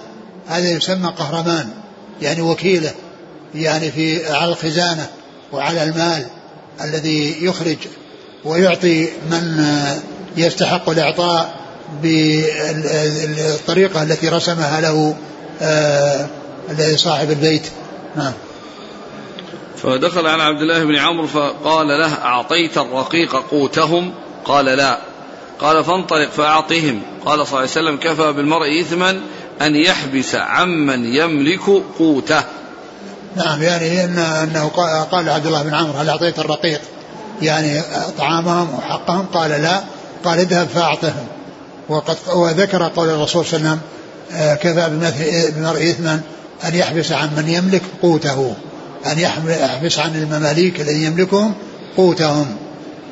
هذا 0.48 0.70
يسمى 0.70 1.08
قهرمان 1.08 1.70
يعني 2.22 2.42
وكيله 2.42 2.92
يعني 3.56 3.92
في 3.92 4.34
على 4.34 4.52
الخزانة 4.52 5.08
وعلى 5.52 5.84
المال 5.84 6.26
الذي 6.82 7.46
يخرج 7.46 7.78
ويعطي 8.46 9.10
من 9.32 9.66
يستحق 10.38 10.90
الإعطاء 10.90 11.65
بالطريقة 12.04 12.84
التي 14.04 14.30
رسمها 14.30 14.82
له 14.82 15.16
آه، 15.62 16.28
صاحب 16.96 17.32
البيت. 17.32 17.68
نعم. 18.16 18.34
فدخل 19.78 20.28
على 20.28 20.44
عبد 20.44 20.62
الله 20.62 20.84
بن 20.84 20.96
عمرو 20.96 21.28
فقال 21.28 21.88
له 21.88 22.14
أعطيت 22.14 22.78
الرقيق 22.78 23.36
قوتهم؟ 23.36 24.14
قال 24.46 24.66
لا. 24.66 25.00
قال 25.60 25.84
فانطلق 25.84 26.30
فأعطهم. 26.30 27.02
قال 27.26 27.48
صلى 27.48 27.60
الله 27.60 27.60
عليه 27.60 27.64
وسلم 27.70 27.98
كفى 27.98 28.32
بالمرء 28.32 28.82
إثما 28.82 29.22
أن 29.62 29.76
يحبس 29.76 30.36
عمن 30.36 31.06
يملك 31.16 31.84
قوته. 32.00 32.44
نعم 33.36 33.64
يعني 33.64 34.04
إن 34.04 34.18
أنه 34.18 34.68
قال 35.12 35.30
عبد 35.30 35.46
الله 35.46 35.64
بن 35.64 35.74
عمرو 35.74 36.00
هل 36.00 36.10
أعطيت 36.10 36.40
الرقيق؟ 36.40 36.82
يعني 37.42 37.82
طعامهم 38.18 38.74
وحقهم؟ 38.74 39.26
قال 39.34 39.50
لا. 39.50 39.84
قال 40.24 40.40
اذهب 40.40 40.68
فأعطهم. 40.68 41.28
وقد 41.90 42.18
وذكر 42.36 42.88
قول 42.88 43.10
الرسول 43.10 43.46
صلى 43.46 43.58
الله 43.58 43.70
عليه 43.70 43.80
وسلم 43.80 43.82
آه، 44.32 44.56
كفى 44.56 44.90
بالمرء 45.56 45.90
إثما 45.90 46.22
أن 46.64 46.76
يحبس 46.76 47.12
عن 47.12 47.36
من 47.38 47.50
يملك 47.50 47.82
قوته 48.02 48.56
أن 49.06 49.20
يحبس 49.20 50.00
عن 50.00 50.16
المماليك 50.16 50.82
الذين 50.82 51.04
يملكهم 51.04 51.54
قوتهم 51.98 52.58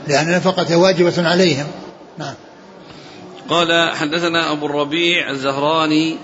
لأن 0.07 0.28
النفقة 0.28 0.76
واجبة 0.78 1.30
عليهم. 1.30 1.67
نعم. 2.17 2.34
قال 3.49 3.95
حدثنا 3.95 4.51
أبو 4.51 4.65
الربيع 4.65 5.30
الزهراني 5.30 6.17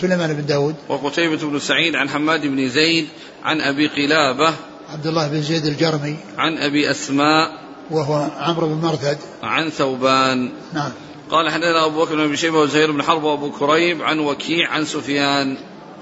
سليمان 0.00 0.34
بن 0.34 0.46
داود. 0.46 0.74
وقتيبة 0.88 1.36
بن 1.36 1.58
سعيد 1.58 1.94
عن 1.94 2.08
حماد 2.08 2.40
بن 2.40 2.68
زيد 2.68 3.08
عن 3.44 3.60
أبي 3.60 3.86
قلابة 3.86 4.54
عبد 4.92 5.06
الله 5.06 5.28
بن 5.28 5.42
زيد 5.42 5.66
الجرمي. 5.66 6.16
عن 6.38 6.58
أبي 6.58 6.90
أسماء 6.90 7.65
وهو 7.90 8.28
عمرو 8.38 8.66
بن 8.66 8.74
مرثد. 8.74 9.18
عن 9.42 9.70
ثوبان. 9.70 10.52
نعم. 10.74 10.90
قال 11.30 11.50
حدثنا 11.50 11.86
أبو 11.86 12.04
بكر 12.04 12.14
بن 12.14 12.20
أبي 12.20 12.36
شيبة 12.36 12.58
وزهير 12.58 12.92
بن 12.92 13.02
حرب 13.02 13.22
وأبو 13.22 13.50
كريب 13.50 14.02
عن 14.02 14.18
وكيع 14.18 14.70
عن 14.70 14.84
سفيان. 14.84 15.56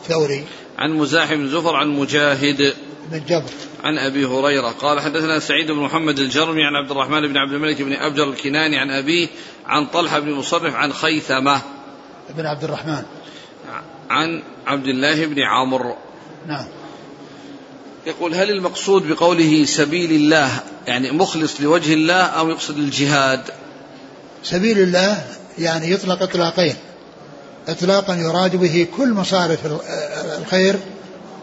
ثوري. 0.09 0.45
عن 0.79 0.93
مزاحم 0.93 1.37
بن 1.37 1.49
زفر 1.49 1.77
عن 1.77 1.89
مجاهد. 1.89 2.75
بن 3.11 3.21
جبر. 3.29 3.51
عن 3.85 3.99
أبي 3.99 4.25
هريرة. 4.25 4.69
قال 4.69 5.01
حدثنا 5.01 5.39
سعيد 5.39 5.71
بن 5.71 5.81
محمد 5.81 6.19
الجرمي 6.19 6.65
عن 6.65 6.75
عبد 6.75 6.91
الرحمن 6.91 7.29
بن 7.29 7.37
عبد 7.37 7.53
الملك 7.53 7.83
بن 7.83 7.93
أبجر 7.93 8.29
الكناني 8.29 8.79
عن 8.79 8.91
أبيه 8.91 9.29
عن 9.67 9.87
طلحة 9.87 10.19
بن 10.19 10.33
مصرف 10.33 10.75
عن 10.75 10.93
خيثمة. 10.93 11.61
بن 12.37 12.47
عبد 12.47 12.65
الرحمن. 12.65 13.03
عن 14.11 14.43
عبد 14.67 14.87
الله 14.87 15.27
بن 15.27 15.43
عمرو. 15.43 15.97
نعم. 16.47 16.65
يقول 18.07 18.35
هل 18.35 18.51
المقصود 18.51 19.09
بقوله 19.09 19.65
سبيل 19.65 20.13
الله 20.13 20.51
يعني 20.87 21.11
مخلص 21.11 21.61
لوجه 21.61 21.93
الله 21.93 22.23
أو 22.23 22.51
يقصد 22.51 22.79
الجهاد؟ 22.79 23.41
سبيل 24.43 24.79
الله 24.79 25.25
يعني 25.59 25.91
يطلق 25.91 26.23
إطلاقين. 26.23 26.75
اطلاقا 27.69 28.15
يراد 28.15 28.57
به 28.57 28.87
كل 28.97 29.13
مصارف 29.13 29.59
الخير 30.39 30.77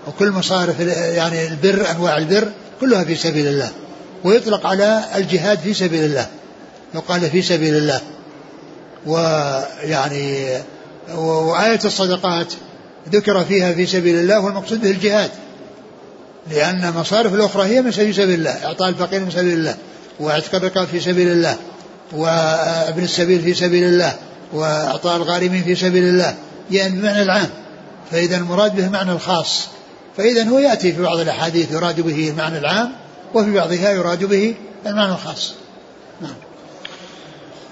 وكل 0.07 0.31
مصارف 0.31 0.79
يعني 1.15 1.47
البر 1.47 1.91
أنواع 1.91 2.17
البر 2.17 2.51
كلها 2.81 3.03
في 3.03 3.15
سبيل 3.15 3.47
الله. 3.47 3.71
ويطلق 4.23 4.65
على 4.65 5.03
الجهاد 5.15 5.59
في 5.59 5.73
سبيل 5.73 6.03
الله. 6.03 6.27
يقال 6.95 7.29
في 7.29 7.41
سبيل 7.41 7.75
الله. 7.75 8.01
ويعني 9.05 10.47
وآية 11.15 11.79
الصدقات 11.85 12.53
ذكر 13.09 13.43
فيها 13.43 13.73
في 13.73 13.85
سبيل 13.85 14.15
الله 14.15 14.39
والمقصود 14.39 14.81
به 14.81 14.91
الجهاد. 14.91 15.31
لأن 16.49 16.85
المصارف 16.85 17.33
الأخرى 17.33 17.63
هي 17.63 17.81
من 17.81 17.91
سبيل 17.91 18.19
الله 18.19 18.65
إعطاء 18.65 18.89
الفقير 18.89 19.19
من 19.19 19.31
سبيل 19.31 19.53
الله 19.53 19.77
واعتق 20.19 20.55
الرقاب 20.55 20.87
في 20.87 20.99
سبيل 20.99 21.27
الله 21.27 21.57
وابن 22.11 23.03
السبيل 23.03 23.41
في 23.41 23.53
سبيل 23.53 23.83
الله 23.83 24.15
وإعطاء 24.53 25.17
الغارمين 25.17 25.63
في 25.63 25.75
سبيل 25.75 26.03
الله 26.03 26.35
يعني 26.71 26.99
بمعنى 26.99 27.21
العام. 27.21 27.49
فإذا 28.11 28.37
المراد 28.37 28.75
به 28.75 28.85
المعنى 28.85 29.11
الخاص. 29.11 29.67
فإذا 30.17 30.43
هو 30.43 30.59
يأتي 30.59 30.93
في 30.93 31.01
بعض 31.01 31.19
الأحاديث 31.19 31.71
يراد 31.71 32.01
به 32.01 32.29
المعنى 32.29 32.57
العام 32.57 32.91
وفي 33.33 33.51
بعضها 33.51 33.91
يراد 33.91 34.23
به 34.23 34.55
المعنى 34.85 35.11
الخاص. 35.11 35.53
نعم. 36.21 36.35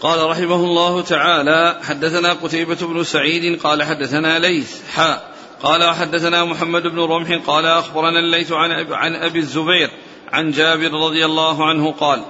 قال 0.02 0.30
رحمه 0.30 0.56
الله 0.56 1.02
تعالى 1.02 1.78
حدثنا 1.82 2.34
قتيبة 2.34 2.76
بن 2.76 3.04
سعيد 3.04 3.60
قال 3.60 3.84
حدثنا 3.84 4.40
ليث 4.40 4.72
حاء 4.94 5.30
قال 5.64 5.96
حدثنا 5.96 6.46
محمد 6.46 6.84
بن 6.84 7.00
رمح 7.00 7.40
قال 7.48 7.66
أخبرنا 7.66 8.20
الليث 8.20 8.52
عن, 8.52 8.72
عن 8.92 9.16
أبي 9.16 9.40
الزبير 9.40 9.90
عن 10.32 10.52
جابر 10.52 10.92
رضي 10.92 11.26
الله 11.26 11.66
عنه 11.66 11.92
قال 11.92 12.22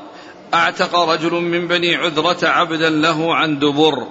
أعتق 0.54 0.96
رجل 0.96 1.34
من 1.34 1.68
بني 1.68 1.96
عذرة 1.96 2.48
عبدا 2.48 2.90
له 2.90 3.36
عن 3.36 3.60
دبر 3.60 4.08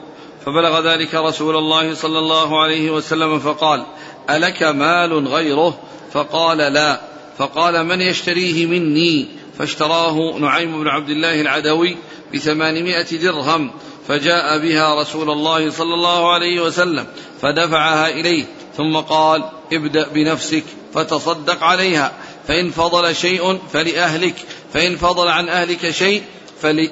فبلغ 0.46 0.80
ذلك 0.80 1.14
رسول 1.14 1.56
الله 1.56 1.94
صلى 1.94 2.18
الله 2.18 2.62
عليه 2.62 2.90
وسلم 2.90 3.38
فقال 3.38 3.82
ألك 4.30 4.62
مال 4.62 5.28
غيره؟ 5.28 5.78
فقال 6.12 6.58
لا. 6.58 7.00
فقال 7.38 7.86
من 7.86 8.00
يشتريه 8.00 8.66
مني؟ 8.66 9.28
فاشتراه 9.58 10.38
نعيم 10.38 10.80
بن 10.80 10.88
عبد 10.88 11.10
الله 11.10 11.40
العدوي 11.40 11.96
بثمانمائة 12.34 13.16
درهم 13.22 13.70
فجاء 14.08 14.58
بها 14.58 15.00
رسول 15.00 15.30
الله 15.30 15.70
صلى 15.70 15.94
الله 15.94 16.32
عليه 16.32 16.60
وسلم 16.60 17.06
فدفعها 17.42 18.08
إليه. 18.08 18.44
ثم 18.78 18.96
قال 18.96 19.44
ابدأ 19.72 20.08
بنفسك 20.08 20.64
فتصدق 20.94 21.64
عليها 21.64 22.12
فإن 22.48 22.70
فضل 22.70 23.16
شيء 23.16 23.58
فلأهلك 23.72 24.34
فإن 24.74 24.96
فضل 24.96 25.28
عن 25.28 25.48
أهلك 25.48 25.90
شيء 25.90 26.22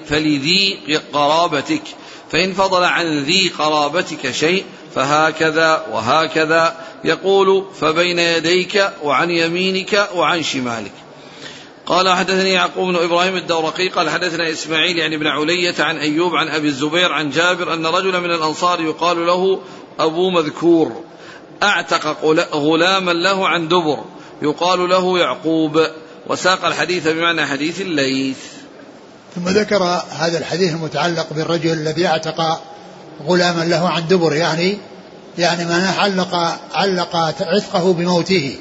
فلذي 0.09 0.79
قرابتك 1.13 1.83
فإن 2.33 2.53
فضل 2.53 2.85
عن 2.85 3.23
ذي 3.23 3.49
قرابتك 3.49 4.31
شيء 4.31 4.65
فهكذا 4.95 5.87
وهكذا. 5.93 6.77
يقول 7.05 7.67
فبين 7.81 8.19
يديك 8.19 8.93
وعن 9.03 9.31
يمينك 9.31 10.09
وعن 10.15 10.43
شمالك. 10.43 10.93
قال 11.87 12.09
حدثني 12.09 12.51
يعقوب 12.51 12.89
بن 12.89 12.97
إبراهيم 12.97 13.37
الدورقي 13.37 13.89
قال 13.89 14.11
حدثنا 14.11 14.51
إسماعيل 14.51 14.99
يعني 14.99 15.17
بن 15.17 15.27
علية 15.27 15.75
عن 15.79 15.97
أيوب 15.99 16.35
عن 16.35 16.49
أبي 16.49 16.69
الزبير 16.69 17.13
عن 17.13 17.31
جابر 17.31 17.75
أن 17.75 17.87
رجلا 17.87 18.21
من 18.21 18.31
الأنصار 18.31 18.81
يقال 18.81 19.27
له 19.27 19.61
أبو 19.99 20.31
مذكور. 20.31 21.06
أعتق 21.63 22.25
غلاما 22.55 23.11
له 23.13 23.49
عن 23.49 23.69
دبر 23.69 24.05
يقال 24.43 24.89
له 24.89 25.19
يعقوب 25.19 25.87
وساق 26.27 26.65
الحديث 26.65 27.09
بمعنى 27.09 27.47
حديث 27.47 27.81
الليث. 27.81 28.39
ثم 29.37 29.49
ذكر 29.49 29.83
هذا 30.11 30.39
الحديث 30.39 30.73
المتعلق 30.73 31.27
بالرجل 31.31 31.73
الذي 31.73 32.07
أعتق 32.07 32.63
غلاما 33.27 33.65
له 33.65 33.89
عن 33.89 34.07
دبر 34.09 34.35
يعني 34.35 34.79
يعني 35.39 35.65
معناه 35.65 36.01
علق 36.01 36.59
علق 36.75 37.17
عتقه 37.41 37.93
بموته 37.93 38.57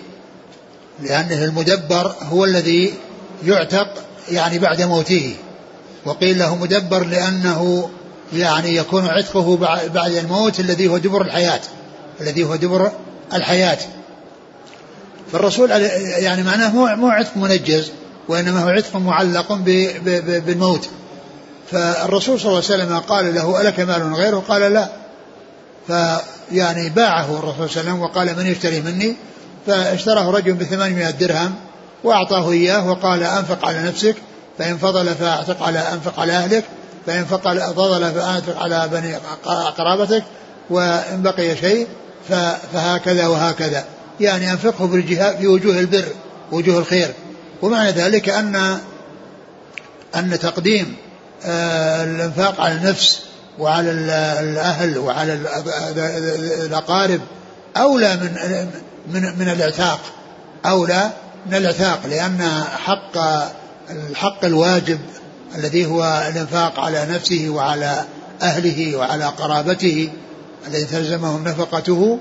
لأنه 1.02 1.44
المدبر 1.44 2.16
هو 2.22 2.46
الذي 2.46 2.94
يعتق 3.46 3.88
يعني 4.32 4.60
بعد 4.60 4.82
موته. 4.82 5.36
وقيل 6.06 6.40
له 6.40 6.56
مدبر 6.56 7.06
لأنه 7.06 7.90
يعني 8.34 8.76
يكون 8.76 9.06
عتقه 9.08 9.58
بعد 9.94 10.12
الموت 10.14 10.60
الذي 10.60 10.88
هو 10.88 10.98
دبر 10.98 11.22
الحياة. 11.22 11.62
الذي 12.22 12.44
هو 12.44 12.56
دبر 12.56 12.92
الحياة. 13.34 13.78
فالرسول 15.32 15.72
يعني 15.72 16.44
معناه 16.44 16.70
مو 16.70 16.86
مو 16.96 17.08
عتق 17.08 17.38
منجز 17.38 17.92
وإنما 18.28 18.64
هو 18.64 18.70
عتق 18.70 18.96
معلق 18.96 19.54
بالموت. 20.46 20.90
فالرسول 21.72 22.40
صلى 22.40 22.48
الله 22.48 22.64
عليه 22.72 22.84
وسلم 22.84 23.00
قال 23.00 23.36
له 23.36 23.62
ألك 23.62 23.80
مال 23.80 24.16
غيره 24.16 24.44
قال 24.48 24.74
لا. 24.74 24.90
فيعني 25.88 26.90
باعه 26.90 27.40
الرسول 27.40 27.70
صلى 27.70 27.82
الله 27.82 27.92
عليه 27.92 27.92
وسلم 27.92 28.02
وقال 28.02 28.38
من 28.38 28.48
يشتري 28.48 28.82
مني؟ 28.82 29.16
فاشتراه 29.68 30.32
رجل 30.32 30.54
بثمانمائة 30.54 31.10
درهم 31.10 31.56
وأعطاه 32.04 32.52
إياه 32.52 32.90
وقال 32.90 33.24
أنفق 33.24 33.66
على 33.66 33.84
نفسك 33.84 34.16
فإن 34.58 34.78
فضل 34.78 35.16
فأعتق 35.16 35.64
على 35.64 35.80
أنفق 35.80 36.20
على 36.20 36.32
أهلك 36.32 36.64
فإن 37.06 37.26
فضل 37.26 37.60
فأنفق 38.12 38.62
على 38.62 38.90
بني 38.92 39.16
قرابتك 39.78 40.24
وإن 40.70 41.22
بقي 41.22 41.56
شيء 41.56 41.88
فهكذا 42.74 43.28
وهكذا. 43.28 43.86
يعني 44.20 44.52
أنفقه 44.52 44.88
في 45.40 45.48
وجوه 45.48 45.80
البر 45.80 46.06
وجوه 46.52 46.80
الخير. 46.80 47.14
ومعنى 47.62 47.92
ذلك 47.92 48.30
أن 48.30 48.80
أن 50.16 50.40
تقديم 50.40 50.96
آه، 51.46 52.04
الإنفاق 52.04 52.62
على 52.62 52.74
النفس 52.74 53.20
وعلى 53.60 53.92
الأهل 53.92 54.98
وعلى 54.98 55.40
الأقارب 56.66 57.22
أولى 57.78 58.16
من 58.16 58.68
من 59.14 59.40
من 59.40 59.50
الإعتاق. 59.50 60.00
أولى 60.66 61.10
من 61.46 61.56
العتاق 61.56 62.00
لأن 62.10 62.64
حق 62.86 63.18
الحق 63.90 64.46
الواجب 64.46 65.00
الذي 65.56 65.86
هو 65.86 66.26
الإنفاق 66.32 66.80
على 66.80 67.06
نفسه 67.10 67.50
وعلى 67.50 68.04
أهله 68.42 68.96
وعلى 68.96 69.26
قرابته 69.26 70.10
الذي 70.68 70.86
تلزمهم 70.86 71.44
نفقته 71.44 72.20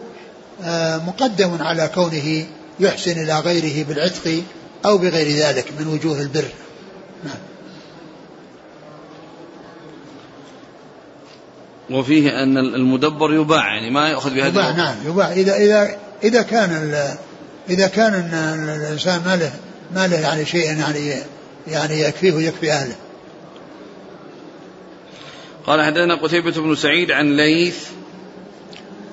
آه، 0.63 0.97
مقدم 0.97 1.63
على 1.63 1.91
كونه 1.95 2.47
يحسن 2.81 3.23
إلى 3.23 3.41
غيره 3.41 3.85
بالعتق 3.85 4.43
أو 4.85 4.99
بغير 4.99 5.29
ذلك 5.29 5.65
من 5.79 5.87
وجوه 5.87 6.21
البر. 6.21 6.45
نعم. 7.25 7.37
وفيه 11.91 12.43
أن 12.43 12.59
المدبر 12.59 13.35
يباع 13.35 13.75
يعني 13.75 13.91
ما 13.91 14.09
يأخذ 14.09 14.35
بهذه 14.35 14.49
يباع 14.49 14.71
نعم 14.71 14.95
يباع. 15.07 15.33
إذا 15.33 15.57
إذا 15.57 15.97
إذا 16.25 16.43
كان 16.43 16.95
إذا 17.71 17.87
كان 17.87 18.15
الإنسان 18.69 19.23
ما 19.27 19.37
له 19.37 19.53
ما 19.95 20.07
له 20.07 20.21
يعني 20.21 20.47
شيء 20.47 20.65
يعني 20.65 21.15
يعني 21.67 22.01
يكفيه 22.01 22.33
ويكفي 22.33 22.73
أهله. 22.73 22.97
قال 25.67 25.83
حدثنا 25.83 26.15
قتيبة 26.15 26.51
بن 26.51 26.75
سعيد 26.75 27.11
عن 27.11 27.37
ليث 27.37 27.87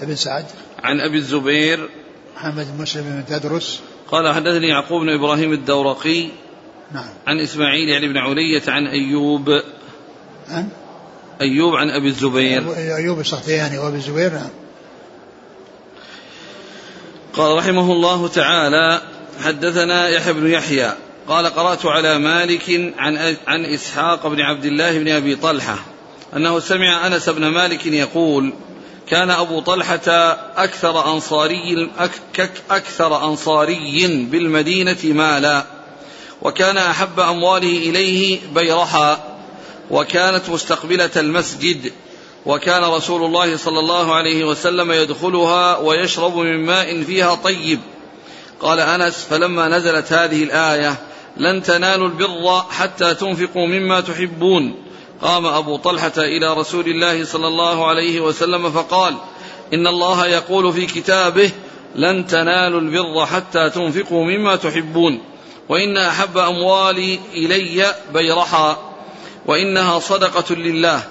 ابن 0.01 0.15
سعد 0.15 0.45
عن 0.83 0.99
أبي 0.99 1.17
الزبير 1.17 1.89
محمد 2.35 2.67
بن 2.77 2.81
مسلم 2.81 3.03
بن 3.03 3.39
تدرس. 3.39 3.79
قال 4.11 4.33
حدثني 4.33 4.67
يعقوب 4.67 5.01
بن 5.01 5.09
إبراهيم 5.09 5.53
الدورقي 5.53 6.27
نعم. 6.93 7.09
عن 7.27 7.39
إسماعيل 7.39 7.89
يعني 7.89 8.07
بن 8.07 8.17
علية 8.17 8.61
عن 8.67 8.87
أيوب. 8.87 9.49
عن؟ 10.49 10.69
أيوب 11.41 11.75
عن 11.75 11.89
أبي 11.89 12.07
الزبير. 12.07 12.75
أيوب 12.75 13.19
السختياني 13.19 13.77
وأبي 13.77 13.97
الزبير 13.97 14.33
نعم. 14.33 14.49
قال 17.33 17.57
رحمه 17.57 17.91
الله 17.91 18.27
تعالى 18.27 19.01
حدثنا 19.43 20.09
يحيى 20.09 20.33
بن 20.33 20.47
يحيى. 20.47 20.93
قال 21.27 21.45
قرأت 21.45 21.85
على 21.85 22.17
مالك 22.17 22.93
عن 22.97 23.35
عن 23.47 23.65
إسحاق 23.65 24.27
بن 24.27 24.41
عبد 24.41 24.65
الله 24.65 24.99
بن 24.99 25.07
أبي 25.07 25.35
طلحة 25.35 25.79
أنه 26.35 26.59
سمع 26.59 27.07
أنس 27.07 27.29
بن 27.29 27.47
مالك 27.47 27.85
يقول 27.85 28.53
كان 29.07 29.31
أبو 29.31 29.59
طلحة 29.59 30.09
أكثر 30.57 31.13
أنصاري 31.13 31.89
أكثر 32.71 33.25
أنصاري 33.25 34.07
بالمدينة 34.31 34.97
مالا 35.03 35.65
وكان 36.41 36.77
أحب 36.77 37.19
أمواله 37.19 37.77
إليه 37.77 38.39
بيرحا 38.55 39.19
وكانت 39.91 40.49
مستقبلة 40.49 41.09
المسجد 41.17 41.93
وكان 42.45 42.83
رسول 42.83 43.23
الله 43.25 43.57
صلى 43.57 43.79
الله 43.79 44.15
عليه 44.15 44.45
وسلم 44.45 44.91
يدخلها 44.91 45.77
ويشرب 45.77 46.37
من 46.37 46.65
ماء 46.65 47.03
فيها 47.03 47.35
طيب. 47.35 47.79
قال 48.59 48.79
أنس 48.79 49.25
فلما 49.29 49.67
نزلت 49.67 50.13
هذه 50.13 50.43
الآية 50.43 50.95
لن 51.37 51.63
تنالوا 51.63 52.07
البر 52.07 52.61
حتى 52.69 53.13
تنفقوا 53.13 53.67
مما 53.67 54.01
تحبون. 54.01 54.90
قام 55.21 55.45
أبو 55.45 55.77
طلحة 55.77 56.13
إلى 56.17 56.53
رسول 56.53 56.85
الله 56.85 57.25
صلى 57.25 57.47
الله 57.47 57.87
عليه 57.87 58.19
وسلم 58.19 58.71
فقال 58.71 59.15
إن 59.73 59.87
الله 59.87 60.27
يقول 60.27 60.73
في 60.73 60.85
كتابه 60.85 61.51
لن 61.95 62.27
تنالوا 62.27 62.81
البر 62.81 63.25
حتى 63.25 63.69
تنفقوا 63.69 64.25
مما 64.25 64.55
تحبون 64.55 65.21
وإن 65.69 65.97
أحب 65.97 66.37
أموالي 66.37 67.19
إلي 67.33 67.95
بيرحا 68.13 68.77
وإنها 69.45 69.99
صدقة 69.99 70.55
لله 70.55 71.03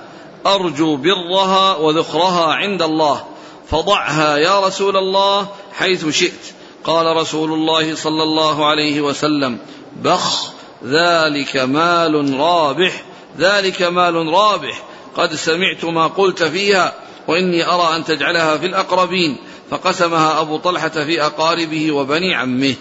أرجو 0.46 0.96
برها 0.96 1.76
وذخرها 1.76 2.54
عند 2.54 2.82
الله 2.82 3.24
فضعها 3.70 4.36
يا 4.36 4.60
رسول 4.60 4.96
الله 4.96 5.48
حيث 5.72 6.08
شئت 6.08 6.54
قال 6.84 7.16
رسول 7.16 7.52
الله 7.52 7.94
صلى 7.94 8.22
الله 8.22 8.66
عليه 8.66 9.00
وسلم 9.00 9.58
بخ 9.96 10.52
ذلك 10.84 11.56
مال 11.56 12.40
رابح 12.40 13.04
ذلك 13.38 13.82
مال 13.82 14.14
رابح. 14.14 14.82
قد 15.16 15.34
سمعت 15.34 15.84
ما 15.84 16.06
قلت 16.06 16.42
فيها 16.42 16.92
وإني 17.28 17.66
أرى 17.66 17.96
أن 17.96 18.04
تجعلها 18.04 18.56
في 18.56 18.66
الأقربين. 18.66 19.36
فقسمها 19.70 20.40
أبو 20.40 20.56
طلحة 20.56 20.88
في 20.88 21.22
أقاربه 21.22 21.92
وبني 21.92 22.34
عمه. 22.34 22.74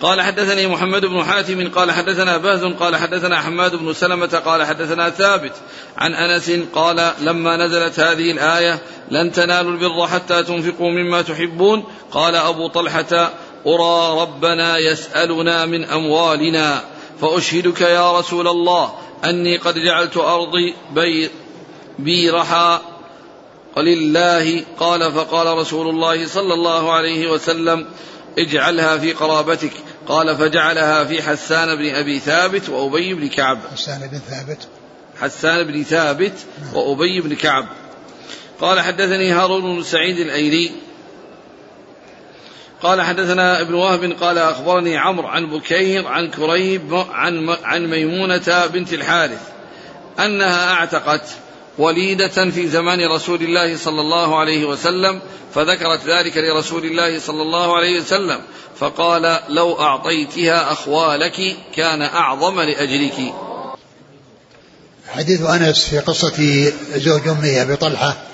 قال 0.00 0.20
حدثني 0.20 0.66
محمد 0.66 1.06
بن 1.06 1.24
حاتم 1.24 1.68
قال 1.68 1.92
حدثنا 1.92 2.36
باز 2.36 2.64
قال 2.64 2.96
حدثنا 2.96 3.40
حماد 3.40 3.76
بن 3.76 3.92
سلمة 3.92 4.26
قال 4.26 4.64
حدثنا 4.64 5.10
ثابت. 5.10 5.52
عن 5.98 6.14
أنس 6.14 6.50
قال 6.74 7.12
لما 7.20 7.56
نزلت 7.56 8.00
هذه 8.00 8.30
الآية 8.30 8.78
لن 9.10 9.32
تنالوا 9.32 9.72
البر 9.72 10.06
حتى 10.06 10.42
تنفقوا 10.42 10.90
مما 10.90 11.22
تحبون. 11.22 11.84
قال 12.12 12.34
أبو 12.34 12.68
طلحة 12.68 13.32
أرى 13.66 14.20
ربنا 14.22 14.78
يسألنا 14.78 15.66
من 15.66 15.84
أموالنا. 15.84 16.80
فأشهدك 17.20 17.80
يا 17.80 18.18
رسول 18.18 18.48
الله 18.48 18.92
أني 19.24 19.56
قد 19.56 19.74
جعلت 19.74 20.16
أرضي 20.16 20.74
بي 20.94 21.30
بيرحا 21.98 22.80
لله 23.76 24.64
قال 24.78 25.12
فقال 25.12 25.58
رسول 25.58 25.88
الله 25.88 26.26
صلى 26.26 26.54
الله 26.54 26.92
عليه 26.92 27.30
وسلم 27.30 27.86
اجعلها 28.38 28.98
في 28.98 29.12
قرابتك. 29.12 29.72
قال 30.08 30.36
فجعلها 30.36 31.04
في 31.04 31.22
حسان 31.22 31.76
بن 31.76 31.94
أبي 31.94 32.18
ثابت 32.18 32.68
وأبي 32.68 33.14
بن 33.14 33.28
كعب. 33.28 33.58
حسان 33.72 34.08
بن 34.12 34.18
ثابت. 34.18 34.68
حسان 35.20 35.64
بن 35.64 35.82
ثابت 35.82 36.32
نعم. 36.62 36.76
وأبي 36.76 37.20
بن 37.20 37.34
كعب. 37.34 37.66
قال 38.60 38.80
حدثني 38.80 39.30
هارون 39.32 39.76
بن 39.76 39.82
سعيد 39.82 40.18
الأيلي 40.18 40.70
قال 42.82 43.02
حدثنا 43.02 43.60
ابن 43.60 43.74
وهب 43.74 44.12
قال 44.20 44.38
أخبرني 44.38 44.98
عمرو 44.98 45.28
عن 45.28 45.46
بكير 45.46 46.06
عن 46.06 46.28
كريب 46.28 46.94
عن 47.10 47.56
عن 47.64 47.86
ميمونة 47.86 48.66
بنت 48.66 48.92
الحارث 48.92 49.40
أنها 50.18 50.72
أعتقت 50.72 51.22
وليدة 51.78 52.50
في 52.50 52.68
زمان 52.68 53.06
رسول 53.06 53.42
الله 53.42 53.76
صلى 53.76 54.00
الله 54.00 54.38
عليه 54.38 54.64
وسلم 54.64 55.20
فذكرت 55.54 56.00
ذلك 56.06 56.36
لرسول 56.36 56.84
الله 56.84 57.18
صلى 57.18 57.42
الله 57.42 57.76
عليه 57.76 58.00
وسلم 58.00 58.40
فقال 58.78 59.38
لو 59.48 59.80
أعطيتها 59.80 60.72
أخوالك 60.72 61.56
كان 61.76 62.02
أعظم 62.02 62.60
لأجلك. 62.60 63.34
حديث 65.08 65.42
أنس 65.42 65.84
في 65.84 65.98
قصة 65.98 66.72
زوج 66.96 67.28
أمه 67.28 67.62
أبي 67.62 67.76
طلحة 67.76 68.29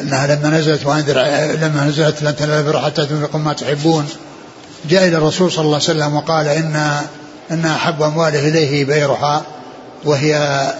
أنها 0.00 0.26
لما 0.26 0.58
نزلت 0.58 0.86
وأنذر 0.86 1.18
لما 1.62 1.84
نزلت 1.88 2.22
لن 2.22 2.36
تنال 2.36 2.58
البر 2.58 2.80
حتى 2.80 3.06
تنفقوا 3.06 3.40
ما 3.40 3.52
تحبون. 3.52 4.08
جاء 4.90 5.08
إلى 5.08 5.16
الرسول 5.16 5.52
صلى 5.52 5.64
الله 5.64 5.74
عليه 5.74 5.84
وسلم 5.84 6.16
وقال 6.16 6.48
إن 6.48 7.00
إن 7.50 7.64
أحب 7.64 8.02
أمواله 8.02 8.48
إليه 8.48 8.84
بيرها 8.84 9.42
وهي 10.04 10.30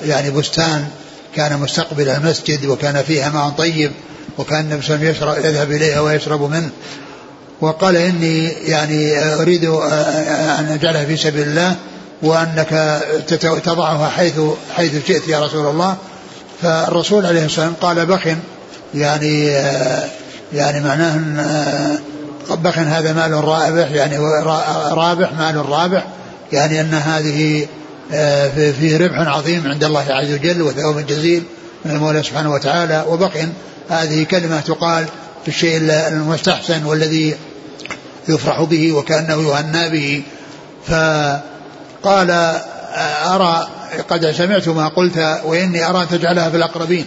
يعني 0.05 0.31
بستان 0.31 0.89
كان 1.37 1.61
مستقبل 1.61 2.09
المسجد 2.09 2.67
وكان 2.67 3.03
فيها 3.03 3.29
ماء 3.29 3.51
طيب 3.51 3.93
وكان 4.39 4.61
النبي 4.61 4.83
صلى 4.83 4.97
الله 4.97 5.09
عليه 5.11 5.41
وسلم 5.41 5.55
يذهب 5.55 5.73
إليها 5.73 6.01
ويشرب 6.01 6.43
منه. 6.43 6.71
وقال 7.61 7.97
إني 7.97 8.49
يعني 8.49 9.25
أريد 9.35 9.65
أن 9.65 10.79
أجعلها 10.81 11.05
في 11.05 11.17
سبيل 11.17 11.49
الله 11.49 11.77
وأنك 12.23 13.01
تضعها 13.65 14.09
حيث 14.09 14.41
حيث 14.77 15.07
شئت 15.07 15.29
يا 15.29 15.41
رسول 15.45 15.67
الله. 15.67 15.97
فالرسول 16.63 17.27
عليه 17.27 17.45
الصلاة 17.45 17.67
والسلام 17.67 17.97
قال 17.97 18.07
بخ 18.07 18.37
يعني 18.95 19.45
يعني 20.53 20.81
معناه 20.81 21.21
بخ 22.51 22.79
هذا 22.79 23.13
مال 23.13 23.45
رابح 23.45 23.91
يعني 23.91 24.19
رابح 24.91 25.33
مال 25.33 25.69
رابح 25.69 26.05
يعني 26.53 26.81
أن 26.81 26.95
هذه 26.95 27.67
فيه 28.81 28.97
ربح 28.99 29.19
عظيم 29.19 29.63
عند 29.67 29.85
الله 29.85 30.05
عز 30.09 30.33
وجل 30.33 30.63
وثواب 30.63 31.07
جزيل 31.07 31.43
من 31.85 31.91
المولى 31.91 32.23
سبحانه 32.23 32.53
وتعالى. 32.53 33.05
وبق 33.09 33.33
هذه 33.89 34.25
كلمة 34.25 34.61
تقال 34.61 35.07
في 35.43 35.49
الشيء 35.49 35.77
المستحسن 36.09 36.85
والذي 36.85 37.37
يفرح 38.29 38.63
به 38.63 38.93
وكأنه 38.93 39.51
يهنى 39.51 39.91
به. 39.91 40.23
فقال 40.87 42.61
أرى 43.27 43.69
قد 44.09 44.31
سمعت 44.31 44.69
ما 44.69 44.89
قلت 44.89 45.41
وإني 45.45 45.89
أرى 45.89 46.03
أن 46.03 46.09
تجعلها 46.09 46.51
في 46.51 46.57
الأقربين. 46.57 47.07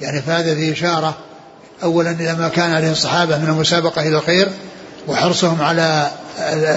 يعني 0.00 0.22
فهذا 0.22 0.54
في 0.54 0.72
إشارة 0.72 1.16
أولا 1.82 2.10
إلى 2.10 2.34
ما 2.34 2.48
كان 2.48 2.70
عليه 2.70 2.92
الصحابة 2.92 3.38
من 3.38 3.48
المسابقة 3.48 4.02
إلى 4.02 4.16
الخير 4.16 4.48
وحرصهم 5.08 5.62
على 5.62 6.10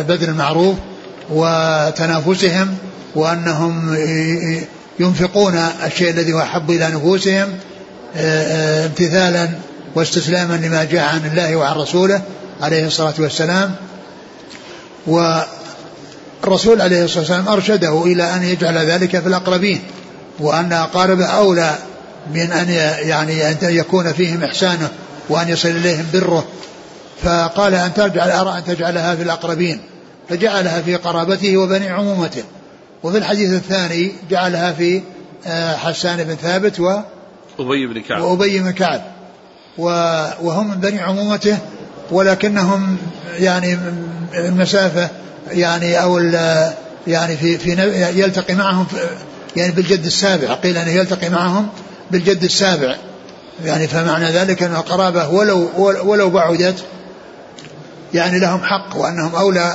بذل 0.08 0.30
المعروف 0.30 0.76
وتنافسهم 1.30 2.78
وأنهم 3.16 3.96
ينفقون 5.00 5.56
الشيء 5.86 6.10
الذي 6.10 6.34
هو 6.34 6.40
أحب 6.40 6.72
إلى 6.72 6.88
نفوسهم 6.88 7.50
امتثالا 8.16 9.50
واستسلاما 9.96 10.54
لما 10.54 10.84
جاء 10.84 11.04
عن 11.04 11.26
الله 11.26 11.56
وعن 11.56 11.76
رسوله 11.76 12.22
عليه 12.62 12.88
الصلاة 12.88 13.14
والسلام. 13.20 13.76
والرسول 15.08 16.82
عليه 16.82 17.04
الصلاة 17.04 17.20
والسلام 17.20 17.48
أرشده 17.48 18.04
إلى 18.06 18.24
أن 18.36 18.44
يجعل 18.44 18.78
ذلك 18.78 19.20
في 19.20 19.28
الأقربين 19.28 19.82
وأن 20.40 20.74
أقاربه 20.74 21.26
أولى 21.26 21.76
من 22.34 22.52
أن 22.52 22.70
يعني 23.10 23.50
أن 23.50 23.58
يكون 23.62 24.14
فيهم 24.14 24.44
إحسانه 24.44 24.90
وأن 25.30 25.50
يصل 25.50 25.70
إليهم 25.70 26.06
بره. 26.14 26.46
فقال 27.24 27.76
أن 27.76 27.94
تجعل 27.94 28.32
أرى 28.32 28.58
أن 28.58 28.64
تجعلها 28.64 29.16
في 29.16 29.24
الأقربين. 29.24 29.82
فجعلها 30.30 30.82
في 30.82 30.96
قرابته 30.96 31.58
وبني 31.58 31.90
عمومته. 31.90 32.44
وفي 33.04 33.18
الحديث 33.18 33.54
الثاني 33.54 34.12
جعلها 34.30 34.72
في 34.74 35.02
آه، 35.48 35.76
حسان 35.76 36.24
بن 36.24 36.36
ثابت 36.36 36.80
و 36.80 37.00
أبي 37.60 37.88
بن 37.88 38.02
كعب. 38.02 38.22
وأبي 38.22 38.60
بن 38.60 38.72
كعب. 38.72 39.02
وهم 39.78 40.70
من 40.70 40.76
بني 40.76 41.02
عمومته 41.02 41.58
ولكنهم 42.12 42.98
يعني 43.40 43.78
المسافة 44.34 45.10
يعني 45.52 46.04
أو 46.04 46.20
يعني 47.08 47.38
في 47.38 47.58
في 47.58 47.72
يلتقي 48.16 48.56
معهم 48.56 48.86
يعني 49.56 49.72
بالجد 49.72 50.06
السابع 50.06 50.54
قيل 50.54 50.78
أنه 50.78 50.92
يلتقي 50.92 51.30
معهم 51.30 51.70
بالجد 52.12 52.44
السابع. 52.44 52.96
يعني 53.66 53.88
فمعنى 53.88 54.26
ذلك 54.26 54.64
أن 54.64 54.76
القرابة 54.76 55.28
ولو 55.28 55.70
ولو 56.04 56.30
بعدت 56.30 56.84
يعني 58.14 58.40
لهم 58.40 58.60
حق 58.64 58.98
وأنهم 58.98 59.36
أولى 59.36 59.74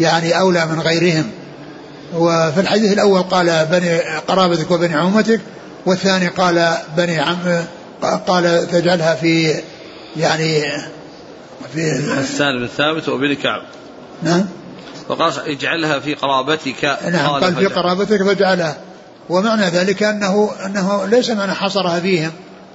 يعني 0.00 0.38
أولى 0.40 0.66
من 0.66 0.80
غيرهم. 0.80 1.30
وفي 2.14 2.60
الحديث 2.60 2.92
الأول 2.92 3.22
قال 3.22 3.66
بني 3.70 3.98
قرابتك 4.00 4.70
وبني 4.70 4.94
عمتك 4.94 5.40
والثاني 5.86 6.28
قال 6.28 6.76
بني 6.96 7.20
عم 7.20 7.64
قال 8.26 8.68
تجعلها 8.70 9.14
في 9.14 9.54
يعني 10.16 10.62
في 11.74 12.14
حسان 12.18 12.58
بن 12.58 12.66
ثابت 12.66 13.08
وابن 13.08 13.34
كعب 13.34 13.62
نعم. 14.22 14.46
وقال 15.08 15.32
اجعلها 15.46 15.98
في 15.98 16.14
قرابتك. 16.14 16.98
نعم 17.12 17.30
قال 17.30 17.54
في 17.54 17.66
قرابتك 17.66 18.22
فاجعلها 18.22 18.76
ومعنى 19.28 19.66
ذلك 19.66 20.02
انه 20.02 20.50
أنه 20.66 21.06
ليس 21.06 21.30
معنى 21.30 21.52
حصرها 21.52 22.00
فيهم 22.00 22.30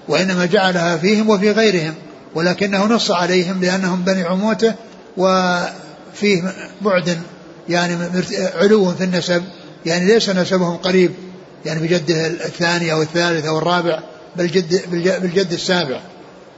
وإنما 0.07 0.45
جعلها 0.45 0.97
فيهم 0.97 1.29
وفي 1.29 1.51
غيرهم 1.51 1.93
ولكنه 2.35 2.85
نص 2.85 3.11
عليهم 3.11 3.61
لأنهم 3.61 4.01
بني 4.01 4.23
عموتة 4.23 4.73
وفيه 5.17 6.53
بعد 6.81 7.17
يعني 7.69 7.97
علو 8.55 8.91
في 8.91 9.03
النسب 9.03 9.43
يعني 9.85 10.05
ليس 10.05 10.29
نسبهم 10.29 10.77
قريب 10.77 11.11
يعني 11.65 11.87
بجده 11.87 12.27
الثاني 12.27 12.91
أو 12.91 13.01
الثالث 13.01 13.45
أو 13.45 13.57
الرابع 13.57 13.99
بل 14.35 14.47
جد 14.47 14.89
بالجد 14.91 15.53
السابع. 15.53 16.01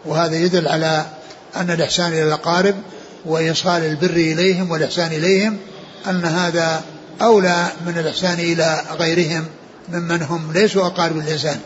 وهذا 0.06 0.36
يدل 0.36 0.68
على 0.68 1.06
أن 1.56 1.72
الإحسان 1.72 2.12
إلى 2.12 2.24
الأقارب 2.24 2.76
وإيصال 3.26 3.86
البر 3.86 4.10
إليهم 4.10 4.72
والإحسان 4.72 5.12
إليهم 5.12 5.58
أن 6.08 6.26
هذا 6.26 6.82
أولى 7.22 7.68
من 7.86 7.98
الإحسان 7.98 8.40
إلى 8.40 8.82
غيرهم. 9.00 9.46
ممن 9.92 10.22
هم 10.22 10.52
ليسوا 10.52 10.86
أقارب 10.86 11.18
الانسان. 11.18 11.60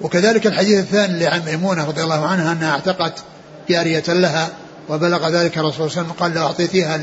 وكذلك 0.00 0.46
الحديث 0.46 0.78
الثاني 0.78 1.20
لعن 1.20 1.42
ميمونة 1.46 1.84
رضي 1.84 2.02
الله 2.02 2.26
عنها 2.26 2.52
أنها 2.52 2.70
اعتقت 2.70 3.22
جارية 3.68 4.04
لها 4.08 4.48
وبلغ 4.88 5.28
ذلك 5.28 5.58
الرسول 5.58 5.90
صلى 5.90 6.02
الله 6.02 6.12
عليه 6.12 6.12
وسلم 6.12 6.12
قال 6.12 6.34
لو 6.34 6.46
أعطيتيها 6.46 7.00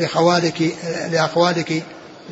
لخوالك 0.00 0.74
لأخوالك 1.10 1.82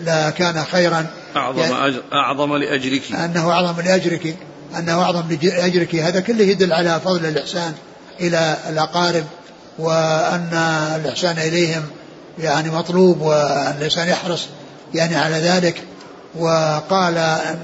لكان 0.02 0.64
خيرا. 0.64 1.06
أعظم 1.36 1.60
يعني 1.60 1.86
أجر 1.86 2.02
أعظم 2.12 2.56
لأجرك. 2.56 3.02
أنه 3.12 3.50
أعظم 3.50 3.80
لأجرك 3.80 4.36
أنه 4.78 5.02
أعظم 5.02 5.22
لأجرك. 5.42 5.94
هذا 5.94 6.20
كله 6.20 6.44
يدل 6.44 6.72
على 6.72 7.00
فضل 7.00 7.26
الإحسان 7.26 7.74
إلى 8.20 8.56
الأقارب 8.68 9.24
وأن 9.78 10.54
الإحسان 10.96 11.38
إليهم 11.38 11.82
يعني 12.38 12.70
مطلوب 12.70 13.20
وأن 13.20 13.74
الإنسان 13.78 14.08
يحرص 14.08 14.46
يعني 14.94 15.16
على 15.16 15.36
ذلك. 15.36 15.82
وقال 16.38 17.16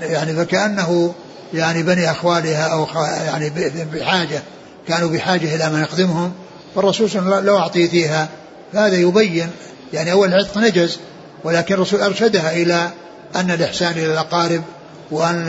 يعني 0.02 0.32
فكأنه 0.32 1.14
يعني 1.54 1.82
بني 1.82 2.10
أخوالها 2.10 2.66
أو 2.66 2.86
يعني 3.24 3.50
بحاجة 3.92 4.42
كانوا 4.88 5.08
بحاجة 5.08 5.54
إلى 5.54 5.70
من 5.70 5.82
يخدمهم 5.82 6.32
فالرسول 6.74 7.10
صلى 7.10 7.18
الله 7.18 7.30
عليه 7.30 7.42
وسلم 7.42 7.54
لو 7.54 7.58
اعطيتيها 7.58 8.28
هذا 8.74 8.96
يبين 8.96 9.50
يعني 9.92 10.12
أول 10.12 10.28
العتق 10.28 10.58
نجز 10.58 10.98
ولكن 11.44 11.74
الرسول 11.74 12.00
أرشدها 12.00 12.52
إلى 12.52 12.90
أن 13.36 13.50
الإحسان 13.50 13.92
إلى 13.92 14.12
الأقارب 14.12 14.62
وأن 15.10 15.48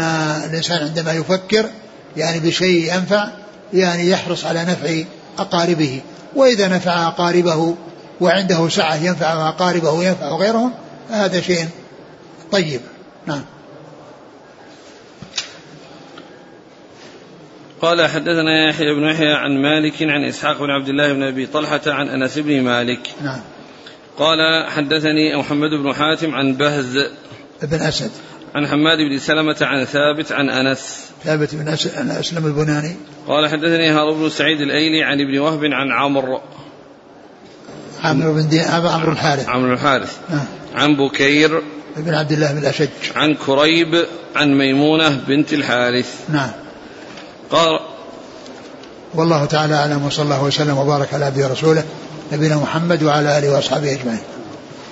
الإنسان 0.49 0.77
عندما 0.77 1.11
يفكر 1.11 1.65
يعني 2.17 2.39
بشيء 2.39 2.95
ينفع 2.95 3.27
يعني 3.73 4.09
يحرص 4.09 4.45
على 4.45 4.63
نفع 4.63 5.03
أقاربه. 5.39 6.01
وإذا 6.35 6.67
نفع 6.67 7.07
أقاربه 7.07 7.75
وعنده 8.21 8.69
سعة 8.69 8.95
ينفع 8.95 9.49
أقاربه 9.49 9.91
وينفع 9.91 10.27
غيرهم 10.27 10.73
فهذا 11.09 11.41
شيء 11.41 11.67
طيب. 12.51 12.81
نعم. 13.27 13.41
قال 17.81 18.07
حدثنا 18.07 18.69
يحيى 18.69 18.93
بن 18.93 19.03
يحيى 19.03 19.33
عن 19.33 19.61
مالك 19.61 20.03
عن 20.03 20.23
إسحاق 20.23 20.59
بن 20.59 20.69
عبد 20.69 20.89
الله 20.89 21.13
بن 21.13 21.23
أبي 21.23 21.45
طلحة 21.45 21.81
عن 21.87 22.09
أنس 22.09 22.39
بن 22.39 22.61
مالك. 22.61 23.07
نعم. 23.23 23.39
قال 24.17 24.69
حدثني 24.69 25.35
محمد 25.35 25.69
بن 25.69 25.93
حاتم 25.93 26.35
عن 26.35 26.53
بهز. 26.53 26.97
بن 27.63 27.81
أسد. 27.81 28.11
عن 28.55 28.67
حماد 28.67 28.97
بن 28.97 29.19
سلمة 29.19 29.57
عن 29.61 29.85
ثابت 29.85 30.31
عن 30.31 30.49
أنس. 30.49 31.11
ثابت 31.23 31.55
بن 31.55 31.67
أسلم 31.67 32.45
البناني. 32.45 32.95
قال 33.27 33.47
حدثني 33.49 33.89
هارون 33.89 34.19
بن 34.19 34.29
سعيد 34.29 34.61
الأيلي 34.61 35.03
عن 35.03 35.21
ابن 35.21 35.39
وهب 35.39 35.63
عن 35.63 35.91
عمرو. 35.91 36.41
عمرو 38.03 38.33
بن 38.33 38.49
دي... 38.49 38.61
عمرو 38.61 39.11
الحارث. 39.11 39.49
عمرو 39.49 39.73
الحارث. 39.73 40.19
آه. 40.31 40.79
عن 40.79 40.95
بكير. 40.95 41.61
بن 41.97 42.13
عبد 42.13 42.31
الله 42.31 42.51
بن 42.51 42.57
الأشج 42.57 42.89
عن 43.15 43.33
كريب 43.33 44.05
عن 44.35 44.57
ميمونة 44.57 45.09
بنت 45.27 45.53
الحارث. 45.53 46.09
نعم. 46.29 46.51
قال 47.51 47.79
والله 49.13 49.45
تعالى 49.45 49.75
أعلم 49.75 50.05
وصلى 50.05 50.23
الله 50.23 50.43
وسلم 50.43 50.77
وبارك 50.77 51.13
على 51.13 51.25
عبده 51.25 51.47
ورسوله 51.47 51.83
نبينا 52.33 52.55
محمد 52.55 53.03
وعلى 53.03 53.37
آله 53.37 53.53
وأصحابه 53.53 53.91
أجمعين. 53.91 54.19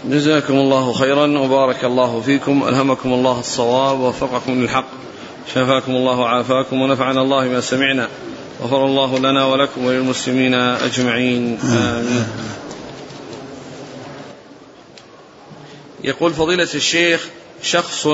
جزاكم 0.06 0.54
الله 0.54 0.94
خيرا 0.94 1.40
وبارك 1.40 1.84
الله 1.86 2.22
فيكم 2.22 2.64
ألهمكم 2.68 3.14
الله 3.14 3.40
الصواب 3.40 4.00
ووفقكم 4.00 4.62
للحق 4.62 4.86
شفاكم 5.54 5.92
الله 5.92 6.20
وعافاكم 6.20 6.82
ونفعنا 6.82 7.22
الله 7.22 7.44
ما 7.44 7.62
سمعنا 7.62 8.08
غفر 8.64 8.86
الله 8.86 9.20
لنا 9.20 9.46
ولكم 9.46 9.86
وللمسلمين 9.86 10.54
أجمعين. 10.54 11.60
آمين. 11.64 12.26
يقول 16.04 16.34
فضيلة 16.34 16.68
الشيخ 16.76 17.28
شخص 17.62 18.08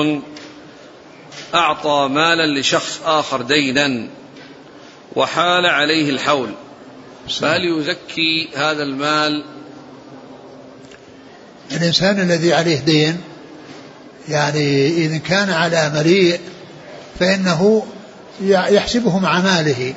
أعطى 1.54 2.08
مالا 2.10 2.60
لشخص 2.60 3.00
آخر 3.04 3.42
دينا 3.42 4.08
وحال 5.16 5.66
عليه 5.66 6.10
الحول 6.10 6.50
فهل 7.40 7.60
يزكي 7.64 8.48
هذا 8.56 8.82
المال؟ 8.82 9.44
الإنسان 11.72 12.20
الذي 12.20 12.52
عليه 12.54 12.80
دين 12.80 13.20
يعني 14.28 14.88
إذا 14.88 15.16
كان 15.16 15.50
على 15.50 15.92
مليء 15.94 16.40
فإنه 17.20 17.86
يحسبه 18.50 19.18
مع 19.18 19.40
ماله 19.40 19.94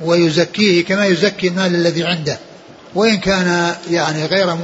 ويزكيه 0.00 0.84
كما 0.84 1.06
يزكي 1.06 1.48
المال 1.48 1.74
الذي 1.74 2.04
عنده 2.04 2.38
وإن 2.94 3.16
كان 3.16 3.74
يعني 3.90 4.26
غير 4.26 4.56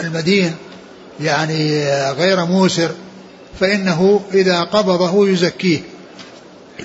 المدين 0.00 0.56
يعني 1.20 1.84
غير 2.12 2.44
موسر 2.44 2.90
فإنه 3.60 4.20
إذا 4.34 4.60
قبضه 4.60 5.28
يزكيه 5.28 5.80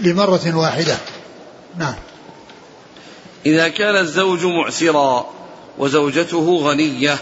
لمرة 0.02 0.56
واحدة. 0.56 0.98
نعم. 1.78 1.96
إذا 3.46 3.68
كان 3.68 3.96
الزوج 3.96 4.46
معسرا 4.46 5.30
وزوجته 5.78 6.58
غنية 6.64 7.18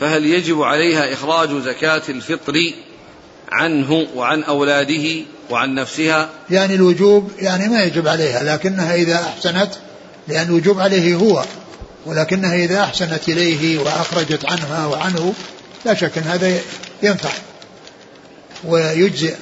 فهل 0.00 0.26
يجب 0.26 0.62
عليها 0.62 1.12
إخراج 1.12 1.50
زكاة 1.64 2.02
الفطر 2.08 2.54
عنه 3.52 4.06
وعن 4.16 4.42
أولاده 4.42 5.20
وعن 5.50 5.74
نفسها؟ 5.74 6.28
يعني 6.50 6.74
الوجوب 6.74 7.30
يعني 7.38 7.68
ما 7.68 7.84
يجب 7.84 8.08
عليها 8.08 8.42
لكنها 8.42 8.94
إذا 8.94 9.14
أحسنت 9.14 9.70
لأن 10.28 10.46
الوجوب 10.46 10.80
عليه 10.80 11.14
هو 11.14 11.44
ولكنها 12.06 12.54
إذا 12.56 12.80
أحسنت 12.80 13.28
إليه 13.28 13.78
وأخرجت 13.78 14.44
عنها 14.44 14.86
وعنه 14.86 15.34
لا 15.84 15.94
شك 15.94 16.18
أن 16.18 16.22
هذا 16.22 16.60
ينفع 17.02 17.30
ويجزئ. 18.64 19.36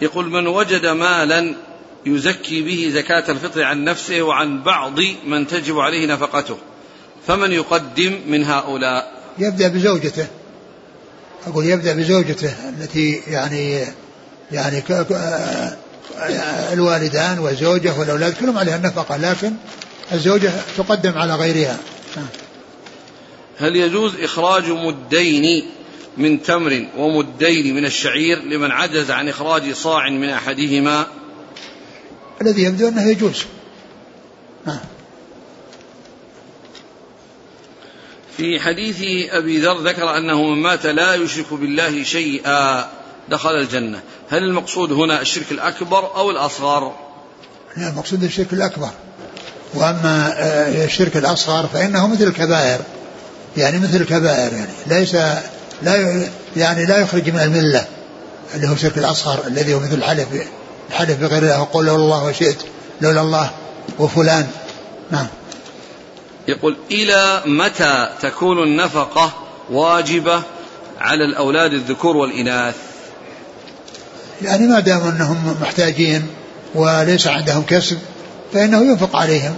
يقول 0.00 0.30
من 0.30 0.46
وجد 0.46 0.86
مالا 0.86 1.54
يزكي 2.06 2.62
به 2.62 2.90
زكاة 2.94 3.30
الفطر 3.32 3.62
عن 3.62 3.84
نفسه 3.84 4.22
وعن 4.22 4.62
بعض 4.62 5.00
من 5.26 5.46
تجب 5.46 5.78
عليه 5.78 6.06
نفقته 6.06 6.58
فمن 7.26 7.52
يقدم 7.52 8.20
من 8.26 8.44
هؤلاء؟ 8.44 9.12
يبدأ 9.38 9.68
بزوجته. 9.68 10.26
أقول 11.46 11.64
يبدأ 11.64 11.94
بزوجته 11.94 12.54
التي 12.68 13.22
يعني 13.26 13.84
يعني 14.52 14.82
الوالدان 16.72 17.38
والزوجة 17.38 17.98
والأولاد 17.98 18.34
كلهم 18.34 18.58
عليها 18.58 18.76
النفقة 18.76 19.16
لكن 19.16 19.52
الزوجة 20.12 20.52
تقدم 20.76 21.18
على 21.18 21.34
غيرها. 21.34 21.78
هل 23.58 23.76
يجوز 23.76 24.12
إخراج 24.20 24.70
مدين 24.70 25.66
من 26.16 26.42
تمر 26.42 26.86
ومدين 26.96 27.74
من 27.74 27.84
الشعير 27.84 28.42
لمن 28.42 28.70
عجز 28.70 29.10
عن 29.10 29.28
إخراج 29.28 29.72
صاع 29.72 30.10
من 30.10 30.28
أحدهما؟ 30.28 31.06
الذي 32.42 32.62
يبدو 32.62 32.88
أنه 32.88 33.10
يجوز. 33.10 33.44
نعم 34.66 34.80
في 38.36 38.60
حديث 38.60 38.96
أبي 39.30 39.58
ذر 39.58 39.78
ذكر 39.78 40.16
أنه 40.16 40.42
من 40.42 40.62
مات 40.62 40.86
لا 40.86 41.14
يشرك 41.14 41.52
بالله 41.52 42.02
شيئا 42.02 42.90
دخل 43.28 43.50
الجنة. 43.50 44.00
هل 44.28 44.42
المقصود 44.42 44.92
هنا 44.92 45.20
الشرك 45.20 45.52
الأكبر 45.52 46.16
أو 46.16 46.30
الأصغر؟ 46.30 46.94
لا 47.76 47.88
المقصود 47.88 48.22
الشرك 48.22 48.52
الأكبر. 48.52 48.90
وأما 49.74 50.34
آه، 50.36 50.84
الشرك 50.84 51.16
الأصغر 51.16 51.66
فإنه 51.66 52.06
مثل 52.06 52.24
الكبائر. 52.24 52.80
يعني 53.56 53.78
مثل 53.78 53.96
الكبائر 53.96 54.52
يعني. 54.52 54.70
ليس 54.86 55.14
لا 55.82 56.22
يعني 56.56 56.86
لا 56.86 56.98
يخرج 56.98 57.30
من 57.30 57.40
الملة 57.40 57.86
اللي 58.54 58.68
هو 58.68 58.76
شرك 58.76 58.98
الأصغر 58.98 59.46
الذي 59.46 59.74
هو 59.74 59.80
مثل 59.80 59.94
الحلف 59.94 60.28
الحلف 60.90 61.20
بغير 61.20 61.42
الله 61.42 61.60
وقول 61.60 61.86
لولا 61.86 62.02
الله 62.02 62.24
وشئت 62.24 62.58
لولا 63.00 63.20
الله 63.20 63.50
وفلان. 63.98 64.46
نعم. 65.10 65.26
يقول 66.48 66.76
إلى 66.90 67.42
متى 67.46 68.08
تكون 68.22 68.62
النفقة 68.62 69.32
واجبة 69.70 70.42
على 71.00 71.24
الأولاد 71.24 71.72
الذكور 71.72 72.16
والإناث؟ 72.16 72.74
يعني 74.42 74.66
ما 74.66 74.80
دام 74.80 75.00
أنهم 75.00 75.56
محتاجين 75.60 76.28
وليس 76.74 77.26
عندهم 77.26 77.62
كسب 77.62 77.98
فإنه 78.52 78.82
ينفق 78.82 79.16
عليهم. 79.16 79.54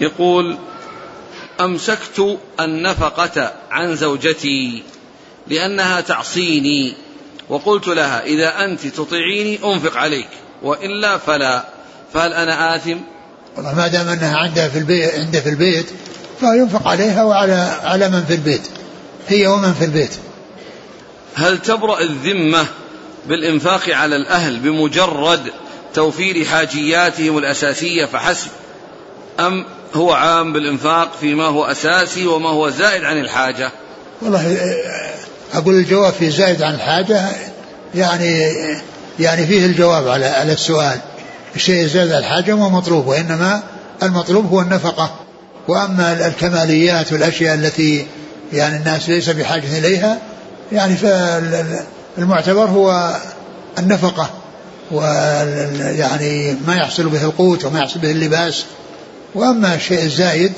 يقول 0.00 0.58
أمسكت 1.60 2.38
النفقة 2.60 3.52
عن 3.70 3.96
زوجتي 3.96 4.82
لأنها 5.48 6.00
تعصيني 6.00 6.94
وقلت 7.48 7.88
لها 7.88 8.24
إذا 8.24 8.64
أنت 8.64 8.86
تطيعيني 8.86 9.58
أنفق 9.64 9.96
عليك 9.96 10.28
وإلا 10.62 11.18
فلا. 11.18 11.64
فهل 12.14 12.32
أنا 12.32 12.76
آثم؟ 12.76 12.96
والله 13.56 13.74
ما 13.74 13.88
دام 13.88 14.08
أنها 14.08 14.36
عندها 14.36 14.68
في 14.68 14.78
البيت 14.78 15.14
عنده 15.14 15.40
في 15.40 15.48
البيت 15.48 15.86
فينفق 16.40 16.88
عليها 16.88 17.24
وعلى 17.24 17.80
على 17.84 18.08
من 18.08 18.24
في 18.24 18.34
البيت. 18.34 18.68
هي 19.28 19.46
ومن 19.46 19.74
في 19.74 19.84
البيت. 19.84 20.16
هل 21.34 21.58
تبرأ 21.58 22.00
الذمة 22.00 22.66
بالإنفاق 23.28 23.90
على 23.90 24.16
الأهل 24.16 24.58
بمجرد 24.58 25.52
توفير 25.94 26.44
حاجياتهم 26.44 27.38
الأساسية 27.38 28.04
فحسب 28.04 28.50
أم 29.40 29.64
هو 29.96 30.12
عام 30.12 30.52
بالإنفاق 30.52 31.12
فيما 31.20 31.44
هو 31.44 31.64
أساسي 31.64 32.26
وما 32.26 32.48
هو 32.50 32.70
زائد 32.70 33.04
عن 33.04 33.20
الحاجة. 33.20 33.70
والله 34.22 34.74
أقول 35.54 35.74
الجواب 35.74 36.12
في 36.12 36.30
زائد 36.30 36.62
عن 36.62 36.74
الحاجة 36.74 37.24
يعني 37.94 38.52
يعني 39.20 39.46
فيه 39.46 39.66
الجواب 39.66 40.08
على 40.08 40.26
على 40.26 40.52
السؤال. 40.52 40.98
الشيء 41.56 41.86
زائد 41.86 42.12
عن 42.12 42.18
الحاجة 42.18 42.52
هو 42.52 42.70
مطلوب 42.70 43.06
وإنما 43.06 43.62
المطلوب 44.02 44.46
هو 44.46 44.60
النفقة. 44.60 45.14
وأما 45.68 46.26
الكماليات 46.26 47.12
والأشياء 47.12 47.54
التي 47.54 48.06
يعني 48.52 48.76
الناس 48.76 49.08
ليس 49.08 49.30
بحاجة 49.30 49.78
إليها 49.78 50.18
يعني 50.72 50.96
فالمعتبر 50.96 52.64
هو 52.64 53.16
النفقة. 53.78 54.30
ويعني 54.90 56.56
ما 56.66 56.76
يحصل 56.76 57.08
به 57.08 57.24
القوت 57.24 57.64
وما 57.64 57.78
يحصل 57.78 58.00
به 58.00 58.10
اللباس. 58.10 58.64
وأما 59.36 59.74
الشيء 59.74 60.02
الزايد 60.02 60.52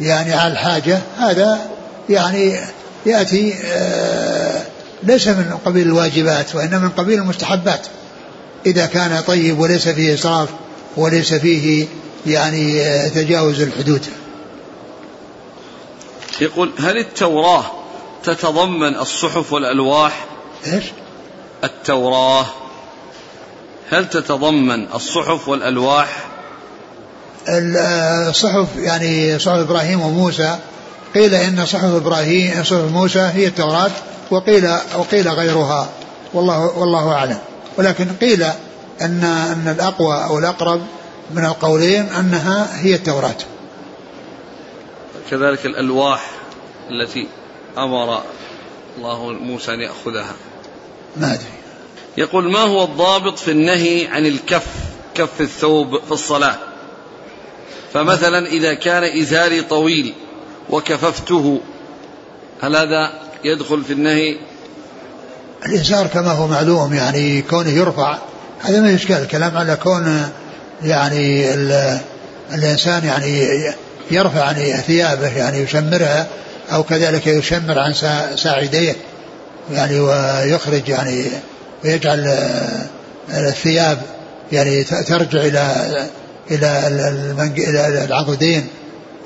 يعني 0.00 0.32
على 0.32 0.52
الحاجة 0.52 1.00
هذا 1.18 1.70
يعني 2.10 2.60
يأتي 3.06 3.54
آه، 3.64 4.62
ليس 5.02 5.28
من 5.28 5.58
قبيل 5.64 5.86
الواجبات 5.86 6.54
وإنما 6.54 6.78
من 6.78 6.88
قبيل 6.88 7.18
المستحبات. 7.18 7.86
إذا 8.66 8.86
كان 8.86 9.22
طيب 9.26 9.58
وليس 9.58 9.88
فيه 9.88 10.14
إسراف 10.14 10.48
وليس 10.96 11.34
فيه 11.34 11.86
يعني 12.26 12.80
آه، 12.80 13.08
تجاوز 13.08 13.60
الحدود. 13.60 14.06
يقول 16.40 16.72
هل 16.78 16.98
التوراة 16.98 17.64
تتضمن 18.24 18.96
الصحف 18.96 19.52
والألواح؟ 19.52 20.24
إيش؟ 20.66 20.84
التوراة. 21.64 22.46
هل 23.90 24.08
تتضمن 24.08 24.86
الصحف 24.94 25.48
والألواح؟ 25.48 26.35
الصحف 27.48 28.66
يعني 28.76 29.38
صحف 29.38 29.58
إبراهيم 29.58 30.00
وموسى. 30.00 30.58
قيل 31.14 31.34
إن 31.34 31.66
صحف 31.66 31.94
إبراهيم 31.94 32.64
صحف 32.64 32.92
موسى 32.92 33.30
هي 33.34 33.46
التوراة 33.46 33.90
وقيل 34.30 34.68
وقيل 34.98 35.28
غيرها. 35.28 35.88
والله 36.34 36.78
والله 36.78 37.12
أعلم. 37.12 37.38
ولكن 37.76 38.08
قيل 38.20 38.42
أن 39.00 39.24
أن 39.24 39.74
الأقوى 39.76 40.24
أو 40.24 40.38
الأقرب 40.38 40.80
من 41.34 41.44
القولين 41.44 42.08
أنها 42.08 42.80
هي 42.80 42.94
التوراة. 42.94 43.36
كذلك 45.30 45.66
الألواح 45.66 46.30
التي 46.90 47.28
أمر 47.78 48.20
الله 48.98 49.32
موسى 49.32 49.74
أن 49.74 49.80
يأخذها. 49.80 50.34
ما 51.16 51.34
أدري. 51.34 51.44
يقول 52.16 52.52
ما 52.52 52.60
هو 52.60 52.84
الضابط 52.84 53.38
في 53.38 53.50
النهي 53.50 54.06
عن 54.06 54.26
الكف 54.26 54.66
كف 55.14 55.40
الثوب 55.40 56.04
في 56.04 56.12
الصلاة؟ 56.12 56.56
فمثلا 57.92 58.46
إذا 58.46 58.74
كان 58.74 59.20
إزاري 59.20 59.62
طويل 59.62 60.14
وكففته 60.70 61.60
هل 62.60 62.76
هذا 62.76 63.12
يدخل 63.44 63.84
في 63.84 63.92
النهي؟ 63.92 64.36
الإزار 65.66 66.06
كما 66.06 66.32
هو 66.32 66.46
معلوم 66.46 66.94
يعني 66.94 67.42
كونه 67.42 67.70
يرفع 67.70 68.18
هذا 68.60 68.80
ما 68.80 68.90
يشكال 68.90 69.16
الكلام 69.16 69.56
على 69.56 69.76
كون 69.76 70.30
يعني 70.84 71.54
الإنسان 72.54 73.04
يعني 73.04 73.46
يرفع 74.10 74.40
يعني 74.40 74.72
ثيابه 74.82 75.36
يعني 75.36 75.58
يشمرها 75.58 76.26
أو 76.72 76.82
كذلك 76.82 77.26
يشمر 77.26 77.78
عن 77.78 77.94
ساعديه 78.36 78.96
يعني 79.72 80.00
ويخرج 80.00 80.88
يعني 80.88 81.24
ويجعل 81.84 82.38
الثياب 83.30 83.98
يعني 84.52 84.84
ترجع 84.84 85.40
إلى 85.40 85.86
إلى 86.50 86.88
إلى 87.58 88.04
العضدين 88.04 88.66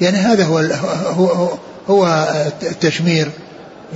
يعني 0.00 0.16
هذا 0.16 0.44
هو 0.44 0.58
هو 1.06 1.48
هو 1.88 2.28
التشمير. 2.62 3.30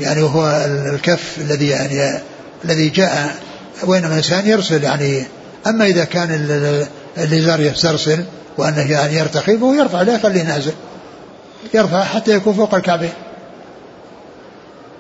يعني 0.01 0.23
هو 0.23 0.67
الكف 0.95 1.39
الذي 1.39 1.69
يعني 1.69 2.23
الذي 2.65 2.89
جاء 2.89 3.37
وإنما 3.83 4.09
الإنسان 4.09 4.47
يرسل 4.47 4.85
يعني. 4.85 5.27
أما 5.67 5.87
إذا 5.87 6.05
كان 6.05 6.49
الإزار 7.19 7.61
يسترسل 7.61 8.25
وأنه 8.59 8.91
يعني 8.91 9.17
يرتخي 9.17 9.59
فهو 9.59 9.73
يرفع 9.73 10.03
لا 10.03 10.15
يخليه 10.15 10.43
نازل. 10.43 10.73
يرفع 11.75 12.05
حتى 12.05 12.31
يكون 12.31 12.55
فوق 12.55 12.75
الكعبين 12.75 13.13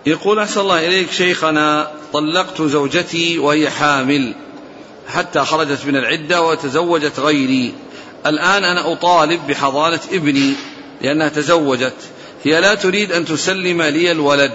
يقول 0.07 0.39
أحسن 0.39 0.61
الله 0.61 0.87
إليك 0.87 1.11
شيخنا 1.11 1.91
طلقت 2.13 2.63
زوجتي 2.63 3.39
وهي 3.39 3.71
حامل 3.71 4.35
حتى 5.09 5.41
خرجت 5.41 5.87
من 5.87 5.97
العدة 5.97 6.43
وتزوجت 6.43 7.21
غيري. 7.21 7.75
الآن 8.27 8.65
أنا 8.65 8.93
أطالب 8.93 9.47
بحضانة 9.47 10.01
ابني 10.13 10.55
لأنها 11.03 11.29
تزوجت. 11.29 11.95
هي 12.45 12.61
لا 12.61 12.75
تريد 12.75 13.13
أن 13.13 13.25
تسلم 13.25 13.83
لي 13.83 14.11
الولد 14.11 14.53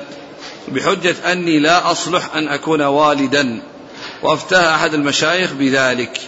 بحجة 0.68 1.16
أني 1.32 1.60
لا 1.60 1.92
أصلح 1.92 2.36
أن 2.36 2.48
أكون 2.48 2.82
والدا. 2.82 3.62
وأفتاه 4.24 4.76
أحد 4.76 4.94
المشايخ 4.94 5.54
بذلك. 5.54 6.22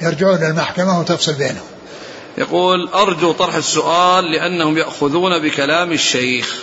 يرجعون 0.00 0.42
المحكمة 0.42 1.00
وتفصل 1.00 1.32
بينهم. 1.32 1.66
يقول 2.38 2.88
أرجو 2.88 3.32
طرح 3.32 3.54
السؤال 3.54 4.32
لأنهم 4.32 4.78
يأخذون 4.78 5.38
بكلام 5.38 5.92
الشيخ. 5.92 6.56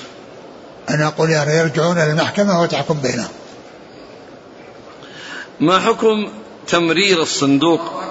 أنا 0.90 1.08
أقول 1.08 1.30
يعني 1.30 1.54
يرجعون 1.54 2.00
للمحكمة 2.00 2.62
وتحكم 2.62 2.94
بينهم. 2.94 3.30
ما 5.60 5.80
حكم 5.80 6.32
تمرير 6.68 7.22
الصندوق؟ 7.22 8.11